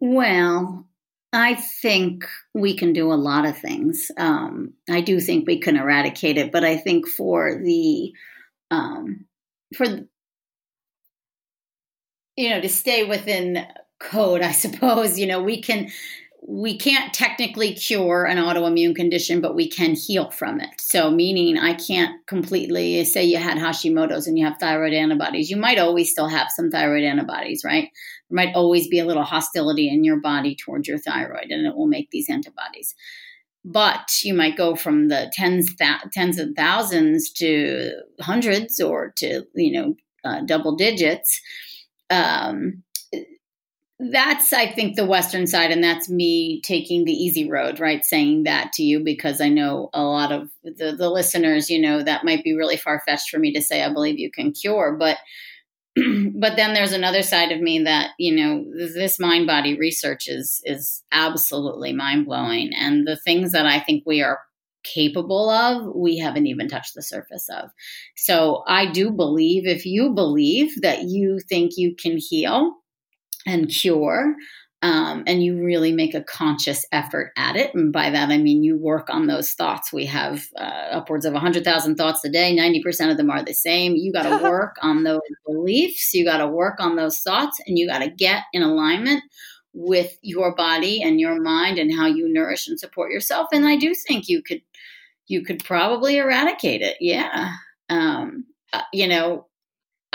Well, 0.01 0.87
I 1.33 1.55
think 1.55 2.24
we 2.55 2.77
can 2.77 2.93
do 2.93 3.12
a 3.12 3.14
lot 3.14 3.47
of 3.47 3.59
things. 3.59 4.11
Um, 4.16 4.72
I 4.89 5.01
do 5.01 5.20
think 5.20 5.47
we 5.47 5.59
can 5.59 5.77
eradicate 5.77 6.39
it, 6.39 6.53
but 6.53 6.64
I 6.64 6.77
think 6.77 7.09
for 7.09 7.61
the 7.62 8.12
um, 8.70 9.27
for 9.74 9.87
you 12.37 12.51
know 12.51 12.61
to 12.61 12.68
stay 12.68 13.05
within 13.05 13.66
code, 13.99 14.43
I 14.43 14.53
suppose 14.53 15.18
you 15.18 15.27
know 15.27 15.43
we 15.43 15.61
can 15.61 15.91
we 16.43 16.78
can't 16.78 17.12
technically 17.12 17.74
cure 17.74 18.24
an 18.24 18.39
autoimmune 18.39 18.95
condition, 18.95 19.41
but 19.41 19.55
we 19.55 19.68
can 19.68 19.95
heal 19.95 20.30
from 20.30 20.61
it. 20.61 20.80
So, 20.80 21.11
meaning 21.11 21.59
I 21.59 21.74
can't 21.74 22.24
completely 22.26 23.05
say 23.05 23.24
you 23.24 23.39
had 23.39 23.59
Hashimoto's 23.59 24.26
and 24.26 24.39
you 24.39 24.45
have 24.45 24.59
thyroid 24.59 24.93
antibodies. 24.93 25.51
You 25.51 25.57
might 25.57 25.78
always 25.78 26.11
still 26.11 26.28
have 26.28 26.49
some 26.51 26.70
thyroid 26.70 27.03
antibodies, 27.03 27.62
right? 27.64 27.91
There 28.30 28.37
might 28.37 28.55
always 28.55 28.87
be 28.89 28.99
a 28.99 29.05
little 29.05 29.24
hostility 29.24 29.89
in 29.89 30.05
your 30.05 30.20
body 30.20 30.55
towards 30.55 30.87
your 30.87 30.99
thyroid, 30.99 31.51
and 31.51 31.66
it 31.66 31.74
will 31.74 31.89
make 31.89 32.11
these 32.11 32.30
antibodies. 32.30 32.95
But 33.64 34.09
you 34.22 34.32
might 34.32 34.57
go 34.57 34.76
from 34.76 35.09
the 35.09 35.30
tens, 35.32 35.74
th- 35.74 36.12
tens 36.12 36.39
of 36.39 36.51
thousands 36.57 37.32
to 37.32 37.93
hundreds, 38.20 38.78
or 38.80 39.12
to 39.16 39.43
you 39.55 39.72
know 39.72 39.95
uh, 40.24 40.43
double 40.43 40.76
digits. 40.76 41.41
Um, 42.09 42.84
that's 43.99 44.53
i 44.53 44.66
think 44.66 44.94
the 44.94 45.07
western 45.07 45.47
side 45.47 45.70
and 45.70 45.82
that's 45.82 46.09
me 46.09 46.61
taking 46.61 47.05
the 47.05 47.12
easy 47.12 47.49
road 47.49 47.80
right 47.80 48.05
saying 48.05 48.42
that 48.42 48.72
to 48.72 48.82
you 48.82 49.01
because 49.03 49.40
i 49.40 49.49
know 49.49 49.88
a 49.94 50.03
lot 50.03 50.32
of 50.32 50.51
the, 50.64 50.94
the 50.97 51.09
listeners 51.09 51.70
you 51.70 51.80
know 51.80 52.03
that 52.03 52.24
might 52.24 52.44
be 52.44 52.55
really 52.55 52.76
far-fetched 52.76 53.30
for 53.30 53.38
me 53.38 53.53
to 53.53 53.62
say 53.62 53.82
i 53.82 53.92
believe 53.92 54.18
you 54.18 54.30
can 54.30 54.53
cure 54.53 54.97
but 54.99 55.16
but 55.97 56.57
then 56.57 56.74
there's 56.74 56.92
another 56.92 57.22
side 57.22 57.53
of 57.53 57.61
me 57.61 57.84
that 57.84 58.11
you 58.18 58.34
know 58.36 58.64
this 58.76 59.18
mind 59.18 59.47
body 59.47 59.78
research 59.78 60.28
is 60.28 60.61
is 60.66 61.03
absolutely 61.11 61.94
mind-blowing 61.94 62.72
and 62.74 63.09
the 63.09 63.16
things 63.16 63.53
that 63.53 63.64
i 63.64 63.80
think 63.80 64.03
we 64.05 64.22
are 64.22 64.40
capable 64.84 65.51
of 65.51 65.94
we 65.97 66.16
haven't 66.18 66.47
even 66.47 66.68
touched 66.68 66.94
the 66.94 67.03
surface 67.03 67.49
of. 67.49 67.70
So 68.14 68.62
i 68.68 68.86
do 68.86 69.11
believe 69.11 69.66
if 69.66 69.84
you 69.84 70.11
believe 70.11 70.80
that 70.82 71.05
you 71.05 71.40
think 71.49 71.72
you 71.76 71.97
can 71.97 72.18
heal 72.18 72.76
and 73.47 73.68
cure. 73.68 74.34
Um, 74.82 75.24
and 75.26 75.42
you 75.42 75.64
really 75.64 75.90
make 75.90 76.14
a 76.14 76.22
conscious 76.22 76.84
effort 76.92 77.32
at 77.36 77.57
it. 77.57 77.74
And 77.74 77.92
by 77.92 78.11
that, 78.11 78.28
I 78.28 78.36
mean 78.36 78.62
you 78.62 78.76
work 78.76 79.09
on 79.09 79.26
those 79.26 79.53
thoughts. 79.53 79.92
We 79.92 80.05
have 80.07 80.44
uh, 80.57 80.88
upwards 80.92 81.24
of 81.24 81.32
100,000 81.32 81.97
thoughts 81.97 82.24
a 82.24 82.28
day. 82.28 82.55
90% 82.55 83.11
of 83.11 83.16
them 83.16 83.30
are 83.30 83.42
the 83.42 83.55
same. 83.55 83.97
You 83.97 84.12
got 84.12 84.24
to 84.24 84.42
work 84.49 84.76
on 84.82 85.03
those 85.03 85.22
beliefs. 85.47 86.12
You 86.12 86.24
got 86.24 86.38
to 86.38 86.47
work 86.47 86.78
on 86.78 86.97
those 86.97 87.20
thoughts 87.20 87.59
and 87.66 87.78
you 87.78 87.88
got 87.88 88.01
to 88.01 88.11
get 88.11 88.42
in 88.53 88.62
alignment 88.62 89.22
with 89.72 90.18
your 90.22 90.55
body 90.55 91.03
and 91.03 91.20
your 91.20 91.40
mind 91.40 91.78
and 91.78 91.94
how 91.94 92.07
you 92.07 92.30
nourish 92.30 92.68
and 92.68 92.78
support 92.78 93.11
yourself. 93.11 93.49
And 93.53 93.66
I 93.66 93.76
do 93.76 93.94
think 93.94 94.28
you 94.28 94.42
could, 94.42 94.61
you 95.26 95.42
could 95.42 95.64
probably 95.64 96.18
eradicate 96.18 96.82
it. 96.82 96.97
Yeah. 97.01 97.51
Um, 97.88 98.44
uh, 98.72 98.82
you 98.92 99.09
know, 99.09 99.47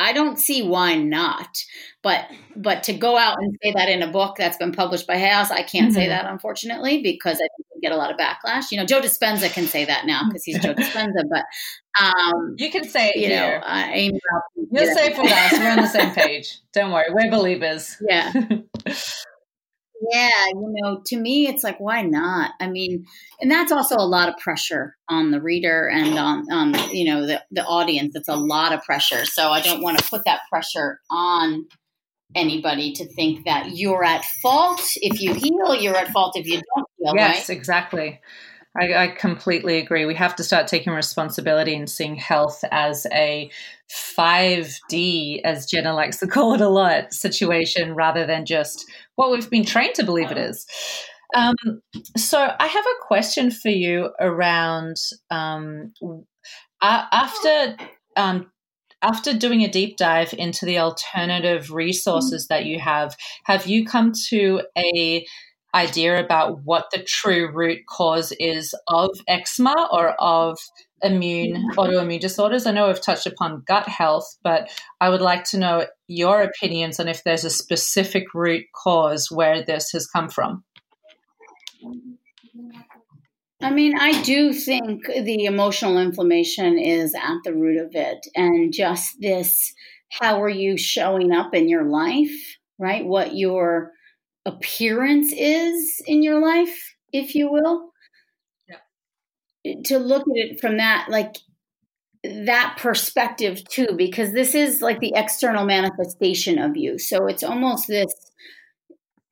I 0.02 0.14
don't 0.14 0.38
see 0.40 0.62
why 0.64 0.96
not. 0.96 1.64
But 2.04 2.26
but 2.56 2.84
to 2.84 2.94
go 2.94 3.18
out 3.18 3.38
and 3.40 3.56
say 3.64 3.74
that 3.76 3.88
in 3.90 4.02
a 4.02 4.12
book 4.12 4.36
that's 4.38 4.58
been 4.58 4.72
published 4.72 5.06
by 5.08 5.18
House, 5.20 5.52
I 5.52 5.62
can't 5.64 5.94
say 5.94 6.06
Mhm. 6.06 6.10
that 6.10 6.26
unfortunately 6.26 7.02
because 7.04 7.40
I 7.40 7.48
get 7.82 7.92
a 7.92 7.96
lot 7.96 8.12
of 8.12 8.18
backlash. 8.18 8.72
You 8.72 8.78
know, 8.78 8.86
Joe 8.86 9.02
Dispenza 9.02 9.52
can 9.52 9.66
say 9.68 9.86
that 9.86 10.06
now 10.06 10.22
because 10.28 10.44
he's 10.44 10.60
Joe 10.60 10.74
Dispenza. 10.74 11.24
But 11.30 11.46
um, 12.04 12.56
You 12.58 12.70
can 12.72 12.84
say 12.84 13.10
it 13.10 13.18
you 13.18 13.30
know, 13.30 13.60
uh, 13.64 13.88
Aimee 13.92 14.20
You're 14.72 14.86
yeah. 14.86 14.94
safe 14.94 15.18
with 15.18 15.32
us. 15.32 15.52
We're 15.54 15.70
on 15.72 15.78
the 15.78 15.88
same 15.88 16.12
page. 16.16 16.60
Don't 16.74 16.92
worry. 16.92 17.08
We're 17.12 17.30
believers. 17.32 17.98
Yeah. 18.08 18.32
Yeah, 20.10 20.48
you 20.48 20.74
know, 20.82 21.02
to 21.06 21.18
me, 21.18 21.48
it's 21.48 21.64
like, 21.64 21.80
why 21.80 22.02
not? 22.02 22.52
I 22.60 22.68
mean, 22.68 23.06
and 23.40 23.52
that's 23.52 23.72
also 23.72 23.96
a 23.96 24.08
lot 24.08 24.30
of 24.30 24.38
pressure 24.38 24.96
on 25.08 25.32
the 25.32 25.42
reader 25.42 25.88
and 25.88 26.18
on, 26.18 26.52
on 26.52 26.74
you 26.92 27.06
know, 27.06 27.28
the, 27.28 27.44
the 27.52 27.64
audience. 27.64 28.16
It's 28.16 28.28
a 28.28 28.36
lot 28.36 28.74
of 28.74 28.82
pressure. 28.84 29.26
So 29.26 29.50
I 29.50 29.62
don't 29.62 29.82
want 29.82 30.00
to 30.00 30.10
put 30.10 30.26
that 30.26 30.42
pressure 30.50 31.00
on 31.12 31.68
anybody 32.36 32.94
to 32.94 33.06
think 33.14 33.46
that 33.46 33.76
you're 33.76 34.04
at 34.04 34.24
fault 34.42 34.82
if 34.96 35.22
you 35.22 35.34
heal, 35.34 35.76
you're 35.76 35.96
at 35.96 36.10
fault 36.10 36.38
if 36.38 36.48
you 36.48 36.62
don't 36.76 36.88
heal, 36.98 37.14
yes, 37.16 37.50
right? 37.50 37.58
exactly. 37.58 38.20
I, 38.80 38.94
I 38.94 39.08
completely 39.10 39.80
agree. 39.80 40.06
We 40.06 40.16
have 40.16 40.36
to 40.38 40.44
start 40.44 40.68
taking 40.68 40.94
responsibility 40.94 41.76
and 41.76 41.90
seeing 41.90 42.16
health 42.16 42.64
as 42.72 43.06
a 43.12 43.52
5D, 44.18 45.42
as 45.44 45.66
Jenna 45.66 45.94
likes 45.94 46.18
to 46.20 46.28
call 46.28 46.54
it 46.54 46.62
a 46.62 46.70
lot, 46.70 47.14
situation 47.14 47.96
rather 47.96 48.26
than 48.26 48.46
just 48.46 48.86
what 49.16 49.32
we've 49.32 49.50
been 49.50 49.66
trained 49.66 49.96
to 49.96 50.06
believe 50.06 50.32
it 50.32 50.38
is. 50.38 50.66
Um, 51.36 51.56
so, 52.18 52.40
I 52.60 52.68
have 52.68 52.86
a 52.86 53.06
question 53.06 53.52
for 53.52 53.70
you 53.70 54.10
around 54.20 54.98
um, 55.30 55.94
after 56.82 57.78
um, 58.18 58.52
after 59.02 59.34
doing 59.34 59.64
a 59.64 59.72
deep 59.72 59.98
dive 59.98 60.34
into 60.38 60.66
the 60.66 60.78
alternative 60.78 61.72
resources 61.72 62.48
that 62.48 62.66
you 62.66 62.80
have. 62.80 63.16
Have 63.46 63.66
you 63.66 63.86
come 63.86 64.12
to 64.30 64.62
a 64.78 65.26
idea 65.74 66.24
about 66.24 66.64
what 66.64 66.88
the 66.92 67.02
true 67.02 67.52
root 67.52 67.86
cause 67.88 68.34
is 68.40 68.76
of 68.88 69.10
eczema 69.28 69.88
or 69.92 70.10
of 70.22 70.58
immune 71.04 71.72
autoimmune 71.78 72.20
disorders. 72.20 72.66
I 72.66 72.72
know 72.72 72.88
we've 72.88 73.02
touched 73.02 73.26
upon 73.26 73.64
gut 73.66 73.88
health, 73.88 74.38
but 74.44 74.70
I 75.00 75.10
would 75.10 75.22
like 75.22 75.46
to 75.46 75.58
know 75.58 75.86
your 76.08 76.42
opinions 76.42 77.00
on 77.00 77.08
if 77.08 77.24
there's 77.24 77.46
a 77.46 77.50
specific 77.50 78.34
root 78.34 78.66
cause 78.76 79.32
where 79.32 79.64
this 79.64 79.92
has 79.92 80.08
come 80.08 80.30
from. 80.30 80.64
I 83.62 83.70
mean, 83.70 83.98
I 83.98 84.22
do 84.24 84.54
think 84.54 85.06
the 85.06 85.46
emotional 85.46 86.00
inflammation 86.00 86.80
is 86.80 87.14
at 87.14 87.38
the 87.44 87.54
root 87.54 87.80
of 87.80 87.92
it. 87.94 88.26
And 88.36 88.74
just 88.74 89.22
this 89.22 89.74
how 90.10 90.42
are 90.42 90.50
you 90.50 90.78
showing 90.78 91.32
up 91.32 91.54
in 91.54 91.70
your 91.70 91.86
life, 91.86 92.58
right? 92.78 93.06
What 93.06 93.36
your 93.36 93.92
appearance 94.46 95.32
is 95.36 96.02
in 96.06 96.24
your 96.24 96.42
life, 96.42 96.96
if 97.14 97.36
you 97.36 97.52
will. 97.52 97.92
Yeah. 98.68 99.76
To 99.86 100.00
look 100.00 100.22
at 100.24 100.36
it 100.36 100.60
from 100.60 100.78
that, 100.78 101.08
like 101.10 101.36
that 102.24 102.78
perspective 102.80 103.64
too, 103.70 103.90
because 103.98 104.34
this 104.34 104.54
is 104.54 104.82
like 104.82 105.00
the 105.00 105.14
external 105.16 105.66
manifestation 105.66 106.60
of 106.60 106.78
you. 106.78 107.00
So 107.00 107.28
it's 107.28 107.44
almost 107.44 107.88
this, 107.88 108.14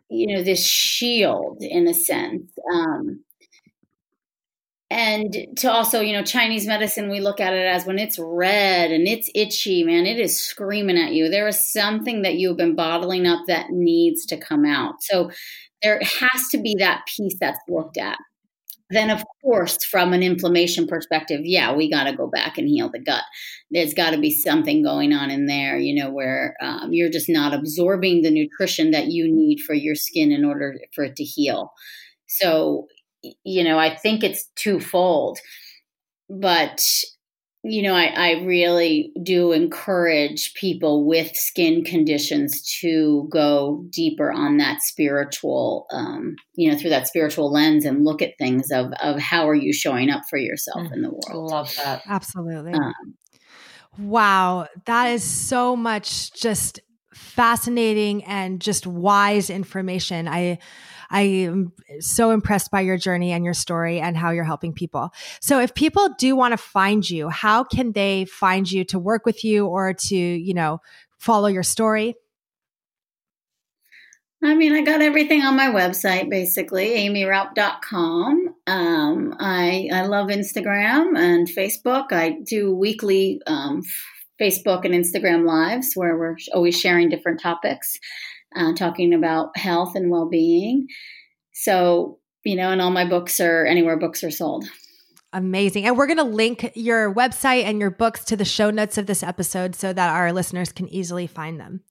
you 0.09 0.35
know, 0.35 0.43
this 0.43 0.65
shield 0.65 1.57
in 1.61 1.87
a 1.87 1.93
sense. 1.93 2.51
Um, 2.73 3.23
and 4.91 5.35
to 5.57 5.71
also 5.71 6.01
you 6.01 6.13
know 6.13 6.23
chinese 6.23 6.65
medicine 6.65 7.09
we 7.09 7.19
look 7.19 7.39
at 7.39 7.53
it 7.53 7.65
as 7.65 7.85
when 7.85 7.99
it's 7.99 8.17
red 8.19 8.91
and 8.91 9.07
it's 9.07 9.29
itchy 9.35 9.83
man 9.83 10.05
it 10.05 10.19
is 10.19 10.39
screaming 10.41 10.97
at 10.97 11.13
you. 11.13 11.29
There 11.29 11.47
is 11.47 11.71
something 11.71 12.23
that 12.23 12.35
you've 12.35 12.57
been 12.57 12.75
bottling 12.75 13.25
up 13.27 13.41
that 13.47 13.69
needs 13.69 14.25
to 14.27 14.37
come 14.37 14.65
out. 14.65 14.95
So 15.01 15.31
there 15.81 15.99
has 15.99 16.47
to 16.51 16.57
be 16.57 16.75
that 16.79 17.03
piece 17.15 17.35
that's 17.39 17.59
looked 17.69 17.97
at. 17.97 18.17
Then 18.89 19.09
of 19.11 19.23
course 19.43 19.83
from 19.85 20.13
an 20.13 20.23
inflammation 20.23 20.87
perspective 20.87 21.41
yeah 21.43 21.73
we 21.73 21.89
got 21.91 22.05
to 22.05 22.15
go 22.15 22.27
back 22.27 22.57
and 22.57 22.67
heal 22.67 22.89
the 22.89 22.99
gut. 22.99 23.23
There's 23.71 23.93
got 23.93 24.11
to 24.11 24.17
be 24.19 24.31
something 24.31 24.83
going 24.83 25.13
on 25.13 25.29
in 25.29 25.45
there 25.45 25.77
you 25.77 25.93
know 25.95 26.11
where 26.11 26.55
um, 26.61 26.89
you're 26.91 27.11
just 27.11 27.29
not 27.29 27.53
absorbing 27.53 28.21
the 28.23 28.31
nutrition 28.31 28.91
that 28.91 29.07
you 29.07 29.31
need 29.33 29.59
for 29.59 29.75
your 29.75 29.95
skin 29.95 30.31
in 30.31 30.43
order 30.43 30.79
for 30.95 31.03
it 31.03 31.15
to 31.17 31.23
heal. 31.23 31.71
So 32.27 32.87
you 33.43 33.63
know, 33.63 33.77
I 33.77 33.95
think 33.95 34.23
it's 34.23 34.45
twofold. 34.55 35.39
But, 36.29 36.85
you 37.63 37.81
know, 37.81 37.95
I, 37.95 38.05
I 38.05 38.31
really 38.43 39.11
do 39.23 39.51
encourage 39.51 40.53
people 40.53 41.07
with 41.07 41.35
skin 41.35 41.83
conditions 41.83 42.77
to 42.81 43.27
go 43.31 43.83
deeper 43.89 44.31
on 44.31 44.57
that 44.57 44.81
spiritual, 44.81 45.87
um, 45.91 46.35
you 46.53 46.71
know, 46.71 46.77
through 46.77 46.91
that 46.91 47.07
spiritual 47.07 47.51
lens 47.51 47.85
and 47.85 48.05
look 48.05 48.21
at 48.21 48.37
things 48.37 48.69
of, 48.71 48.93
of 49.01 49.19
how 49.19 49.49
are 49.49 49.55
you 49.55 49.73
showing 49.73 50.09
up 50.09 50.21
for 50.29 50.37
yourself 50.37 50.83
mm, 50.83 50.93
in 50.93 51.01
the 51.01 51.09
world. 51.09 51.51
Love 51.51 51.75
that. 51.77 52.03
Absolutely. 52.07 52.73
Um, 52.73 53.15
wow. 53.97 54.67
That 54.85 55.07
is 55.07 55.23
so 55.23 55.75
much 55.75 56.31
just 56.33 56.79
fascinating 57.13 58.23
and 58.23 58.61
just 58.61 58.85
wise 58.85 59.49
information. 59.49 60.27
I, 60.27 60.59
I 61.09 61.21
am 61.21 61.73
so 61.99 62.31
impressed 62.31 62.71
by 62.71 62.81
your 62.81 62.97
journey 62.97 63.31
and 63.31 63.43
your 63.43 63.53
story 63.53 63.99
and 63.99 64.15
how 64.15 64.31
you're 64.31 64.43
helping 64.43 64.73
people. 64.73 65.11
So 65.41 65.59
if 65.59 65.73
people 65.73 66.09
do 66.17 66.35
want 66.35 66.53
to 66.53 66.57
find 66.57 67.07
you, 67.09 67.29
how 67.29 67.63
can 67.63 67.91
they 67.93 68.25
find 68.25 68.69
you 68.71 68.83
to 68.85 68.99
work 68.99 69.25
with 69.25 69.43
you 69.43 69.65
or 69.65 69.93
to, 69.93 70.15
you 70.15 70.53
know, 70.53 70.81
follow 71.17 71.47
your 71.47 71.63
story? 71.63 72.15
I 74.41 74.55
mean, 74.55 74.71
I 74.73 74.81
got 74.81 75.01
everything 75.01 75.41
on 75.41 75.57
my 75.57 75.67
website 75.67 76.29
basically, 76.29 76.91
aimeeraupp.com. 76.91 78.55
Um, 78.67 79.35
I, 79.37 79.89
I 79.91 80.05
love 80.05 80.27
Instagram 80.27 81.17
and 81.17 81.47
Facebook. 81.47 82.13
I 82.13 82.37
do 82.45 82.73
weekly 82.73 83.41
um, 83.47 83.81
Facebook 84.39 84.85
and 84.85 84.93
Instagram 84.93 85.45
lives 85.45 85.91
where 85.95 86.17
we're 86.17 86.37
always 86.53 86.79
sharing 86.79 87.09
different 87.09 87.41
topics 87.41 87.99
uh, 88.55 88.73
talking 88.73 89.13
about 89.13 89.57
health 89.57 89.95
and 89.95 90.09
well 90.09 90.29
being. 90.29 90.87
So, 91.53 92.19
you 92.43 92.55
know, 92.55 92.71
and 92.71 92.81
all 92.81 92.91
my 92.91 93.07
books 93.07 93.39
are 93.39 93.65
anywhere 93.65 93.97
books 93.97 94.23
are 94.23 94.31
sold. 94.31 94.65
Amazing. 95.31 95.85
And 95.85 95.95
we're 95.95 96.07
going 96.07 96.17
to 96.17 96.23
link 96.23 96.71
your 96.75 97.13
website 97.13 97.63
and 97.63 97.79
your 97.79 97.91
books 97.91 98.23
to 98.25 98.35
the 98.35 98.45
show 98.45 98.71
notes 98.71 98.97
of 98.97 99.05
this 99.05 99.21
episode 99.21 99.75
so 99.75 99.93
that 99.93 100.09
our 100.09 100.33
listeners 100.33 100.71
can 100.71 100.89
easily 100.89 101.27
find 101.27 101.59
them. 101.59 101.81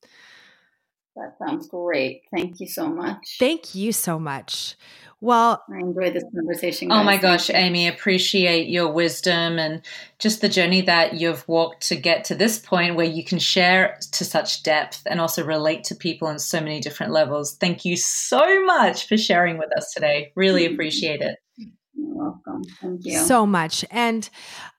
That 1.14 1.36
sounds 1.38 1.68
great. 1.68 2.22
Thank 2.34 2.60
you 2.60 2.66
so 2.66 2.88
much. 2.88 3.36
Thank 3.38 3.74
you 3.74 3.92
so 3.92 4.18
much. 4.18 4.76
Well, 5.20 5.64
I 5.68 5.78
enjoyed 5.80 6.14
this 6.14 6.24
conversation. 6.32 6.88
Guys. 6.88 7.00
Oh 7.00 7.02
my 7.02 7.16
gosh, 7.16 7.50
Aimee, 7.50 7.88
appreciate 7.88 8.68
your 8.68 8.92
wisdom 8.92 9.58
and 9.58 9.82
just 10.20 10.40
the 10.40 10.48
journey 10.48 10.80
that 10.82 11.14
you've 11.14 11.46
walked 11.48 11.88
to 11.88 11.96
get 11.96 12.24
to 12.26 12.36
this 12.36 12.60
point 12.60 12.94
where 12.94 13.06
you 13.06 13.24
can 13.24 13.40
share 13.40 13.98
to 14.12 14.24
such 14.24 14.62
depth 14.62 15.02
and 15.06 15.20
also 15.20 15.44
relate 15.44 15.82
to 15.84 15.96
people 15.96 16.28
on 16.28 16.38
so 16.38 16.60
many 16.60 16.80
different 16.80 17.12
levels. 17.12 17.56
Thank 17.56 17.84
you 17.84 17.96
so 17.96 18.64
much 18.64 19.08
for 19.08 19.16
sharing 19.16 19.58
with 19.58 19.76
us 19.76 19.92
today. 19.92 20.32
Really 20.36 20.64
mm-hmm. 20.64 20.74
appreciate 20.74 21.20
it. 21.20 21.36
You're 22.18 22.30
welcome. 22.30 22.64
Thank 22.80 23.04
you. 23.04 23.18
So 23.18 23.46
much. 23.46 23.84
And 23.90 24.28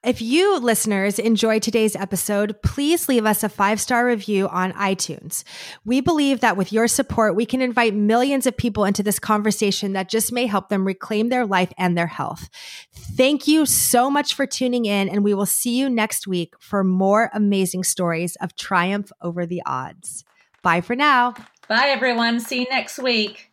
if 0.04 0.22
you 0.22 0.60
listeners 0.60 1.20
enjoy 1.20 1.60
today's 1.60 1.96
episode, 1.96 2.62
please 2.64 3.08
leave 3.08 3.26
us 3.26 3.44
a 3.44 3.50
five 3.50 3.80
star 3.80 4.06
review 4.06 4.48
on 4.50 4.74
iTunes. 4.74 5.44
We 5.86 6.02
believe 6.02 6.42
that 6.42 6.58
with 6.58 6.74
your 6.74 6.88
support, 6.88 7.36
we 7.36 7.46
can 7.46 7.62
invite 7.62 7.94
millions 7.94 8.46
of 8.46 8.58
people 8.58 8.86
into 8.86 9.04
this 9.04 9.20
conversation 9.20 9.94
that 9.94 10.10
just 10.10 10.32
may 10.32 10.46
help 10.46 10.70
them 10.70 10.86
reclaim 10.86 11.30
their 11.30 11.46
life 11.46 11.72
and 11.78 11.98
their 11.98 12.08
health. 12.08 12.50
Thank 12.94 13.48
you 13.48 13.66
so 13.66 14.10
much 14.10 14.34
for 14.34 14.46
tuning 14.46 14.86
in, 14.86 15.10
and 15.10 15.24
we 15.24 15.34
will 15.34 15.46
see 15.46 15.78
you 15.78 15.90
next 15.90 16.28
week 16.28 16.54
for 16.60 16.84
more 16.84 17.30
amazing 17.34 17.84
stories 17.84 18.36
of 18.38 18.56
triumph 18.56 19.12
over 19.22 19.46
the 19.46 19.62
odds. 19.66 20.24
Bye 20.62 20.82
for 20.82 20.96
now. 20.96 21.36
Bye, 21.68 21.88
everyone. 21.90 22.40
See 22.40 22.62
you 22.62 22.68
next 22.70 23.00
week. 23.00 23.52